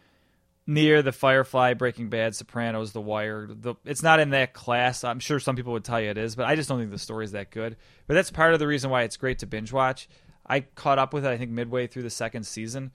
[0.66, 3.48] near the Firefly, Breaking Bad, Sopranos, The Wire.
[3.50, 5.04] The, it's not in that class.
[5.04, 6.98] I'm sure some people would tell you it is, but I just don't think the
[6.98, 7.76] story is that good.
[8.08, 10.08] But that's part of the reason why it's great to binge watch.
[10.46, 12.92] I caught up with it, I think, midway through the second season,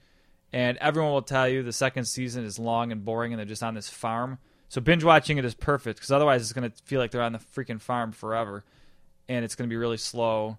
[0.51, 3.63] and everyone will tell you the second season is long and boring, and they're just
[3.63, 4.39] on this farm.
[4.69, 7.33] So binge watching it is perfect because otherwise it's going to feel like they're on
[7.33, 8.63] the freaking farm forever,
[9.27, 10.57] and it's going to be really slow.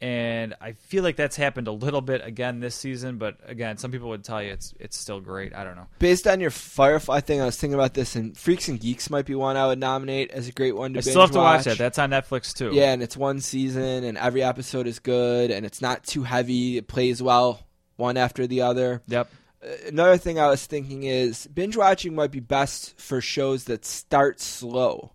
[0.00, 3.92] And I feel like that's happened a little bit again this season, but again, some
[3.92, 5.54] people would tell you it's it's still great.
[5.54, 5.86] I don't know.
[6.00, 9.26] Based on your Firefly thing, I was thinking about this, and Freaks and Geeks might
[9.26, 11.38] be one I would nominate as a great one to I binge still have to
[11.38, 11.78] watch watch that.
[11.78, 12.70] That's on Netflix too.
[12.72, 16.78] Yeah, and it's one season, and every episode is good, and it's not too heavy.
[16.78, 17.60] It plays well
[17.96, 19.02] one after the other.
[19.08, 19.28] Yep.
[19.62, 23.84] Uh, Another thing I was thinking is binge watching might be best for shows that
[23.84, 25.12] start slow,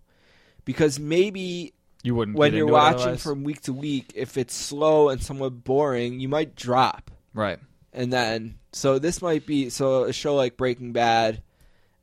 [0.64, 5.22] because maybe You wouldn't when you're watching from week to week, if it's slow and
[5.22, 7.10] somewhat boring, you might drop.
[7.34, 7.58] right.
[7.90, 11.42] And then, so this might be so a show like Breaking Bad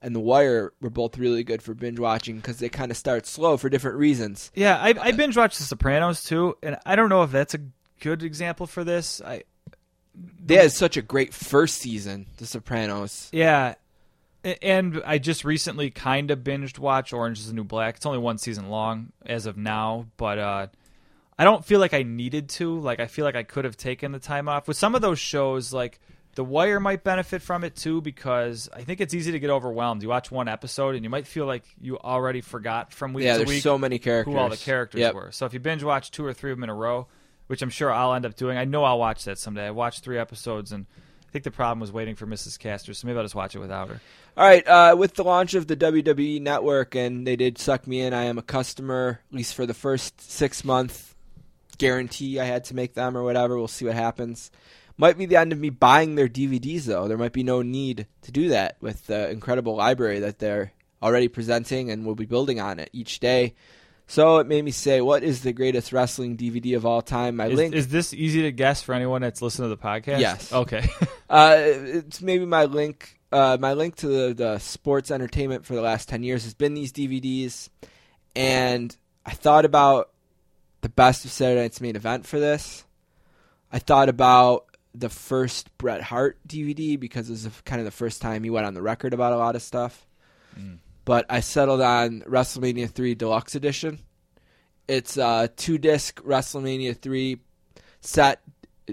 [0.02, 3.26] and The Wire were both really good for binge watching because they kind of start
[3.28, 4.52] slow for different reasons.
[4.56, 7.60] Yeah, I, I binge watched The Sopranos too, and I don't know if that's a
[8.02, 9.22] good example for this.
[9.22, 9.44] I
[10.46, 13.30] They had such a great first season, The Sopranos.
[13.32, 13.76] Yeah.
[14.62, 17.96] And I just recently kind of binged watch Orange is the New Black.
[17.96, 20.68] It's only one season long as of now, but uh,
[21.40, 22.80] I don't feel like I needed to.
[22.80, 24.68] Like, I feel like I could have taken the time off.
[24.68, 26.00] With some of those shows, like
[26.36, 30.04] The Wire might benefit from it too, because I think it's easy to get overwhelmed.
[30.04, 33.34] You watch one episode and you might feel like you already forgot from week Yeah,
[33.34, 34.32] to there's week so many characters.
[34.32, 35.16] who all the characters Yep.
[35.16, 35.32] were.
[35.32, 37.08] So if you binge watch two or three of them in a row,
[37.48, 39.68] which I'm sure I'll end up doing, I know I'll watch that someday.
[39.68, 40.86] I watched three episodes and
[41.28, 42.58] I think the problem was waiting for Mrs.
[42.58, 44.00] Castor, so maybe I'll just watch it without her.
[44.38, 48.02] All right, uh, with the launch of the WWE Network, and they did suck me
[48.02, 48.14] in.
[48.14, 51.16] I am a customer, at least for the first six month
[51.78, 53.58] guarantee I had to make them or whatever.
[53.58, 54.52] We'll see what happens.
[54.98, 57.08] Might be the end of me buying their DVDs, though.
[57.08, 60.72] There might be no need to do that with the incredible library that they're
[61.04, 63.56] already presenting and will be building on it each day.
[64.07, 67.38] So it made me say, what is the greatest wrestling DVD of all time?
[67.38, 70.19] My Is, link is this easy to guess for anyone that's listened to the podcast?
[70.19, 70.52] Yes.
[70.53, 70.88] Okay.
[71.27, 73.19] Uh, it's maybe my link.
[73.32, 76.76] Uh, my link to the, the sports entertainment for the last ten years has been
[76.76, 77.69] these DVDs,
[78.36, 78.95] and
[79.26, 80.11] I thought about
[80.82, 82.86] the best of Saturday Night's main event for this.
[83.72, 88.22] I thought about the first Bret Hart DVD because it was kind of the first
[88.22, 90.06] time he went on the record about a lot of stuff.
[91.06, 93.99] But I settled on WrestleMania 3 Deluxe Edition.
[94.88, 97.40] It's a two disc WrestleMania 3
[98.02, 98.41] set.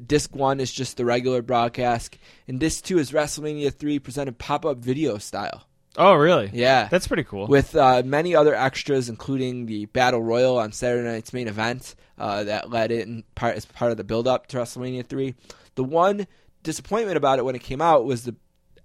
[0.07, 2.17] Disc 1 is just the regular broadcast,
[2.49, 5.67] and Disc 2 is WrestleMania 3 presented pop up video style.
[5.99, 6.51] oh, really?
[6.55, 6.89] Yeah.
[6.91, 7.47] That's pretty cool.
[7.47, 12.45] With uh, many other extras, including the Battle Royal on Saturday night's main event uh,
[12.45, 15.35] that led in part as part of the build up to WrestleMania 3.
[15.75, 16.27] The one
[16.63, 18.35] disappointment about it when it came out was the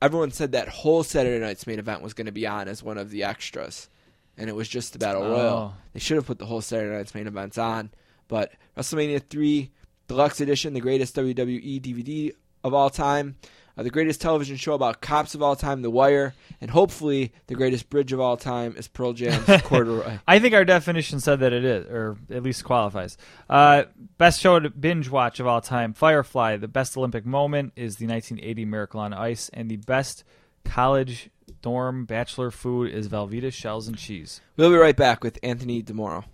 [0.02, 2.98] everyone said that whole Saturday night's main event was going to be on as one
[2.98, 3.90] of the extras,
[4.38, 5.58] and it was just the Battle Royal.
[5.58, 5.74] Oh.
[5.94, 7.92] They should have put the whole Saturday night's main events on,
[8.28, 9.72] but WrestleMania 3
[10.08, 12.34] Deluxe Edition, the greatest WWE DVD
[12.64, 13.36] of all time,
[13.78, 17.56] uh, the greatest television show about cops of all time, The Wire, and hopefully the
[17.56, 20.18] greatest bridge of all time is Pearl Jam's Corduroy.
[20.28, 23.18] I think our definition said that it is, or at least qualifies.
[23.50, 23.84] Uh,
[24.18, 26.58] best show to binge watch of all time Firefly.
[26.58, 30.24] The best Olympic moment is the 1980 Miracle on Ice, and the best
[30.64, 31.30] college
[31.62, 34.42] dorm bachelor food is Velveeta shells and cheese.
[34.58, 36.26] We'll be right back with Anthony DiMoro.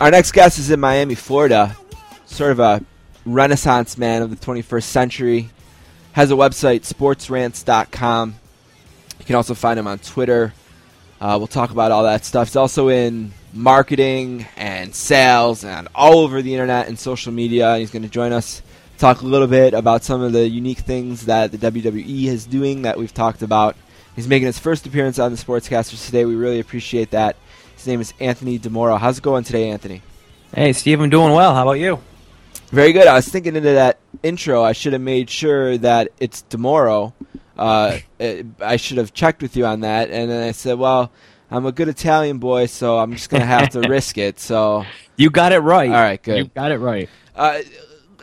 [0.00, 1.76] Our next guest is in Miami, Florida.
[2.24, 2.82] Sort of a
[3.26, 5.50] renaissance man of the 21st century.
[6.12, 8.34] Has a website, sportsrants.com.
[9.18, 10.54] You can also find him on Twitter.
[11.20, 12.48] Uh, we'll talk about all that stuff.
[12.48, 17.76] He's also in marketing and sales and all over the internet and social media.
[17.76, 18.62] He's going to join us,
[18.96, 22.82] talk a little bit about some of the unique things that the WWE is doing
[22.82, 23.76] that we've talked about.
[24.16, 26.24] He's making his first appearance on the Sportscasters today.
[26.24, 27.36] We really appreciate that.
[27.80, 29.00] His name is Anthony DiMoro.
[29.00, 30.02] How's it going today, Anthony?
[30.54, 31.54] Hey, Steve, I'm doing well.
[31.54, 31.98] How about you?
[32.68, 33.06] Very good.
[33.06, 37.14] I was thinking into that intro, I should have made sure that it's DiMoro.
[37.56, 41.10] Uh, it, I should have checked with you on that, and then I said, "Well,
[41.50, 44.84] I'm a good Italian boy, so I'm just gonna have to risk it." So
[45.16, 45.88] You got it right.
[45.88, 46.36] All right, good.
[46.36, 47.08] You got it right.
[47.34, 47.60] Uh,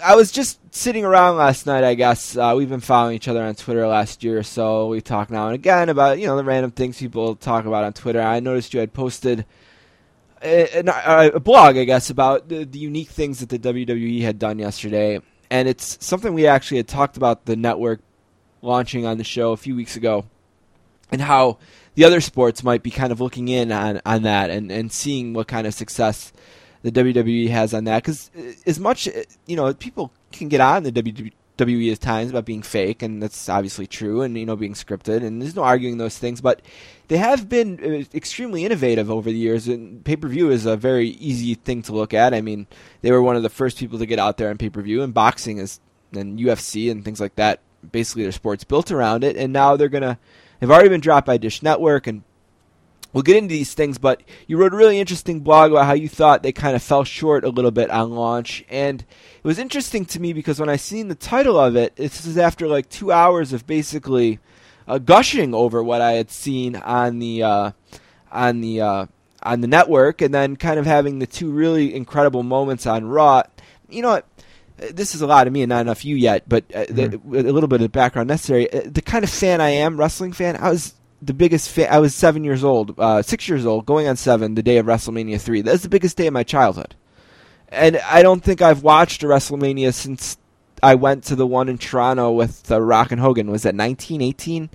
[0.03, 1.83] I was just sitting around last night.
[1.83, 4.87] I guess uh, we've been following each other on Twitter last year or so.
[4.87, 7.93] We talk now and again about you know the random things people talk about on
[7.93, 8.21] Twitter.
[8.21, 9.45] I noticed you had posted
[10.41, 14.39] a, a, a blog, I guess, about the, the unique things that the WWE had
[14.39, 15.19] done yesterday,
[15.49, 18.01] and it's something we actually had talked about the network
[18.61, 20.25] launching on the show a few weeks ago,
[21.11, 21.57] and how
[21.95, 25.33] the other sports might be kind of looking in on, on that and, and seeing
[25.33, 26.31] what kind of success
[26.83, 28.03] the WWE has on that.
[28.03, 28.31] Because
[28.65, 29.07] as much,
[29.45, 33.49] you know, people can get on the WWE at times about being fake, and that's
[33.49, 36.61] obviously true, and, you know, being scripted, and there's no arguing those things, but
[37.07, 40.77] they have been uh, extremely innovative over the years, and pay per view is a
[40.77, 42.33] very easy thing to look at.
[42.33, 42.67] I mean,
[43.01, 45.01] they were one of the first people to get out there on pay per view,
[45.01, 45.79] and boxing is,
[46.13, 47.59] and UFC and things like that,
[47.91, 50.17] basically their sports built around it, and now they're to,
[50.59, 52.23] They've already been dropped by Dish Network, and
[53.13, 56.09] we'll get into these things, but you wrote a really interesting blog about how you
[56.09, 58.63] thought they kind of fell short a little bit on launch.
[58.69, 62.25] And it was interesting to me because when I seen the title of it, this
[62.25, 64.39] is after like two hours of basically
[64.87, 67.71] uh, gushing over what I had seen on the uh,
[68.31, 69.05] on the uh,
[69.43, 73.43] on the network, and then kind of having the two really incredible moments on Raw.
[73.89, 74.25] You know what?
[74.77, 77.51] This is a lot of me and not enough you yet, but uh, the, a
[77.51, 78.71] little bit of background necessary.
[78.71, 81.87] Uh, The kind of fan I am, wrestling fan, I was the biggest fan.
[81.91, 84.85] I was seven years old, uh, six years old, going on seven, the day of
[84.85, 85.61] WrestleMania three.
[85.61, 86.95] That's the biggest day of my childhood,
[87.69, 90.37] and I don't think I've watched a WrestleMania since
[90.81, 93.51] I went to the one in Toronto with uh, Rock and Hogan.
[93.51, 94.69] Was that nineteen eighteen?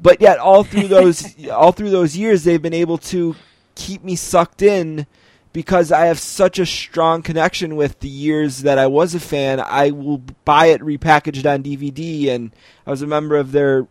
[0.00, 3.36] But yet, all through those all through those years, they've been able to
[3.74, 5.06] keep me sucked in
[5.52, 9.60] because I have such a strong connection with the years that I was a fan.
[9.60, 12.54] I will buy it repackaged on DVD, and
[12.86, 13.86] I was a member of their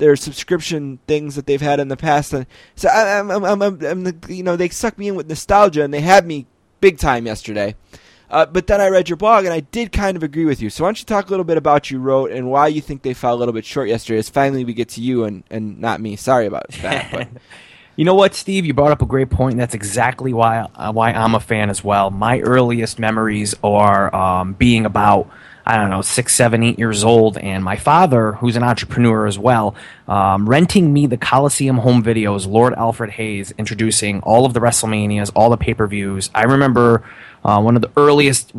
[0.00, 2.32] their subscription things that they've had in the past.
[2.32, 5.28] And so I, I'm, I'm, I'm, I'm the, you know, they suck me in with
[5.28, 6.46] nostalgia, and they had me
[6.80, 7.76] big time yesterday.
[8.28, 10.70] Uh, but then I read your blog, and I did kind of agree with you.
[10.70, 13.02] So why don't you talk a little bit about you wrote and why you think
[13.02, 14.18] they fell a little bit short yesterday?
[14.18, 16.16] As finally we get to you and, and not me.
[16.16, 17.10] Sorry about that.
[17.12, 17.28] But
[18.00, 18.64] You know what, Steve?
[18.64, 19.58] You brought up a great point.
[19.58, 22.10] That's exactly why uh, why I'm a fan as well.
[22.10, 25.28] My earliest memories are um, being about
[25.64, 29.38] I don't know six, seven, eight years old, and my father, who's an entrepreneur as
[29.38, 29.74] well,
[30.08, 32.46] um, renting me the Coliseum home videos.
[32.46, 36.30] Lord Alfred Hayes introducing all of the WrestleManias, all the pay per views.
[36.34, 37.04] I remember
[37.44, 38.52] uh, one of the earliest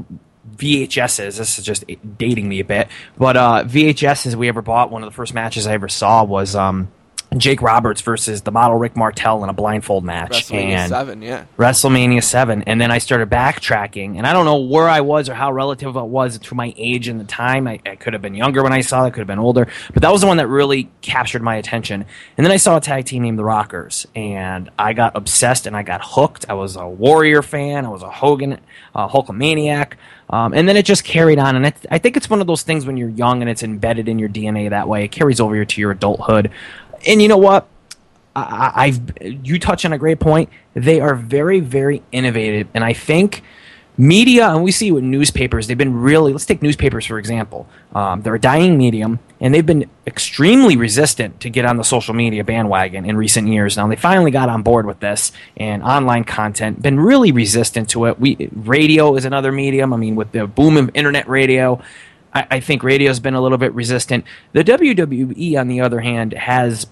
[0.55, 1.37] VHSs.
[1.37, 1.83] This is just
[2.17, 2.87] dating me a bit,
[3.17, 4.91] but uh, VHSs we ever bought.
[4.91, 6.55] One of the first matches I ever saw was.
[6.55, 6.91] Um,
[7.37, 10.49] Jake Roberts versus the model Rick Martel in a blindfold match.
[10.49, 11.45] WrestleMania and seven, yeah.
[11.57, 12.63] WrestleMania 7.
[12.63, 14.17] And then I started backtracking.
[14.17, 17.07] And I don't know where I was or how relative it was to my age
[17.07, 17.69] and the time.
[17.69, 19.67] I, I could have been younger when I saw it, could have been older.
[19.93, 22.05] But that was the one that really captured my attention.
[22.37, 24.05] And then I saw a tag team named The Rockers.
[24.13, 26.47] And I got obsessed and I got hooked.
[26.49, 27.85] I was a Warrior fan.
[27.85, 28.59] I was a Hogan,
[28.93, 29.93] uh, Hulkamaniac.
[30.29, 31.55] Um, and then it just carried on.
[31.55, 34.09] And it, I think it's one of those things when you're young and it's embedded
[34.09, 35.05] in your DNA that way.
[35.05, 36.51] It carries over to your adulthood.
[37.05, 37.67] And you know what?
[38.35, 40.49] I, I've you touch on a great point.
[40.73, 43.43] They are very, very innovative, and I think
[43.97, 46.31] media, and we see with newspapers, they've been really.
[46.31, 47.67] Let's take newspapers for example.
[47.93, 52.13] Um, they're a dying medium, and they've been extremely resistant to get on the social
[52.13, 53.75] media bandwagon in recent years.
[53.75, 58.05] Now they finally got on board with this, and online content been really resistant to
[58.05, 58.19] it.
[58.19, 59.93] We radio is another medium.
[59.93, 61.81] I mean, with the boom of internet radio.
[62.33, 64.25] I, I think radio's been a little bit resistant.
[64.53, 66.87] The WWE, on the other hand, has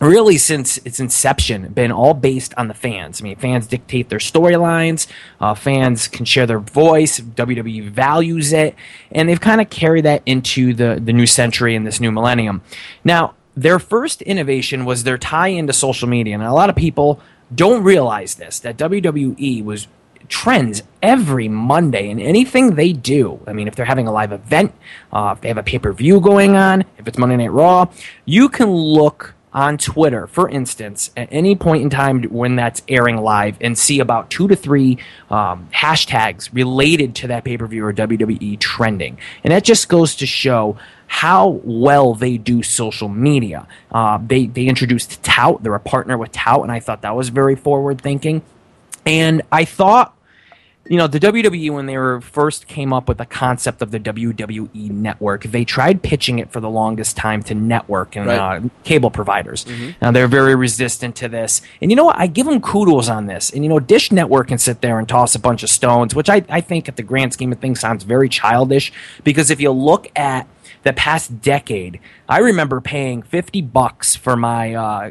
[0.00, 3.20] really since its inception been all based on the fans.
[3.20, 5.06] I mean, fans dictate their storylines,
[5.40, 8.74] uh, fans can share their voice, WWE values it,
[9.10, 12.62] and they've kind of carried that into the, the new century and this new millennium.
[13.02, 17.20] Now, their first innovation was their tie into social media, and a lot of people
[17.52, 19.88] don't realize this that WWE was
[20.28, 23.40] trends every Monday in anything they do.
[23.46, 24.74] I mean, if they're having a live event,
[25.12, 27.86] uh, if they have a pay per view going on, if it's Monday Night Raw,
[28.24, 33.16] you can look on Twitter, for instance, at any point in time when that's airing
[33.16, 34.98] live and see about two to three
[35.30, 39.18] um, hashtags related to that pay per view or WWE trending.
[39.42, 40.76] And that just goes to show
[41.06, 43.66] how well they do social media.
[43.90, 47.30] Uh, they, they introduced Tout, they're a partner with Tout, and I thought that was
[47.30, 48.42] very forward thinking.
[49.06, 50.14] And I thought
[50.88, 54.00] you know, the WWE when they were first came up with the concept of the
[54.00, 58.38] WWE network, they tried pitching it for the longest time to network and Right.
[58.56, 59.66] uh, cable providers.
[60.00, 62.16] Now they're very resistant to this, and you know what?
[62.18, 63.50] I give them kudos on this.
[63.50, 66.30] And you know, Dish Network can sit there and toss a bunch of stones, which
[66.30, 68.90] I, I think, at the grand scheme of things, sounds very childish.
[69.24, 70.46] Because if you look at
[70.84, 74.74] the past decade, I remember paying fifty bucks for my.
[74.74, 75.10] Uh,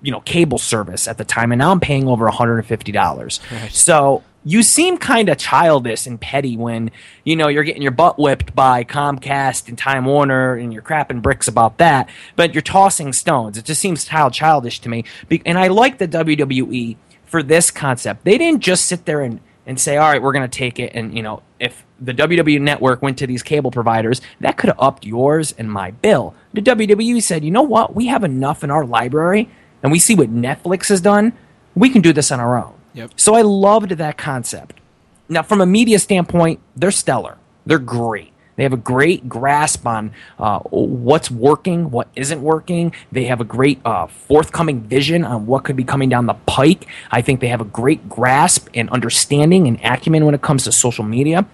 [0.00, 3.40] you know cable service at the time and now i'm paying over $150
[3.72, 6.90] so you seem kind of childish and petty when
[7.24, 11.20] you know you're getting your butt whipped by comcast and time warner and you're crapping
[11.20, 15.04] bricks about that but you're tossing stones it just seems child childish to me
[15.44, 19.78] and i like the wwe for this concept they didn't just sit there and and
[19.78, 20.92] say, all right, we're going to take it.
[20.94, 24.80] And, you know, if the WWE network went to these cable providers, that could have
[24.80, 26.34] upped yours and my bill.
[26.54, 27.94] The WWE said, you know what?
[27.94, 29.50] We have enough in our library
[29.82, 31.34] and we see what Netflix has done.
[31.74, 32.77] We can do this on our own.
[32.98, 33.12] Yep.
[33.14, 34.80] So I loved that concept.
[35.28, 37.38] Now, from a media standpoint, they're stellar.
[37.64, 38.32] They're great.
[38.56, 42.92] They have a great grasp on uh, what's working, what isn't working.
[43.12, 46.88] They have a great uh, forthcoming vision on what could be coming down the pike.
[47.12, 50.72] I think they have a great grasp and understanding and acumen when it comes to
[50.72, 51.46] social media.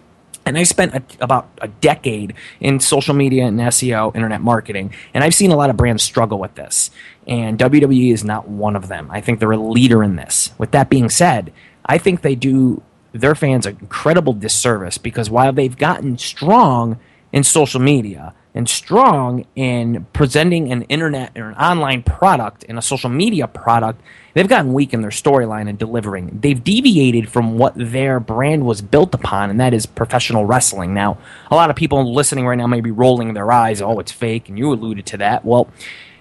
[0.47, 5.25] And I spent a, about a decade in social media and SEO, internet marketing, and
[5.25, 6.91] I've seen a lot of brands struggle with this.
[7.27, 9.11] And WWE is not one of them.
[9.11, 10.53] I think they're a leader in this.
[10.59, 11.53] With that being said,
[11.87, 12.83] I think they do
[13.13, 16.99] their fans an incredible disservice because while they've gotten strong
[17.33, 22.83] in social media and strong in presenting an internet or an online product and a
[22.83, 24.01] social media product,
[24.35, 26.39] they've gotten weak in their storyline and delivering.
[26.41, 30.95] They've deviated from what their brand was built upon, and that is professional wrestling.
[30.95, 31.19] Now,
[31.51, 34.49] a lot of people listening right now may be rolling their eyes, oh, it's fake,
[34.49, 35.45] and you alluded to that.
[35.45, 35.69] Well,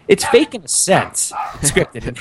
[0.08, 1.32] it's fake in a sense,
[1.62, 2.18] scripted.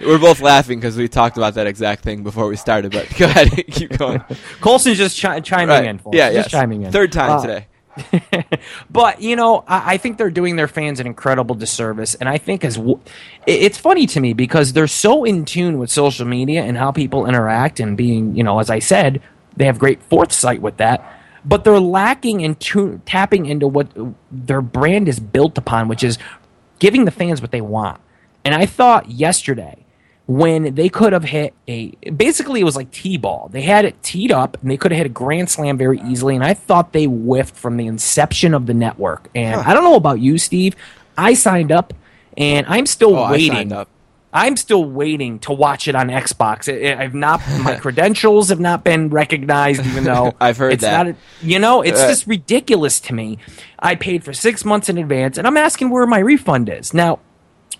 [0.00, 2.92] We're both laughing because we talked about that exact thing before we started.
[2.92, 4.22] But go ahead, keep going.
[4.60, 5.84] Colson's just chi- chiming Right.
[5.86, 5.98] in.
[5.98, 6.92] For Yeah, just chiming in.
[6.92, 7.66] Third time Uh, today.
[8.90, 12.38] but you know, I, I think they're doing their fans an incredible disservice, and I
[12.38, 12.98] think as w-
[13.46, 16.90] it- it's funny to me because they're so in tune with social media and how
[16.90, 19.20] people interact, and being, you know, as I said,
[19.56, 21.18] they have great foresight with that.
[21.44, 22.54] But they're lacking in
[23.04, 23.88] tapping into what
[24.30, 26.18] their brand is built upon, which is
[26.78, 28.00] giving the fans what they want.
[28.44, 29.84] And I thought yesterday
[30.26, 34.30] when they could have hit a basically it was like t-ball they had it teed
[34.30, 37.04] up and they could have hit a grand slam very easily and i thought they
[37.06, 40.76] whiffed from the inception of the network and i don't know about you steve
[41.18, 41.92] i signed up
[42.36, 43.88] and i'm still Oh, I waiting signed up.
[44.32, 48.82] I'm still waiting to watch it on xbox I- i've not my credentials have not
[48.84, 51.06] been recognized even though I've heard it's that.
[51.06, 53.38] not a- you know it's Uh, just ridiculous to me
[53.78, 57.18] i paid for six months in advance and i'm asking where my refund is now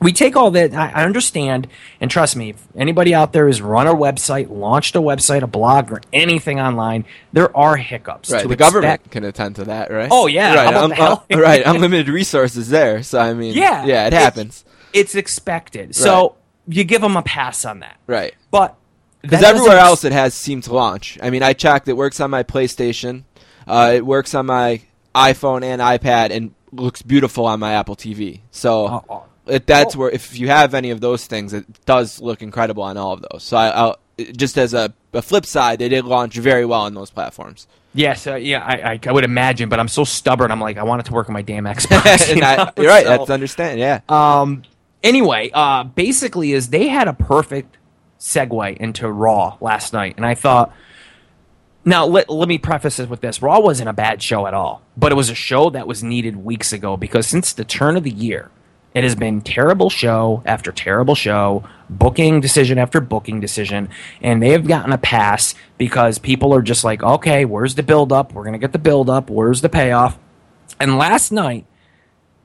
[0.01, 1.69] we take all that I, I understand
[2.01, 5.47] and trust me if anybody out there has run a website launched a website a
[5.47, 9.91] blog or anything online there are hiccups Right, the expect- government can attend to that,
[9.93, 10.09] right?
[10.11, 10.99] Oh, yeah, right.
[11.01, 13.03] uh, right, unlimited resources there.
[13.05, 14.65] So I mean, yeah yeah, it happens.
[14.93, 16.35] it's, expected so
[16.69, 18.35] you give them a pass on that Right.
[18.51, 18.77] but
[19.21, 21.19] Because everywhere else it has seemed to launch.
[21.23, 23.25] I mean, I checked; it works on my PlayStation,
[23.67, 24.81] uh, it works on my
[25.15, 28.41] iPhone and iPad, and looks beautiful on my Apple TV.
[28.51, 29.25] So Oh, oh.
[29.47, 32.97] it, that's where if you have any of those things, it does look incredible on
[32.97, 33.43] all of those.
[33.43, 33.97] So I, I'll,
[34.37, 37.67] just as a, a flip side, they did launch very well on those platforms.
[37.95, 40.51] Yes, uh, yeah, I, I, I would imagine, but I'm so stubborn.
[40.51, 42.27] I'm like, I want it to work on my damn Xbox.
[42.35, 42.71] you and I, know?
[42.79, 43.05] you're right.
[43.07, 43.79] So- That's understand.
[43.79, 44.01] Yeah.
[44.09, 44.63] Um.
[45.03, 47.79] Anyway, uh, basically, is they had a perfect
[48.19, 50.73] segue into Raw last night, and I thought.
[51.85, 54.83] Now let let me preface it with this: Raw wasn't a bad show at all,
[54.97, 58.05] but it was a show that was needed weeks ago because since the turn of
[58.05, 58.53] the year,
[58.95, 63.89] it has been terrible show after terrible show, booking decision after booking decision,
[64.21, 68.13] and they have gotten a pass because people are just like, okay, where's the build
[68.13, 68.33] up?
[68.33, 69.31] We're gonna get the build up.
[69.31, 70.19] Where's the payoff?
[70.79, 71.65] And last night,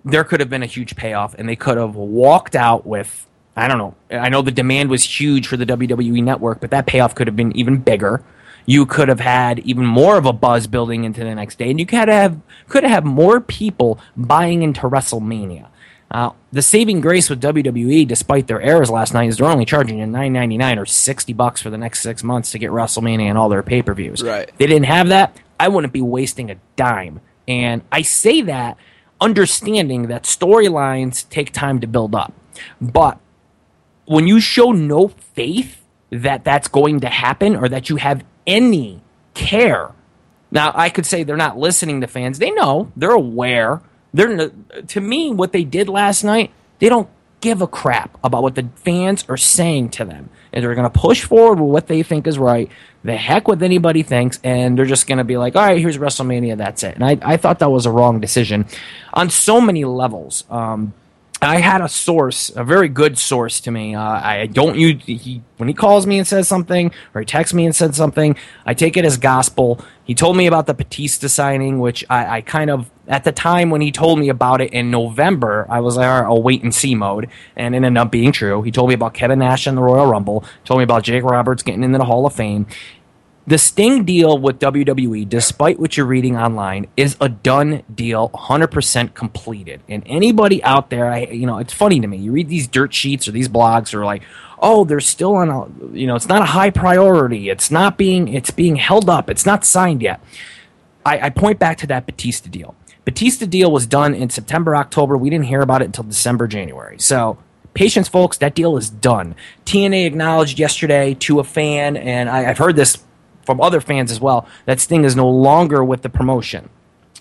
[0.10, 3.28] there could have been a huge payoff, and they could have walked out with
[3.58, 3.96] I don't know.
[4.12, 7.36] I know the demand was huge for the WWE network, but that payoff could have
[7.36, 8.24] been even bigger.
[8.68, 11.80] You could have had even more of a buzz building into the next day, and
[11.80, 15.70] you could have could have more people buying into WrestleMania.
[16.12, 19.98] Uh, the saving grace with WWE, despite their errors last night, is they're only charging
[19.98, 23.26] you nine ninety nine or sixty bucks for the next six months to get WrestleMania
[23.26, 24.22] and all their pay per views.
[24.22, 24.52] Right.
[24.60, 25.36] They didn't have that.
[25.60, 27.22] I wouldn't be wasting a dime.
[27.48, 28.78] And I say that
[29.19, 32.34] understanding that storylines take time to build up.
[32.80, 33.19] But
[34.06, 39.02] when you show no faith that that's going to happen or that you have any
[39.34, 39.91] care,
[40.52, 42.39] now I could say they're not listening to fans.
[42.39, 43.81] They know, they're aware.
[44.14, 44.49] They're
[44.88, 46.52] to me what they did last night.
[46.80, 47.10] They don't
[47.41, 50.30] give a crap about what the fans are saying to them.
[50.51, 52.69] And they're going to push forward with what they think is right.
[53.03, 55.97] The heck with anybody thinks, and they're just going to be like, all right, here's
[55.97, 56.95] WrestleMania, that's it.
[56.95, 58.65] And I, I thought that was a wrong decision
[59.14, 60.43] on so many levels.
[60.49, 60.93] Um,
[61.41, 63.93] I had a source, a very good source to me.
[63.93, 67.53] Uh, I don't use he when he calls me and says something, or he texts
[67.53, 68.35] me and says something.
[68.65, 69.80] I take it as gospel.
[70.03, 73.69] He told me about the Batista signing, which I, I kind of at the time
[73.69, 76.95] when he told me about it in November, I was like, I'll wait and see
[76.95, 78.61] mode, and it ended up being true.
[78.64, 80.43] He told me about Kevin Nash and the Royal Rumble.
[80.65, 82.65] Told me about Jake Roberts getting into the Hall of Fame.
[83.48, 89.14] The Sting deal with WWE, despite what you're reading online, is a done deal, 100%
[89.14, 89.80] completed.
[89.88, 92.18] And anybody out there, I, you know, it's funny to me.
[92.18, 94.24] You read these dirt sheets or these blogs or like,
[94.60, 97.48] oh, they're still on a, you know, it's not a high priority.
[97.48, 99.30] It's not being, it's being held up.
[99.30, 100.19] It's not signed yet.
[101.06, 102.76] I, I point back to that Batista deal.
[103.06, 105.15] Batista deal was done in September, October.
[105.15, 106.99] We didn't hear about it until December, January.
[106.99, 107.38] So
[107.74, 108.38] patience, folks.
[108.40, 109.36] That deal is done.
[109.64, 112.98] TNA acknowledged yesterday to a fan, and I, I've heard this
[113.48, 116.69] from other fans as well, that Sting is no longer with the promotion.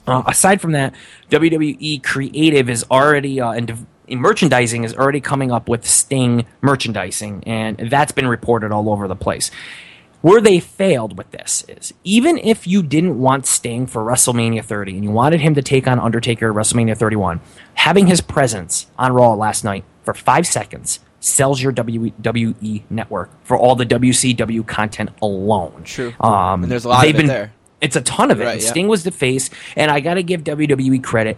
[0.08, 0.92] Uh, aside from that,
[1.30, 7.78] WWE Creative is already uh, and merchandising is already coming up with Sting merchandising, and
[7.90, 9.52] that's been reported all over the place.
[10.20, 14.96] Where they failed with this is even if you didn't want Sting for WrestleMania 30
[14.96, 17.40] and you wanted him to take on Undertaker at WrestleMania 31,
[17.74, 23.56] having his presence on Raw last night for five seconds sells your WWE network for
[23.56, 25.82] all the WCW content alone.
[25.84, 26.14] True.
[26.20, 27.52] Um, And there's a lot they've of it been, there.
[27.80, 28.44] It's a ton of it.
[28.44, 28.70] Right, yeah.
[28.70, 31.36] Sting was the face, and I got to give WWE credit.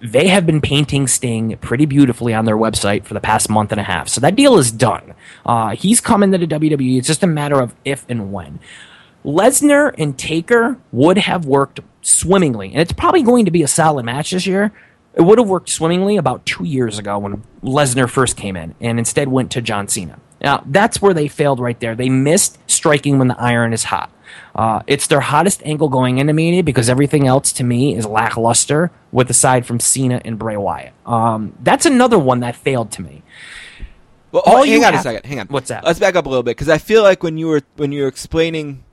[0.00, 3.80] They have been painting Sting pretty beautifully on their website for the past month and
[3.80, 4.08] a half.
[4.08, 5.14] So that deal is done.
[5.44, 6.98] Uh, he's coming to the WWE.
[6.98, 8.60] It's just a matter of if and when.
[9.24, 14.04] Lesnar and Taker would have worked swimmingly, and it's probably going to be a solid
[14.04, 14.72] match this year.
[15.18, 18.98] It would have worked swimmingly about two years ago when Lesnar first came in, and
[18.98, 20.20] instead went to John Cena.
[20.40, 21.96] Now that's where they failed right there.
[21.96, 24.12] They missed striking when the iron is hot.
[24.54, 28.92] Uh, it's their hottest angle going into Mania because everything else to me is lackluster,
[29.10, 30.92] with aside from Cena and Bray Wyatt.
[31.04, 33.22] Um, that's another one that failed to me.
[34.30, 35.24] Well, All you hang on a second.
[35.26, 35.46] Hang on.
[35.48, 35.84] What's that?
[35.84, 38.02] Let's back up a little bit because I feel like when you were when you
[38.02, 38.84] were explaining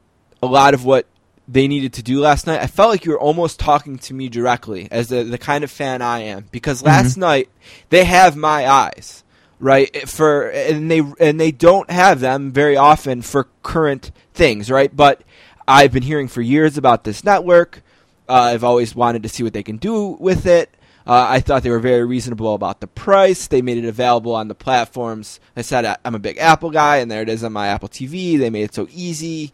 [0.42, 1.06] a lot of what
[1.48, 4.30] they needed to do last night, I felt like you were almost talking to me
[4.30, 6.46] directly as the the kind of fan I am.
[6.52, 7.20] Because last Mm-hmm.
[7.22, 7.50] night
[7.90, 9.24] they have my eyes,
[9.60, 10.08] right?
[10.10, 14.96] For and they and they don't have them very often for current things, right?
[14.96, 15.22] But
[15.68, 17.82] I've been hearing for years about this network.
[18.28, 20.72] Uh, I've always wanted to see what they can do with it.
[21.08, 23.46] Uh, I thought they were very reasonable about the price.
[23.46, 25.40] They made it available on the platforms.
[25.56, 28.40] I said I'm a big Apple guy, and there it is on my Apple TV.
[28.40, 29.52] They made it so easy.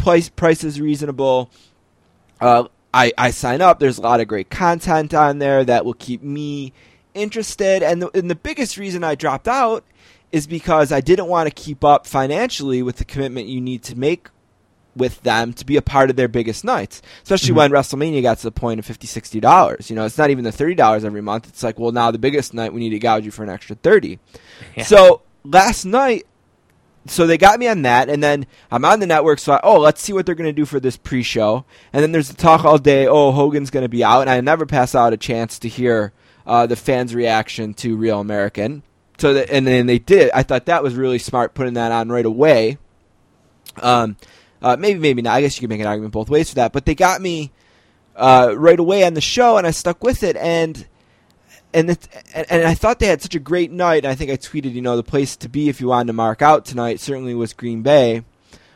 [0.00, 1.50] Price price is reasonable.
[2.40, 3.78] Uh, I I sign up.
[3.78, 6.72] There's a lot of great content on there that will keep me
[7.14, 7.82] interested.
[7.82, 9.84] And the, and the biggest reason I dropped out
[10.32, 13.96] is because I didn't want to keep up financially with the commitment you need to
[13.96, 14.28] make
[14.96, 18.44] with them to be a part of their biggest nights, especially when WrestleMania got to
[18.44, 19.90] the point of 50 60 dollars.
[19.90, 21.48] You know, it's not even the thirty dollars every month.
[21.48, 23.76] It's like, well, now the biggest night we need to gouge you for an extra
[23.76, 24.18] thirty.
[24.84, 26.26] So last night,
[27.06, 29.38] so they got me on that, and then I'm on the network.
[29.38, 31.64] So I, oh, let's see what they're going to do for this pre-show.
[31.92, 33.06] And then there's the talk all day.
[33.06, 36.12] Oh, Hogan's going to be out, and I never pass out a chance to hear
[36.46, 38.82] uh, the fans' reaction to Real American.
[39.18, 40.30] So and then they did.
[40.32, 42.78] I thought that was really smart putting that on right away.
[43.82, 44.16] Um,
[44.62, 45.34] uh, maybe, maybe not.
[45.34, 46.72] I guess you could make an argument both ways for that.
[46.72, 47.52] But they got me
[48.16, 50.36] uh, right away on the show, and I stuck with it.
[50.36, 50.86] And
[51.72, 51.98] and
[52.34, 54.04] and, I thought they had such a great night.
[54.04, 56.12] And I think I tweeted, you know, the place to be if you wanted to
[56.12, 58.24] mark out tonight certainly was Green Bay.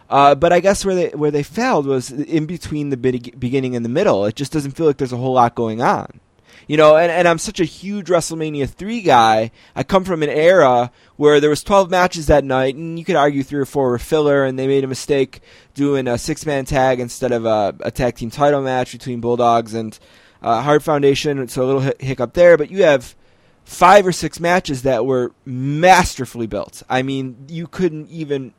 [0.08, 3.84] Uh, but I guess where they where they failed was in between the beginning and
[3.84, 4.24] the middle.
[4.24, 6.20] It just doesn't feel like there's a whole lot going on.
[6.66, 9.50] You know, and, and I'm such a huge WrestleMania 3 guy.
[9.76, 13.16] I come from an era where there was 12 matches that night, and you could
[13.16, 15.42] argue three or four were filler, and they made a mistake
[15.74, 19.98] doing a six-man tag instead of a, a tag team title match between Bulldogs and
[20.44, 21.48] uh, Hart Foundation.
[21.48, 23.16] So a little hi- hiccup there, but you have
[23.64, 26.82] five or six matches that were masterfully built.
[26.88, 28.52] I mean, you couldn't even.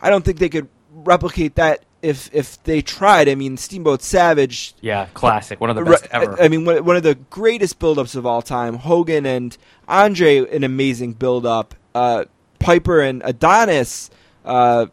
[0.00, 3.28] I don't think they could replicate that if if they tried.
[3.28, 5.60] I mean, Steamboat Savage Yeah, classic.
[5.60, 6.40] One of the best ever.
[6.40, 8.74] I mean, one of the greatest build-ups of all time.
[8.74, 9.56] Hogan and
[9.86, 11.74] Andre, an amazing build-up.
[11.94, 12.24] Uh,
[12.58, 14.10] Piper and Adonis,
[14.44, 14.86] uh,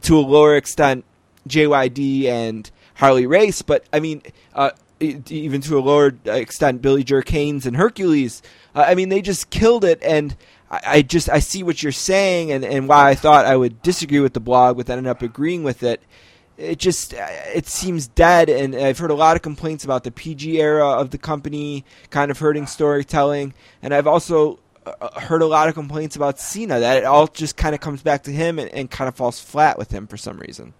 [0.00, 1.04] to a lower extent,
[1.46, 3.60] JYD and Harley Race.
[3.62, 4.22] But I mean,
[4.54, 4.70] uh,
[5.00, 8.42] even to a lower extent, Billy Jack Haynes and Hercules.
[8.74, 10.02] Uh, I mean, they just killed it.
[10.02, 10.36] And
[10.70, 13.82] I, I just I see what you're saying, and, and why I thought I would
[13.82, 16.02] disagree with the blog, but ended up agreeing with it
[16.58, 20.10] it just uh, it seems dead and i've heard a lot of complaints about the
[20.10, 25.46] pg era of the company kind of hurting storytelling and i've also uh, heard a
[25.46, 28.58] lot of complaints about Cena that it all just kind of comes back to him
[28.58, 30.72] and, and kind of falls flat with him for some reason.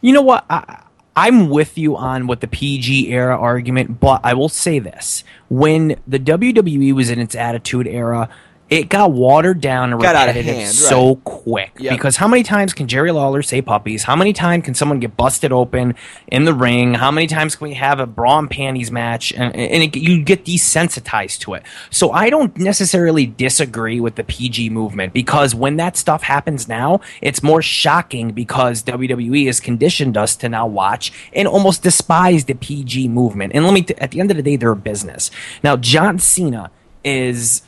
[0.00, 0.44] You know what?
[0.50, 0.82] I,
[1.18, 5.96] I'm with you on what the PG era argument, but I will say this: when
[6.06, 8.28] the WWE was in its Attitude Era,
[8.70, 11.24] it got watered down and Got out of repetitive hand, so right.
[11.24, 11.72] quick.
[11.78, 11.92] Yep.
[11.92, 14.02] Because how many times can Jerry Lawler say puppies?
[14.02, 15.94] How many times can someone get busted open
[16.26, 16.94] in the ring?
[16.94, 19.32] How many times can we have a bra and panties match?
[19.32, 21.62] And, and it, you get desensitized to it.
[21.90, 27.00] So I don't necessarily disagree with the PG movement because when that stuff happens now,
[27.22, 32.54] it's more shocking because WWE has conditioned us to now watch and almost despise the
[32.54, 33.52] PG movement.
[33.54, 35.30] And let me, t- at the end of the day, they're a business.
[35.62, 36.70] Now, John Cena
[37.02, 37.62] is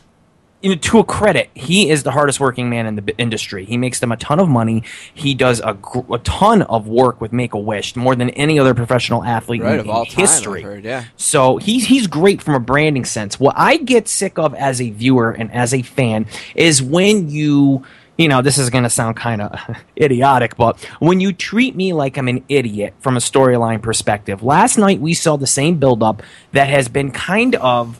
[0.62, 3.65] you know, to a credit, he is the hardest working man in the b- industry.
[3.65, 4.82] He makes them a ton of money.
[5.15, 8.59] He does a, gr- a ton of work with Make a Wish, more than any
[8.59, 10.62] other professional athlete Right, in, of in history.
[10.62, 11.05] Heard, yeah.
[11.16, 13.41] So he's he's great from a branding sense.
[13.41, 17.85] What I get sick of as a viewer and as a fan is when you
[18.19, 19.59] you know, this is going to sound kind of
[19.99, 24.77] idiotic, but when you treat me like I'm an idiot from a storyline perspective, last
[24.77, 26.23] night we saw the same buildup
[26.53, 27.99] that has been kind of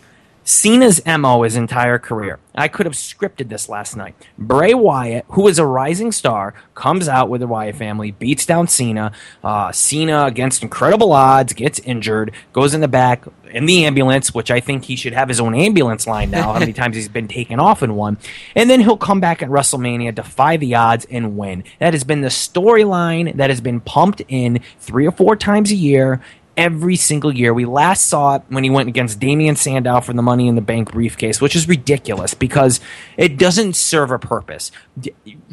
[0.51, 2.41] Cena's MO his entire career.
[2.57, 4.17] I could have scripted this last night.
[4.37, 8.67] Bray Wyatt, who is a rising star, comes out with the Wyatt family, beats down
[8.67, 9.13] Cena.
[9.45, 14.51] Uh, Cena, against incredible odds, gets injured, goes in the back in the ambulance, which
[14.51, 16.53] I think he should have his own ambulance line now.
[16.53, 18.19] how many times he's been taken off in one.
[18.57, 21.65] And then he'll come back at WrestleMania, defy the odds, and win.
[21.79, 25.77] That has been the storyline that has been pumped in three or four times a
[25.77, 26.21] year
[26.57, 27.55] every single year.
[27.55, 30.61] We last saw it when he went against Damien Sandow for the Money in the
[30.61, 32.81] Bank briefcase, which is ridiculous because
[33.17, 34.71] it doesn't serve a purpose.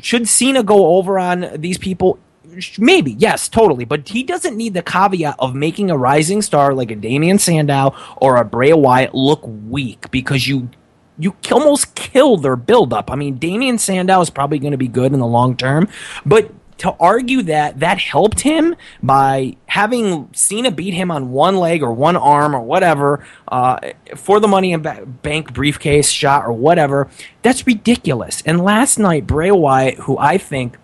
[0.02, 2.19] Should Cena go over on these people?
[2.78, 3.86] Maybe, yes, totally.
[3.86, 7.95] But he doesn't need the caveat of making a rising star like a Damien Sandow
[8.18, 10.69] or a Bray Wyatt look weak because you
[11.19, 13.10] you almost kill their buildup.
[13.11, 15.88] I mean, Damien Sandow is probably going to be good in the long term,
[16.26, 21.84] but to argue that that helped him by having Cena beat him on one leg
[21.84, 23.80] or one arm or whatever uh,
[24.16, 27.10] for the Money in Ba- Bank briefcase shot or whatever,
[27.41, 28.41] that's ridiculous.
[28.45, 30.78] And last night, Bray Wyatt, who I think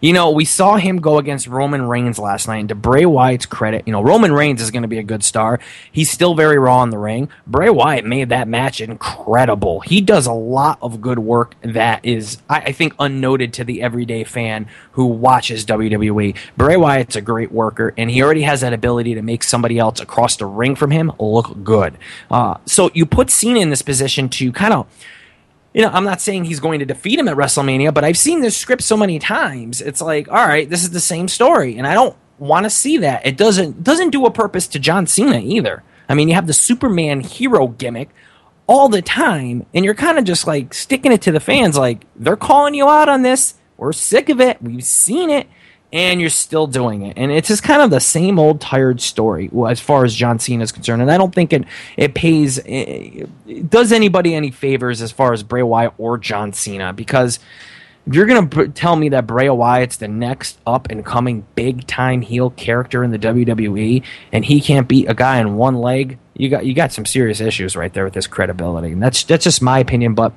[0.00, 2.58] you know, we saw him go against Roman Reigns last night.
[2.58, 5.24] And to Bray Wyatt's credit, you know, Roman Reigns is going to be a good
[5.24, 5.60] star.
[5.90, 7.28] He's still very raw in the ring.
[7.46, 9.80] Bray Wyatt made that match incredible.
[9.80, 13.82] He does a lot of good work that is, I, I think, unnoted to the
[13.82, 16.36] everyday fan who watches WWE.
[16.56, 20.00] Bray Wyatt's a great worker, and he already has that ability to make somebody else
[20.00, 21.96] across the ring from him look good.
[22.30, 24.86] Uh, so you put Cena in this position to kind of
[25.76, 28.40] you know, I'm not saying he's going to defeat him at WrestleMania, but I've seen
[28.40, 29.82] this script so many times.
[29.82, 32.96] It's like, all right, this is the same story, and I don't want to see
[32.96, 33.26] that.
[33.26, 35.82] It doesn't doesn't do a purpose to John Cena either.
[36.08, 38.08] I mean, you have the Superman hero gimmick
[38.66, 42.06] all the time, and you're kind of just like sticking it to the fans, like
[42.16, 43.56] they're calling you out on this.
[43.76, 44.62] We're sick of it.
[44.62, 45.46] We've seen it,
[45.96, 49.50] and you're still doing it, and it's just kind of the same old tired story
[49.66, 51.00] as far as John Cena is concerned.
[51.00, 51.64] And I don't think it
[51.96, 56.52] it pays it, it does anybody any favors as far as Bray Wyatt or John
[56.52, 57.38] Cena because
[58.06, 61.86] if you're gonna b- tell me that Bray Wyatt's the next up and coming big
[61.86, 64.02] time heel character in the WWE,
[64.32, 67.40] and he can't beat a guy in one leg, you got you got some serious
[67.40, 70.14] issues right there with his credibility, and that's that's just my opinion.
[70.14, 70.34] But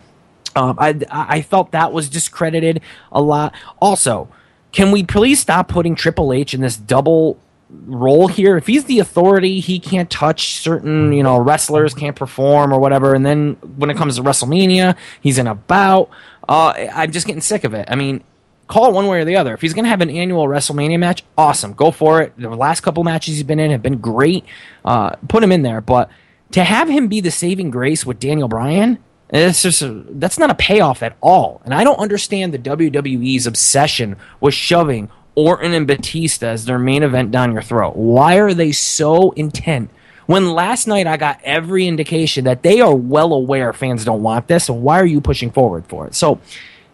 [0.55, 2.79] um, I I felt that was discredited
[3.11, 3.53] a lot.
[3.81, 4.29] Also,
[4.71, 7.39] can we please stop putting Triple H in this double
[7.69, 8.57] role here?
[8.57, 13.13] If he's the authority, he can't touch certain, you know, wrestlers can't perform or whatever.
[13.13, 16.09] And then when it comes to WrestleMania, he's in a bout.
[16.47, 17.87] Uh, I'm just getting sick of it.
[17.89, 18.23] I mean,
[18.67, 19.53] call it one way or the other.
[19.53, 22.33] If he's going to have an annual WrestleMania match, awesome, go for it.
[22.37, 24.45] The last couple matches he's been in have been great.
[24.85, 26.09] Uh, put him in there, but
[26.51, 28.99] to have him be the saving grace with Daniel Bryan,
[29.31, 31.61] it's just a, that's not a payoff at all.
[31.65, 37.03] And I don't understand the WWE's obsession with shoving Orton and Batista as their main
[37.03, 37.95] event down your throat.
[37.95, 39.89] Why are they so intent?
[40.25, 44.47] When last night I got every indication that they are well aware fans don't want
[44.47, 46.13] this, so why are you pushing forward for it?
[46.15, 46.39] So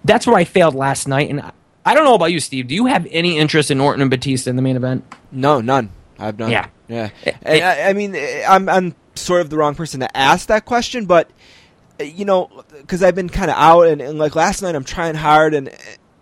[0.06, 1.30] that's where I failed last night.
[1.30, 1.52] And I-
[1.88, 2.68] I don't know about you, Steve.
[2.68, 5.04] Do you have any interest in Orton and Batista in the main event?
[5.32, 5.92] No, none.
[6.18, 6.50] I've none.
[6.50, 6.68] Yeah.
[6.88, 7.10] yeah.
[7.26, 7.84] Eh, and eh.
[7.86, 11.06] I, I mean, eh, I'm I'm sort of the wrong person to ask that question,
[11.06, 11.30] but
[12.00, 15.16] you know, because I've been kind of out and, and like last night, I'm trying
[15.16, 15.70] hard and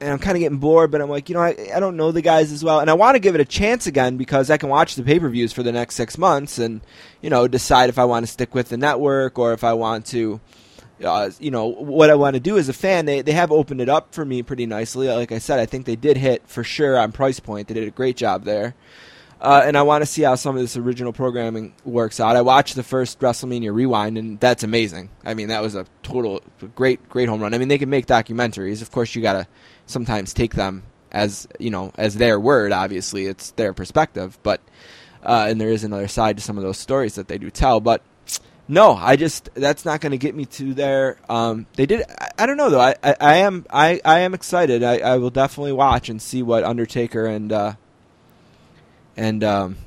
[0.03, 2.11] and I'm kind of getting bored, but I'm like, you know, I, I don't know
[2.11, 4.57] the guys as well, and I want to give it a chance again because I
[4.57, 6.81] can watch the pay per views for the next six months and
[7.21, 10.05] you know decide if I want to stick with the network or if I want
[10.07, 10.41] to.
[11.03, 13.05] Uh, you know what I want to do as a fan.
[13.05, 15.09] They they have opened it up for me pretty nicely.
[15.09, 17.67] Like I said, I think they did hit for sure on price point.
[17.67, 18.75] They did a great job there.
[19.43, 22.37] Uh, and I want to see how some of this original programming works out.
[22.37, 25.09] I watched the first WrestleMania Rewind, and that's amazing.
[25.25, 26.41] I mean, that was a total
[26.75, 27.53] great, great home run.
[27.53, 28.81] I mean, they can make documentaries.
[28.81, 29.45] Of course, you gotta
[29.85, 32.71] sometimes take them as you know as their word.
[32.71, 34.61] Obviously, it's their perspective, but
[35.21, 37.81] uh, and there is another side to some of those stories that they do tell.
[37.81, 38.01] But
[38.69, 41.17] no, I just that's not going to get me to there.
[41.27, 42.03] Um, they did.
[42.09, 42.79] I, I, don't know though.
[42.79, 44.83] I, I, I, am I, I am excited.
[44.83, 47.73] I, I will definitely watch and see what Undertaker and uh,
[49.17, 49.77] and um,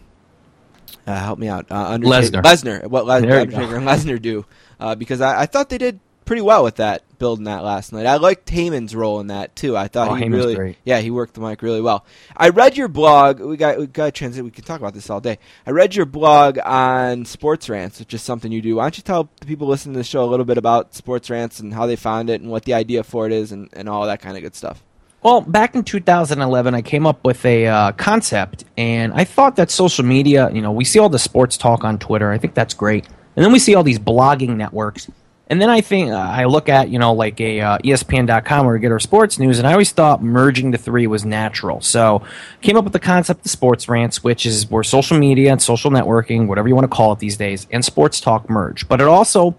[1.06, 1.66] uh, help me out.
[1.70, 2.80] Uh, Undertaker, Lesnar.
[2.82, 2.86] Lesnar.
[2.88, 4.44] What Les- Undertaker and Lesnar do?
[4.78, 8.04] Uh, because I, I thought they did pretty well with that building that last night.
[8.04, 9.76] I liked Heyman's role in that too.
[9.76, 10.76] I thought Oh, he Heyman's really, great.
[10.84, 12.04] yeah, he worked the mic really well.
[12.36, 13.38] I read your blog.
[13.40, 14.44] We got we got a transit.
[14.44, 15.38] We can talk about this all day.
[15.66, 18.74] I read your blog on sports rants, which is something you do.
[18.76, 21.30] Why don't you tell the people listening to the show a little bit about sports
[21.30, 23.88] rants and how they found it and what the idea for it is and, and
[23.88, 24.82] all that kind of good stuff.
[25.26, 29.72] Well, back in 2011, I came up with a uh, concept, and I thought that
[29.72, 32.30] social media, you know, we see all the sports talk on Twitter.
[32.30, 33.08] I think that's great.
[33.34, 35.10] And then we see all these blogging networks.
[35.48, 38.76] And then I think uh, I look at, you know, like a uh, ESPN.com where
[38.76, 41.80] we get our sports news, and I always thought merging the three was natural.
[41.80, 42.22] So
[42.60, 45.90] came up with the concept of sports rants, which is where social media and social
[45.90, 48.86] networking, whatever you want to call it these days, and sports talk merge.
[48.86, 49.56] But it also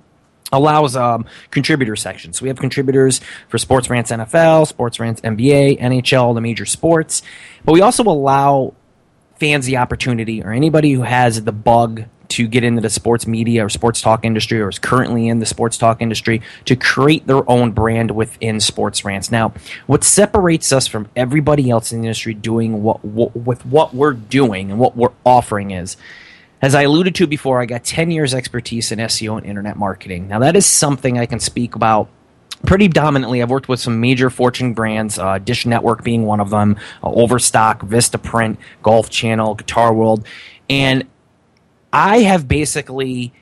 [0.52, 2.38] allows um, contributor sections.
[2.38, 7.22] So we have contributors for Sports Rants NFL, Sports Rants NBA, NHL, the major sports.
[7.66, 8.74] But we also allow
[9.40, 13.66] fans the opportunity or anybody who has the bug to get into the sports media
[13.66, 17.50] or sports talk industry or is currently in the sports talk industry to create their
[17.50, 19.32] own brand within sports rants.
[19.32, 19.54] Now,
[19.86, 24.14] what separates us from everybody else in the industry doing what, what with what we're
[24.14, 25.96] doing and what we're offering is
[26.62, 30.28] as I alluded to before, I got 10 years expertise in SEO and internet marketing.
[30.28, 32.10] Now, that is something I can speak about
[32.66, 33.42] pretty dominantly.
[33.42, 37.12] I've worked with some major Fortune brands, uh, Dish Network being one of them, uh,
[37.12, 40.26] Overstock, Vistaprint, Golf Channel, Guitar World.
[40.70, 41.06] And
[41.94, 43.34] I have basically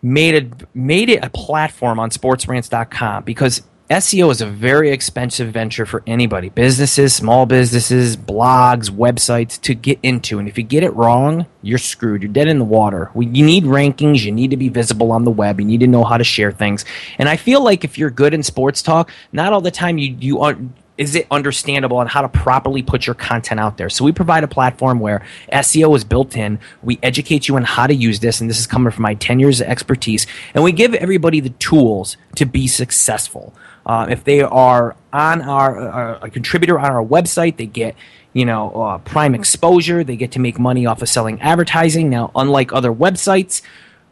[0.00, 5.84] made it made it a platform on sportsrants.com because SEO is a very expensive venture
[5.84, 10.38] for anybody, businesses, small businesses, blogs, websites to get into.
[10.38, 12.22] And if you get it wrong, you're screwed.
[12.22, 13.10] You're dead in the water.
[13.14, 14.22] We, you need rankings.
[14.22, 15.60] You need to be visible on the web.
[15.60, 16.84] You need to know how to share things.
[17.18, 20.16] And I feel like if you're good in sports talk, not all the time you
[20.18, 20.56] you are
[20.98, 23.88] is it understandable on how to properly put your content out there.
[23.88, 26.60] So we provide a platform where SEO is built in.
[26.82, 29.40] We educate you on how to use this, and this is coming from my 10
[29.40, 30.26] years of expertise.
[30.54, 33.54] And we give everybody the tools to be successful.
[33.84, 37.94] Uh, if they are on our uh, a contributor on our website, they get
[38.32, 40.04] you know uh, prime exposure.
[40.04, 42.08] They get to make money off of selling advertising.
[42.10, 43.62] Now, unlike other websites,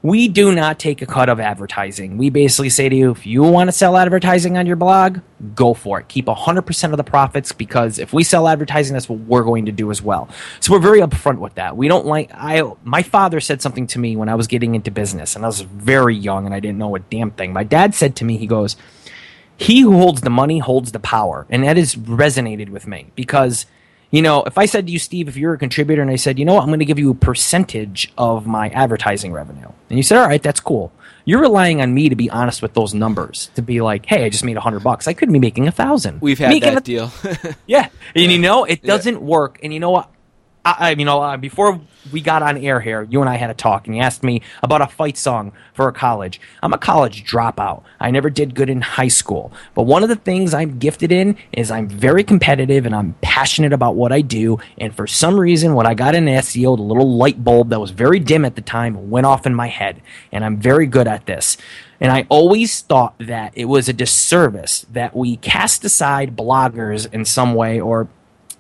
[0.03, 2.17] we do not take a cut of advertising.
[2.17, 5.19] We basically say to you, if you want to sell advertising on your blog,
[5.55, 6.09] go for it.
[6.09, 9.73] Keep 100% of the profits because if we sell advertising, that's what we're going to
[9.73, 10.29] do as well.
[10.61, 11.77] So we're very upfront with that.
[11.77, 14.91] We don't like, I, my father said something to me when I was getting into
[14.91, 17.53] business and I was very young and I didn't know a damn thing.
[17.53, 18.77] My dad said to me, he goes,
[19.61, 21.47] he who holds the money holds the power.
[21.51, 23.67] And that has resonated with me because
[24.11, 26.37] you know, if I said to you, Steve, if you're a contributor, and I said,
[26.37, 29.97] you know what, I'm going to give you a percentage of my advertising revenue, and
[29.97, 30.91] you said, all right, that's cool.
[31.25, 34.29] You're relying on me to be honest with those numbers, to be like, hey, I
[34.29, 35.07] just made a hundred bucks.
[35.07, 36.21] I could be making a thousand.
[36.21, 37.13] We've had Making that a- deal.
[37.69, 39.61] yeah, and you know, it doesn't work.
[39.63, 40.11] And you know what?
[40.65, 41.81] I, you know, uh, before
[42.13, 44.43] we got on air here, you and I had a talk, and you asked me
[44.63, 46.39] about a fight song for a college.
[46.63, 47.83] I'm a college dropout.
[47.99, 51.37] I never did good in high school, but one of the things I'm gifted in
[51.53, 54.59] is I'm very competitive and I'm passionate about what I do.
[54.77, 57.91] And for some reason, when I got into SEO, the little light bulb that was
[57.91, 61.25] very dim at the time went off in my head, and I'm very good at
[61.25, 61.57] this.
[62.01, 67.25] And I always thought that it was a disservice that we cast aside bloggers in
[67.25, 68.09] some way, or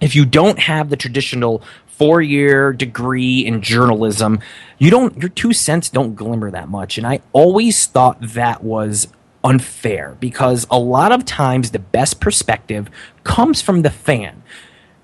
[0.00, 1.62] if you don't have the traditional
[2.00, 4.40] four year degree in journalism,
[4.78, 6.96] you don't your two cents don't glimmer that much.
[6.96, 9.06] And I always thought that was
[9.44, 12.88] unfair because a lot of times the best perspective
[13.22, 14.42] comes from the fan.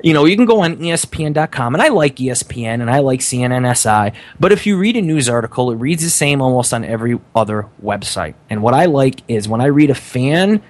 [0.03, 4.15] You know, you can go on ESPN.com, and I like ESPN and I like CNNSI,
[4.41, 7.69] but if you read a news article, it reads the same almost on every other
[7.83, 8.35] website.
[8.49, 10.63] And what I like is when I read a fan's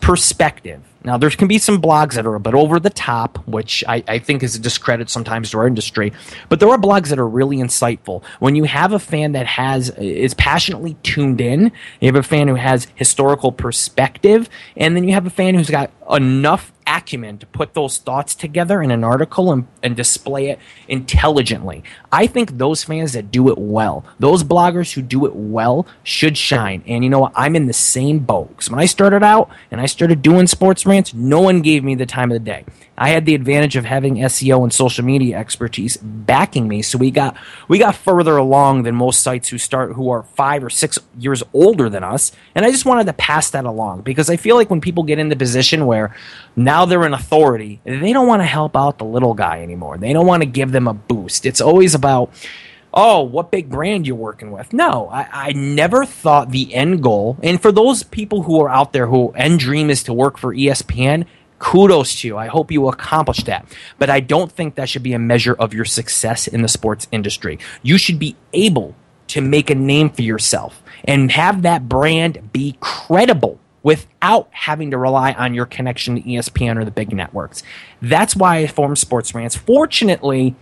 [0.00, 0.82] perspective.
[1.06, 4.02] Now, there can be some blogs that are a bit over the top, which I,
[4.08, 6.12] I think is a discredit sometimes to our industry.
[6.48, 8.24] But there are blogs that are really insightful.
[8.40, 11.70] When you have a fan that has is passionately tuned in,
[12.00, 15.70] you have a fan who has historical perspective, and then you have a fan who's
[15.70, 20.58] got enough acumen to put those thoughts together in an article and, and display it
[20.88, 21.82] intelligently.
[22.12, 26.38] I think those fans that do it well, those bloggers who do it well, should
[26.38, 26.82] shine.
[26.86, 27.32] And you know what?
[27.34, 28.50] I'm in the same boat.
[28.50, 31.94] Because when I started out and I started doing sports rants, no one gave me
[31.94, 32.64] the time of the day.
[32.98, 37.10] I had the advantage of having SEO and social media expertise backing me, so we
[37.10, 37.36] got
[37.68, 41.42] we got further along than most sites who start who are five or six years
[41.52, 42.32] older than us.
[42.54, 45.18] And I just wanted to pass that along because I feel like when people get
[45.18, 46.16] in the position where
[46.54, 49.98] now they're an authority, they don't want to help out the little guy anymore.
[49.98, 51.44] They don't want to give them a boost.
[51.44, 52.32] It's always about
[52.96, 54.72] oh, what big brand you're working with.
[54.72, 58.94] No, I, I, never thought the end goal, and for those people who are out
[58.94, 61.26] there who end dream is to work for ESPN,
[61.58, 62.36] kudos to you.
[62.36, 63.66] I hope you accomplish that.
[63.98, 67.08] But I don't think that should be a measure of your success in the sports
[67.12, 67.58] industry.
[67.82, 68.94] You should be able
[69.28, 74.98] to make a name for yourself and have that brand be credible without having to
[74.98, 77.62] rely on your connection to ESPN or the big networks.
[78.02, 79.56] That's why I formed Sports Rants.
[79.56, 80.56] Fortunately,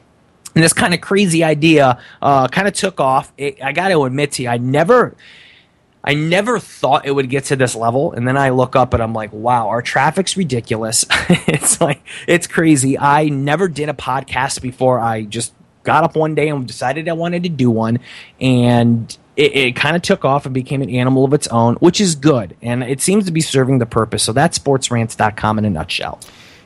[0.52, 3.32] this kind of crazy idea uh, kind of took off.
[3.36, 5.16] It, I got to admit to you, I never.
[6.04, 9.02] I never thought it would get to this level, and then I look up and
[9.02, 11.06] I'm like, "Wow, our traffic's ridiculous."
[11.48, 12.98] it's like it's crazy.
[12.98, 15.00] I never did a podcast before.
[15.00, 18.00] I just got up one day and decided I wanted to do one,
[18.38, 22.00] and it, it kind of took off and became an animal of its own, which
[22.00, 24.22] is good, and it seems to be serving the purpose.
[24.22, 26.20] So that's sportsrants.com in a nutshell.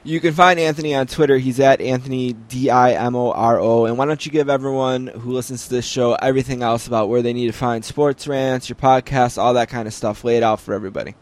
[0.08, 1.36] You can find Anthony on Twitter.
[1.36, 3.84] He's at Anthony D I M O R O.
[3.84, 7.20] And why don't you give everyone who listens to this show everything else about where
[7.20, 10.24] they need to find sports rants, your podcast, all that kind of stuff.
[10.24, 11.14] Lay it out for everybody.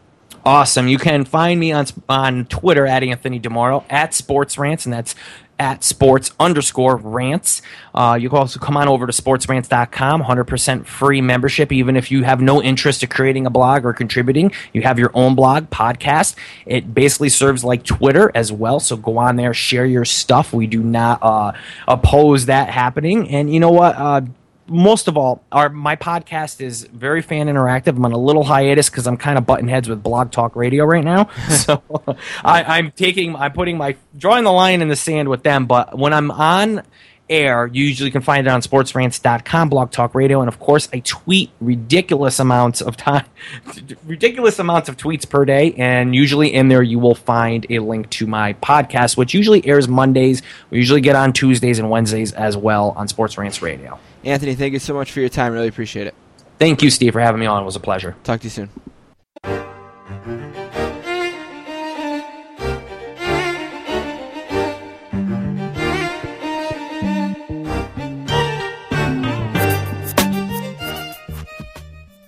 [0.47, 0.87] Awesome.
[0.87, 5.13] You can find me on on Twitter at Anthony DiMoro at Sports Rants, and that's
[5.59, 7.61] at sports underscore rants.
[7.93, 11.73] Uh, you can also come on over to sportsrants.com, 100% free membership.
[11.73, 15.11] Even if you have no interest in creating a blog or contributing, you have your
[15.13, 16.35] own blog, podcast.
[16.65, 18.79] It basically serves like Twitter as well.
[18.79, 20.53] So go on there, share your stuff.
[20.53, 21.51] We do not uh,
[21.89, 23.29] oppose that happening.
[23.31, 23.97] And you know what?
[23.97, 24.21] Uh,
[24.67, 27.95] most of all, our my podcast is very fan interactive.
[27.95, 30.85] I'm on a little hiatus because I'm kind of butting heads with Blog Talk Radio
[30.85, 31.29] right now.
[31.49, 31.81] so
[32.43, 35.65] I, I'm taking, I'm putting my drawing the line in the sand with them.
[35.65, 36.83] But when I'm on
[37.29, 40.99] air, you usually can find it on sportsrants.com, Blog Talk Radio, and of course, I
[40.99, 43.25] tweet ridiculous amounts of time,
[44.05, 45.73] ridiculous amounts of tweets per day.
[45.77, 49.87] And usually in there, you will find a link to my podcast, which usually airs
[49.87, 50.41] Mondays.
[50.69, 53.99] We usually get on Tuesdays and Wednesdays as well on Sports Rants Radio.
[54.27, 55.53] Anthony, thank you so much for your time.
[55.53, 56.13] Really appreciate it.
[56.59, 57.63] Thank you, Steve, for having me on.
[57.63, 58.13] It was a pleasure.
[58.25, 58.69] Talk to you soon.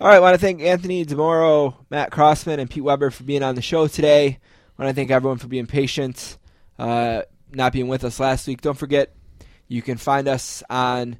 [0.01, 3.43] All right, I want to thank Anthony DiMoro, Matt Crossman, and Pete Weber for being
[3.43, 4.39] on the show today.
[4.77, 6.37] I want to thank everyone for being patient,
[6.79, 8.61] uh, not being with us last week.
[8.61, 9.13] Don't forget,
[9.67, 11.19] you can find us on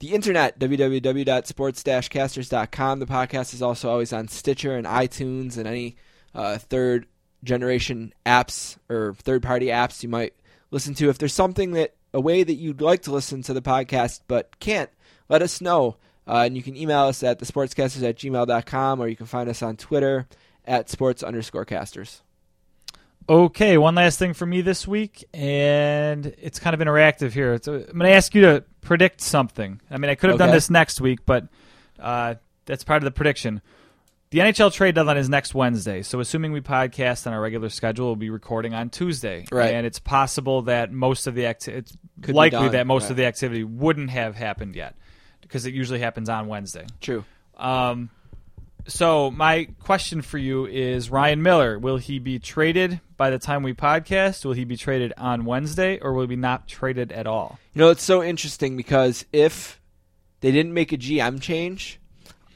[0.00, 2.98] the internet, www.sports-casters.com.
[2.98, 5.96] The podcast is also always on Stitcher and iTunes and any
[6.34, 7.06] uh, third
[7.44, 10.34] generation apps or third party apps you might
[10.70, 11.10] listen to.
[11.10, 14.58] If there's something that a way that you'd like to listen to the podcast but
[14.58, 14.90] can't,
[15.28, 15.96] let us know.
[16.26, 19.62] Uh, and you can email us at thesportscasters at gmail.com or you can find us
[19.62, 20.26] on Twitter
[20.64, 22.22] at sports underscore casters.
[23.28, 27.54] Okay, one last thing for me this week, and it's kind of interactive here.
[27.54, 29.80] It's, I'm going to ask you to predict something.
[29.90, 31.46] I mean, I could have done this next week, but
[32.00, 32.34] uh,
[32.66, 33.62] that's part of the prediction.
[34.30, 38.06] The NHL trade deadline is next Wednesday, so assuming we podcast on our regular schedule,
[38.06, 39.44] we'll be recording on Tuesday.
[39.50, 39.74] Right.
[39.74, 43.10] And it's possible that most of the acti- it's Could likely that most right.
[43.10, 44.94] of the activity wouldn't have happened yet
[45.40, 46.86] because it usually happens on Wednesday.
[47.00, 47.24] True.
[47.56, 48.10] Um,
[48.90, 51.78] so my question for you is Ryan Miller.
[51.78, 54.44] Will he be traded by the time we podcast?
[54.44, 57.58] Will he be traded on Wednesday, or will he be not traded at all?
[57.72, 59.80] You know, it's so interesting because if
[60.40, 62.00] they didn't make a GM change,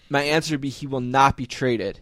[0.09, 2.01] my answer would be he will not be traded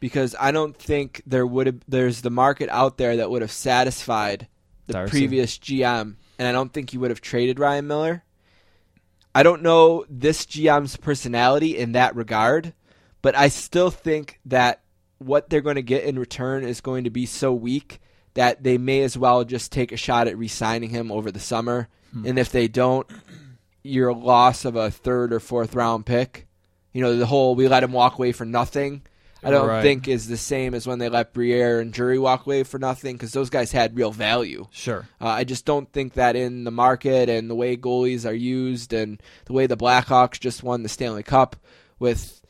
[0.00, 3.52] because I don't think there would have there's the market out there that would have
[3.52, 4.48] satisfied
[4.86, 5.10] the Darcy.
[5.10, 8.24] previous GM, and I don't think he would have traded Ryan Miller.
[9.34, 12.74] I don't know this GM's personality in that regard,
[13.22, 14.80] but I still think that
[15.18, 18.00] what they're going to get in return is going to be so weak
[18.34, 21.88] that they may as well just take a shot at re-signing him over the summer.
[22.12, 22.26] Hmm.
[22.26, 23.06] And if they don't,
[23.82, 26.46] your loss of a third or fourth round pick,
[26.92, 29.02] you know, the whole we let him walk away for nothing.
[29.44, 29.82] I don't Right.
[29.82, 33.16] think is the same as when they let Briere and Drury walk away for nothing
[33.16, 34.66] because those guys had real value.
[34.70, 35.08] Sure.
[35.20, 38.92] Uh, I just don't think that in the market and the way goalies are used
[38.92, 41.56] and the way the Blackhawks just won the Stanley Cup
[41.98, 42.40] with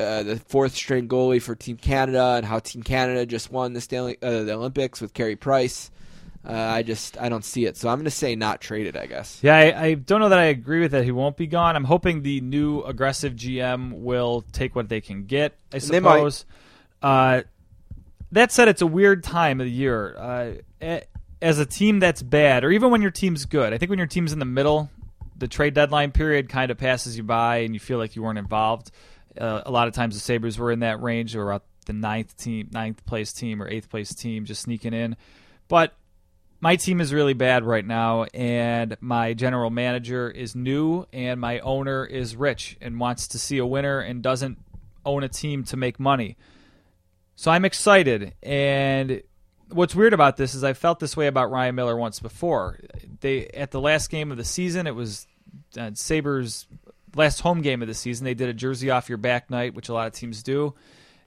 [0.00, 3.80] uh, the fourth string goalie for Team Canada and how Team Canada just won the
[3.80, 5.90] Stanley uh, the Olympics with Carey Price.
[6.42, 8.96] Uh, I just I don't see it, so I'm going to say not traded.
[8.96, 9.38] I guess.
[9.42, 11.04] Yeah, I, I don't know that I agree with that.
[11.04, 11.76] He won't be gone.
[11.76, 15.54] I'm hoping the new aggressive GM will take what they can get.
[15.72, 16.46] I suppose.
[17.02, 17.42] Uh,
[18.32, 20.16] that said, it's a weird time of the year.
[20.16, 21.00] Uh,
[21.42, 24.06] as a team that's bad, or even when your team's good, I think when your
[24.06, 24.90] team's in the middle,
[25.36, 28.38] the trade deadline period kind of passes you by, and you feel like you weren't
[28.38, 28.90] involved.
[29.40, 32.36] Uh, a lot of times the Sabres were in that range, or about the ninth
[32.36, 35.16] team, ninth place team, or eighth place team, just sneaking in.
[35.68, 35.94] But
[36.60, 41.60] my team is really bad right now, and my general manager is new, and my
[41.60, 44.58] owner is rich and wants to see a winner and doesn't
[45.04, 46.36] own a team to make money.
[47.34, 48.34] So I'm excited.
[48.42, 49.22] And
[49.70, 52.78] what's weird about this is I felt this way about Ryan Miller once before.
[53.20, 55.26] They at the last game of the season, it was
[55.78, 56.66] uh, Sabres'
[57.14, 58.24] last home game of the season.
[58.24, 60.74] They did a jersey off your back night, which a lot of teams do.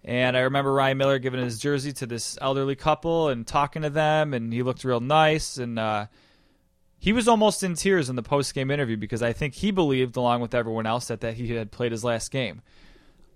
[0.03, 3.89] And I remember Ryan Miller giving his jersey to this elderly couple and talking to
[3.89, 5.57] them, and he looked real nice.
[5.57, 6.07] And uh,
[6.99, 10.17] he was almost in tears in the post game interview because I think he believed,
[10.17, 12.61] along with everyone else, that, that he had played his last game.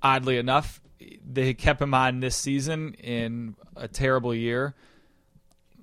[0.01, 0.81] Oddly enough,
[1.25, 4.75] they kept him on this season in a terrible year.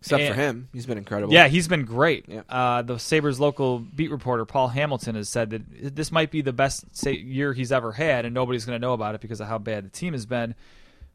[0.04, 1.32] Except for him, he's been incredible.
[1.32, 2.26] Yeah, he's been great.
[2.28, 2.42] Yeah.
[2.48, 6.52] Uh, the Sabres local beat reporter Paul Hamilton has said that this might be the
[6.52, 9.56] best year he's ever had, and nobody's going to know about it because of how
[9.56, 10.54] bad the team has been.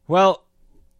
[0.08, 0.44] Well,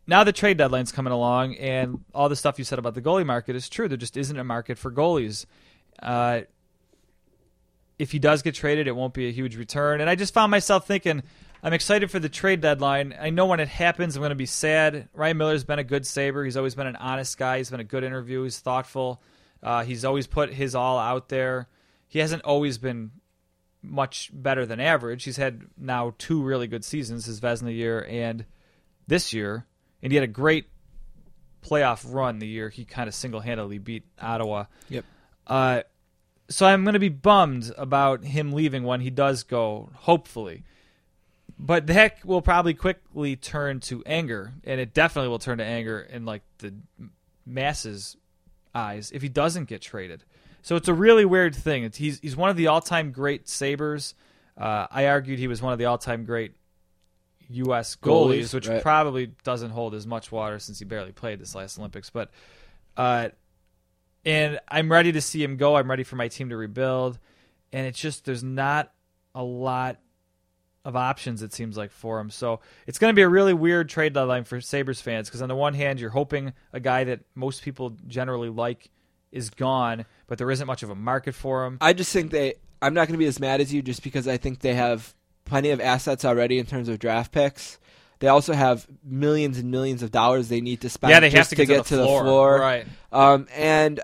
[0.07, 3.27] now the trade deadline's coming along, and all the stuff you said about the goalie
[3.27, 3.89] market is true.
[3.89, 5.47] There just isn't a market for goalies.
[6.01, 6.43] Uh,
[7.99, 10.01] if he does get traded, it won't be a huge return.
[10.01, 11.23] And I just found myself thinking,
[11.63, 13.15] I'm excited for the trade deadline.
[13.21, 15.09] I know when it happens, I'm going to be sad.
[15.13, 16.45] Ryan Miller's been a good saber.
[16.45, 17.59] He's always been an honest guy.
[17.59, 18.43] He's been a good interview.
[18.43, 19.23] He's thoughtful.
[19.63, 21.69] Uh, he's always put his all out there.
[22.09, 23.11] He hasn't always been
[23.83, 25.25] much better than average.
[25.25, 28.45] He's had now two really good seasons, his Vezina year and
[29.07, 29.67] this year,
[30.03, 30.67] and he had a great
[31.63, 34.65] playoff run the year he kind of single handedly beat Ottawa.
[34.89, 35.05] Yep.
[35.47, 35.83] Uh,
[36.49, 40.65] so I'm going to be bummed about him leaving when he does go, hopefully.
[41.63, 46.01] But that will probably quickly turn to anger, and it definitely will turn to anger
[46.01, 46.73] in like the
[47.45, 48.17] masses'
[48.75, 50.25] eyes if he doesn't get traded.
[50.63, 51.85] So it's a really weird thing.
[51.85, 54.15] It's, he's he's one of the all-time great Sabres.
[54.57, 56.55] Uh, I argued he was one of the all-time great
[57.51, 57.95] U.S.
[57.95, 58.83] goalies, Goalies, which right.
[58.83, 62.09] probably doesn't hold as much water since he barely played this last Olympics.
[62.09, 62.31] But
[62.97, 63.29] uh,
[64.25, 65.77] and I'm ready to see him go.
[65.77, 67.19] I'm ready for my team to rebuild,
[67.71, 68.93] and it's just there's not
[69.35, 69.99] a lot
[70.85, 72.31] of options it seems like for him.
[72.31, 75.49] So it's going to be a really weird trade deadline for Sabres fans because on
[75.49, 78.91] the one hand you're hoping a guy that most people generally like
[79.33, 81.79] is gone, but there isn't much of a market for him.
[81.81, 82.55] I just think they.
[82.83, 85.15] I'm not going to be as mad as you just because I think they have
[85.45, 87.79] plenty of assets already in terms of draft picks.
[88.21, 91.11] They also have millions and millions of dollars they need to spend.
[91.11, 92.23] Yeah, they have just to get to the floor.
[92.23, 92.59] floor.
[92.59, 92.87] Right.
[93.13, 94.01] Um, and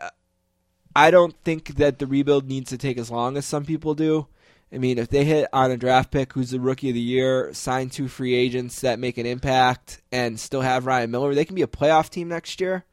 [0.94, 4.26] I don't think that the rebuild needs to take as long as some people do.
[4.72, 7.52] I mean, if they hit on a draft pick who's the rookie of the year,
[7.52, 11.54] sign two free agents that make an impact, and still have Ryan Miller, they can
[11.54, 12.84] be a playoff team next year.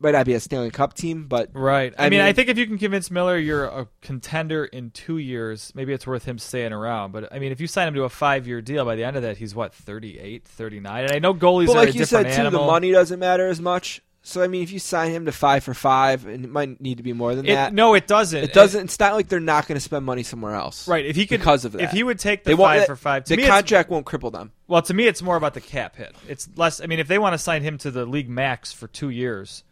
[0.00, 1.94] Might not be a Stanley Cup team, but Right.
[1.96, 5.18] I, I mean, I think if you can convince Miller you're a contender in two
[5.18, 7.12] years, maybe it's worth him staying around.
[7.12, 9.16] But I mean, if you sign him to a five year deal, by the end
[9.16, 11.04] of that, he's what, 38, 39?
[11.04, 13.20] And I know goalies But are a like you said different too, the money doesn't
[13.20, 14.02] matter as much.
[14.26, 16.96] So I mean, if you sign him to five for five, and it might need
[16.96, 17.74] to be more than It- that.
[17.74, 18.42] no, it doesn't.
[18.42, 18.84] It doesn't.
[18.84, 20.88] It's not like they're not going to spend money somewhere else.
[20.88, 21.04] Right.
[21.04, 23.24] If he could, because of that, if he would take the They five for five,
[23.24, 24.52] to the contract won't cripple them.
[24.66, 26.16] Well, to me, it's more about the cap hit.
[26.26, 26.80] It's less.
[26.80, 29.62] I mean, if they want to sign him to the league max for two years,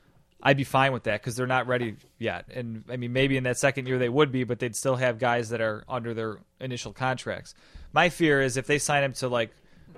[0.42, 2.44] I'd be fine with that because they're not ready yet.
[2.52, 5.18] And I mean, maybe in that second year they would be, but they'd still have
[5.18, 7.54] guys that are under their initial contracts.
[7.94, 9.50] My fear is if they sign him to like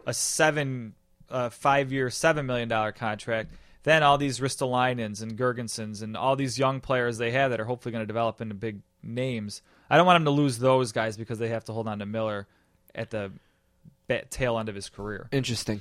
[0.06, 0.94] a seven,
[1.28, 3.50] uh, five year, seven million dollar contract,
[3.84, 7.64] then all these Ristolainens and Girgensons and all these young players they have that are
[7.64, 9.62] hopefully going to develop into big names.
[9.88, 12.06] I don't want them to lose those guys because they have to hold on to
[12.06, 12.48] Miller
[12.94, 13.30] at the
[14.30, 15.28] tail end of his career.
[15.32, 15.80] Interesting.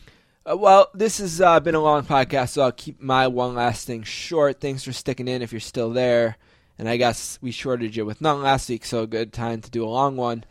[0.50, 3.88] Uh, well, this has uh, been a long podcast, so I'll keep my one last
[3.88, 4.60] thing short.
[4.60, 6.38] Thanks for sticking in if you're still there.
[6.78, 9.72] And I guess we shorted you with none last week, so a good time to
[9.72, 10.44] do a long one.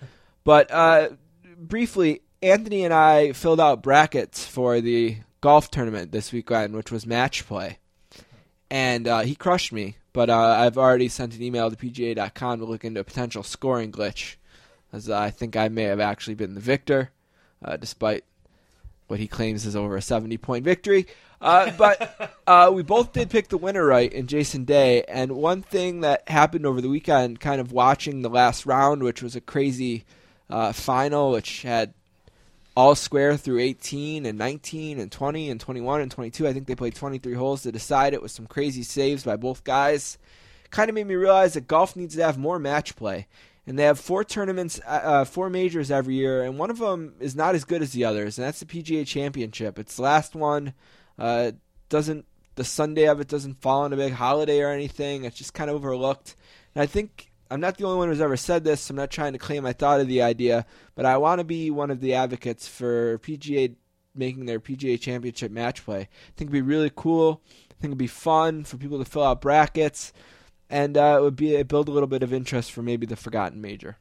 [0.44, 1.10] But uh,
[1.58, 7.06] briefly, Anthony and I filled out brackets for the golf tournament this weekend, which was
[7.06, 7.78] match play.
[8.70, 12.64] And uh, he crushed me, but uh, I've already sent an email to PGA.com to
[12.64, 14.36] look into a potential scoring glitch,
[14.94, 17.10] as I think I may have actually been the victor,
[17.62, 18.24] uh, despite
[19.08, 21.06] what he claims is over a 70 point victory.
[21.38, 25.02] Uh, but uh, we both did pick the winner right in Jason Day.
[25.04, 29.22] And one thing that happened over the weekend, kind of watching the last round, which
[29.22, 30.04] was a crazy
[30.72, 31.94] final, which had
[32.76, 36.46] all square through 18 and 19 and 20 and 21 and 22.
[36.46, 39.64] I think they played 23 holes to decide it with some crazy saves by both
[39.64, 40.18] guys.
[40.70, 43.26] Kind of made me realize that golf needs to have more match play.
[43.66, 47.14] And they have four tournaments, uh, uh, four majors every year, and one of them
[47.20, 49.78] is not as good as the others, and that's the PGA Championship.
[49.78, 50.74] It's the last one.
[51.16, 51.52] Uh,
[51.88, 55.24] doesn't the Sunday of it doesn't fall on a big holiday or anything.
[55.24, 56.36] It's just kind of overlooked.
[56.74, 58.88] And I think I'm not the only one who's ever said this.
[58.88, 60.64] I'm not trying to claim I thought of the idea,
[60.94, 63.74] but I want to be one of the advocates for PGA
[64.14, 66.00] making their PGA Championship match play.
[66.00, 67.42] I think it'd be really cool.
[67.70, 70.14] I think it'd be fun for people to fill out brackets,
[70.70, 73.16] and uh, it would be it build a little bit of interest for maybe the
[73.16, 73.98] forgotten major.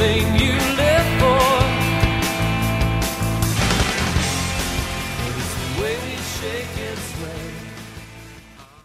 [0.00, 0.29] For?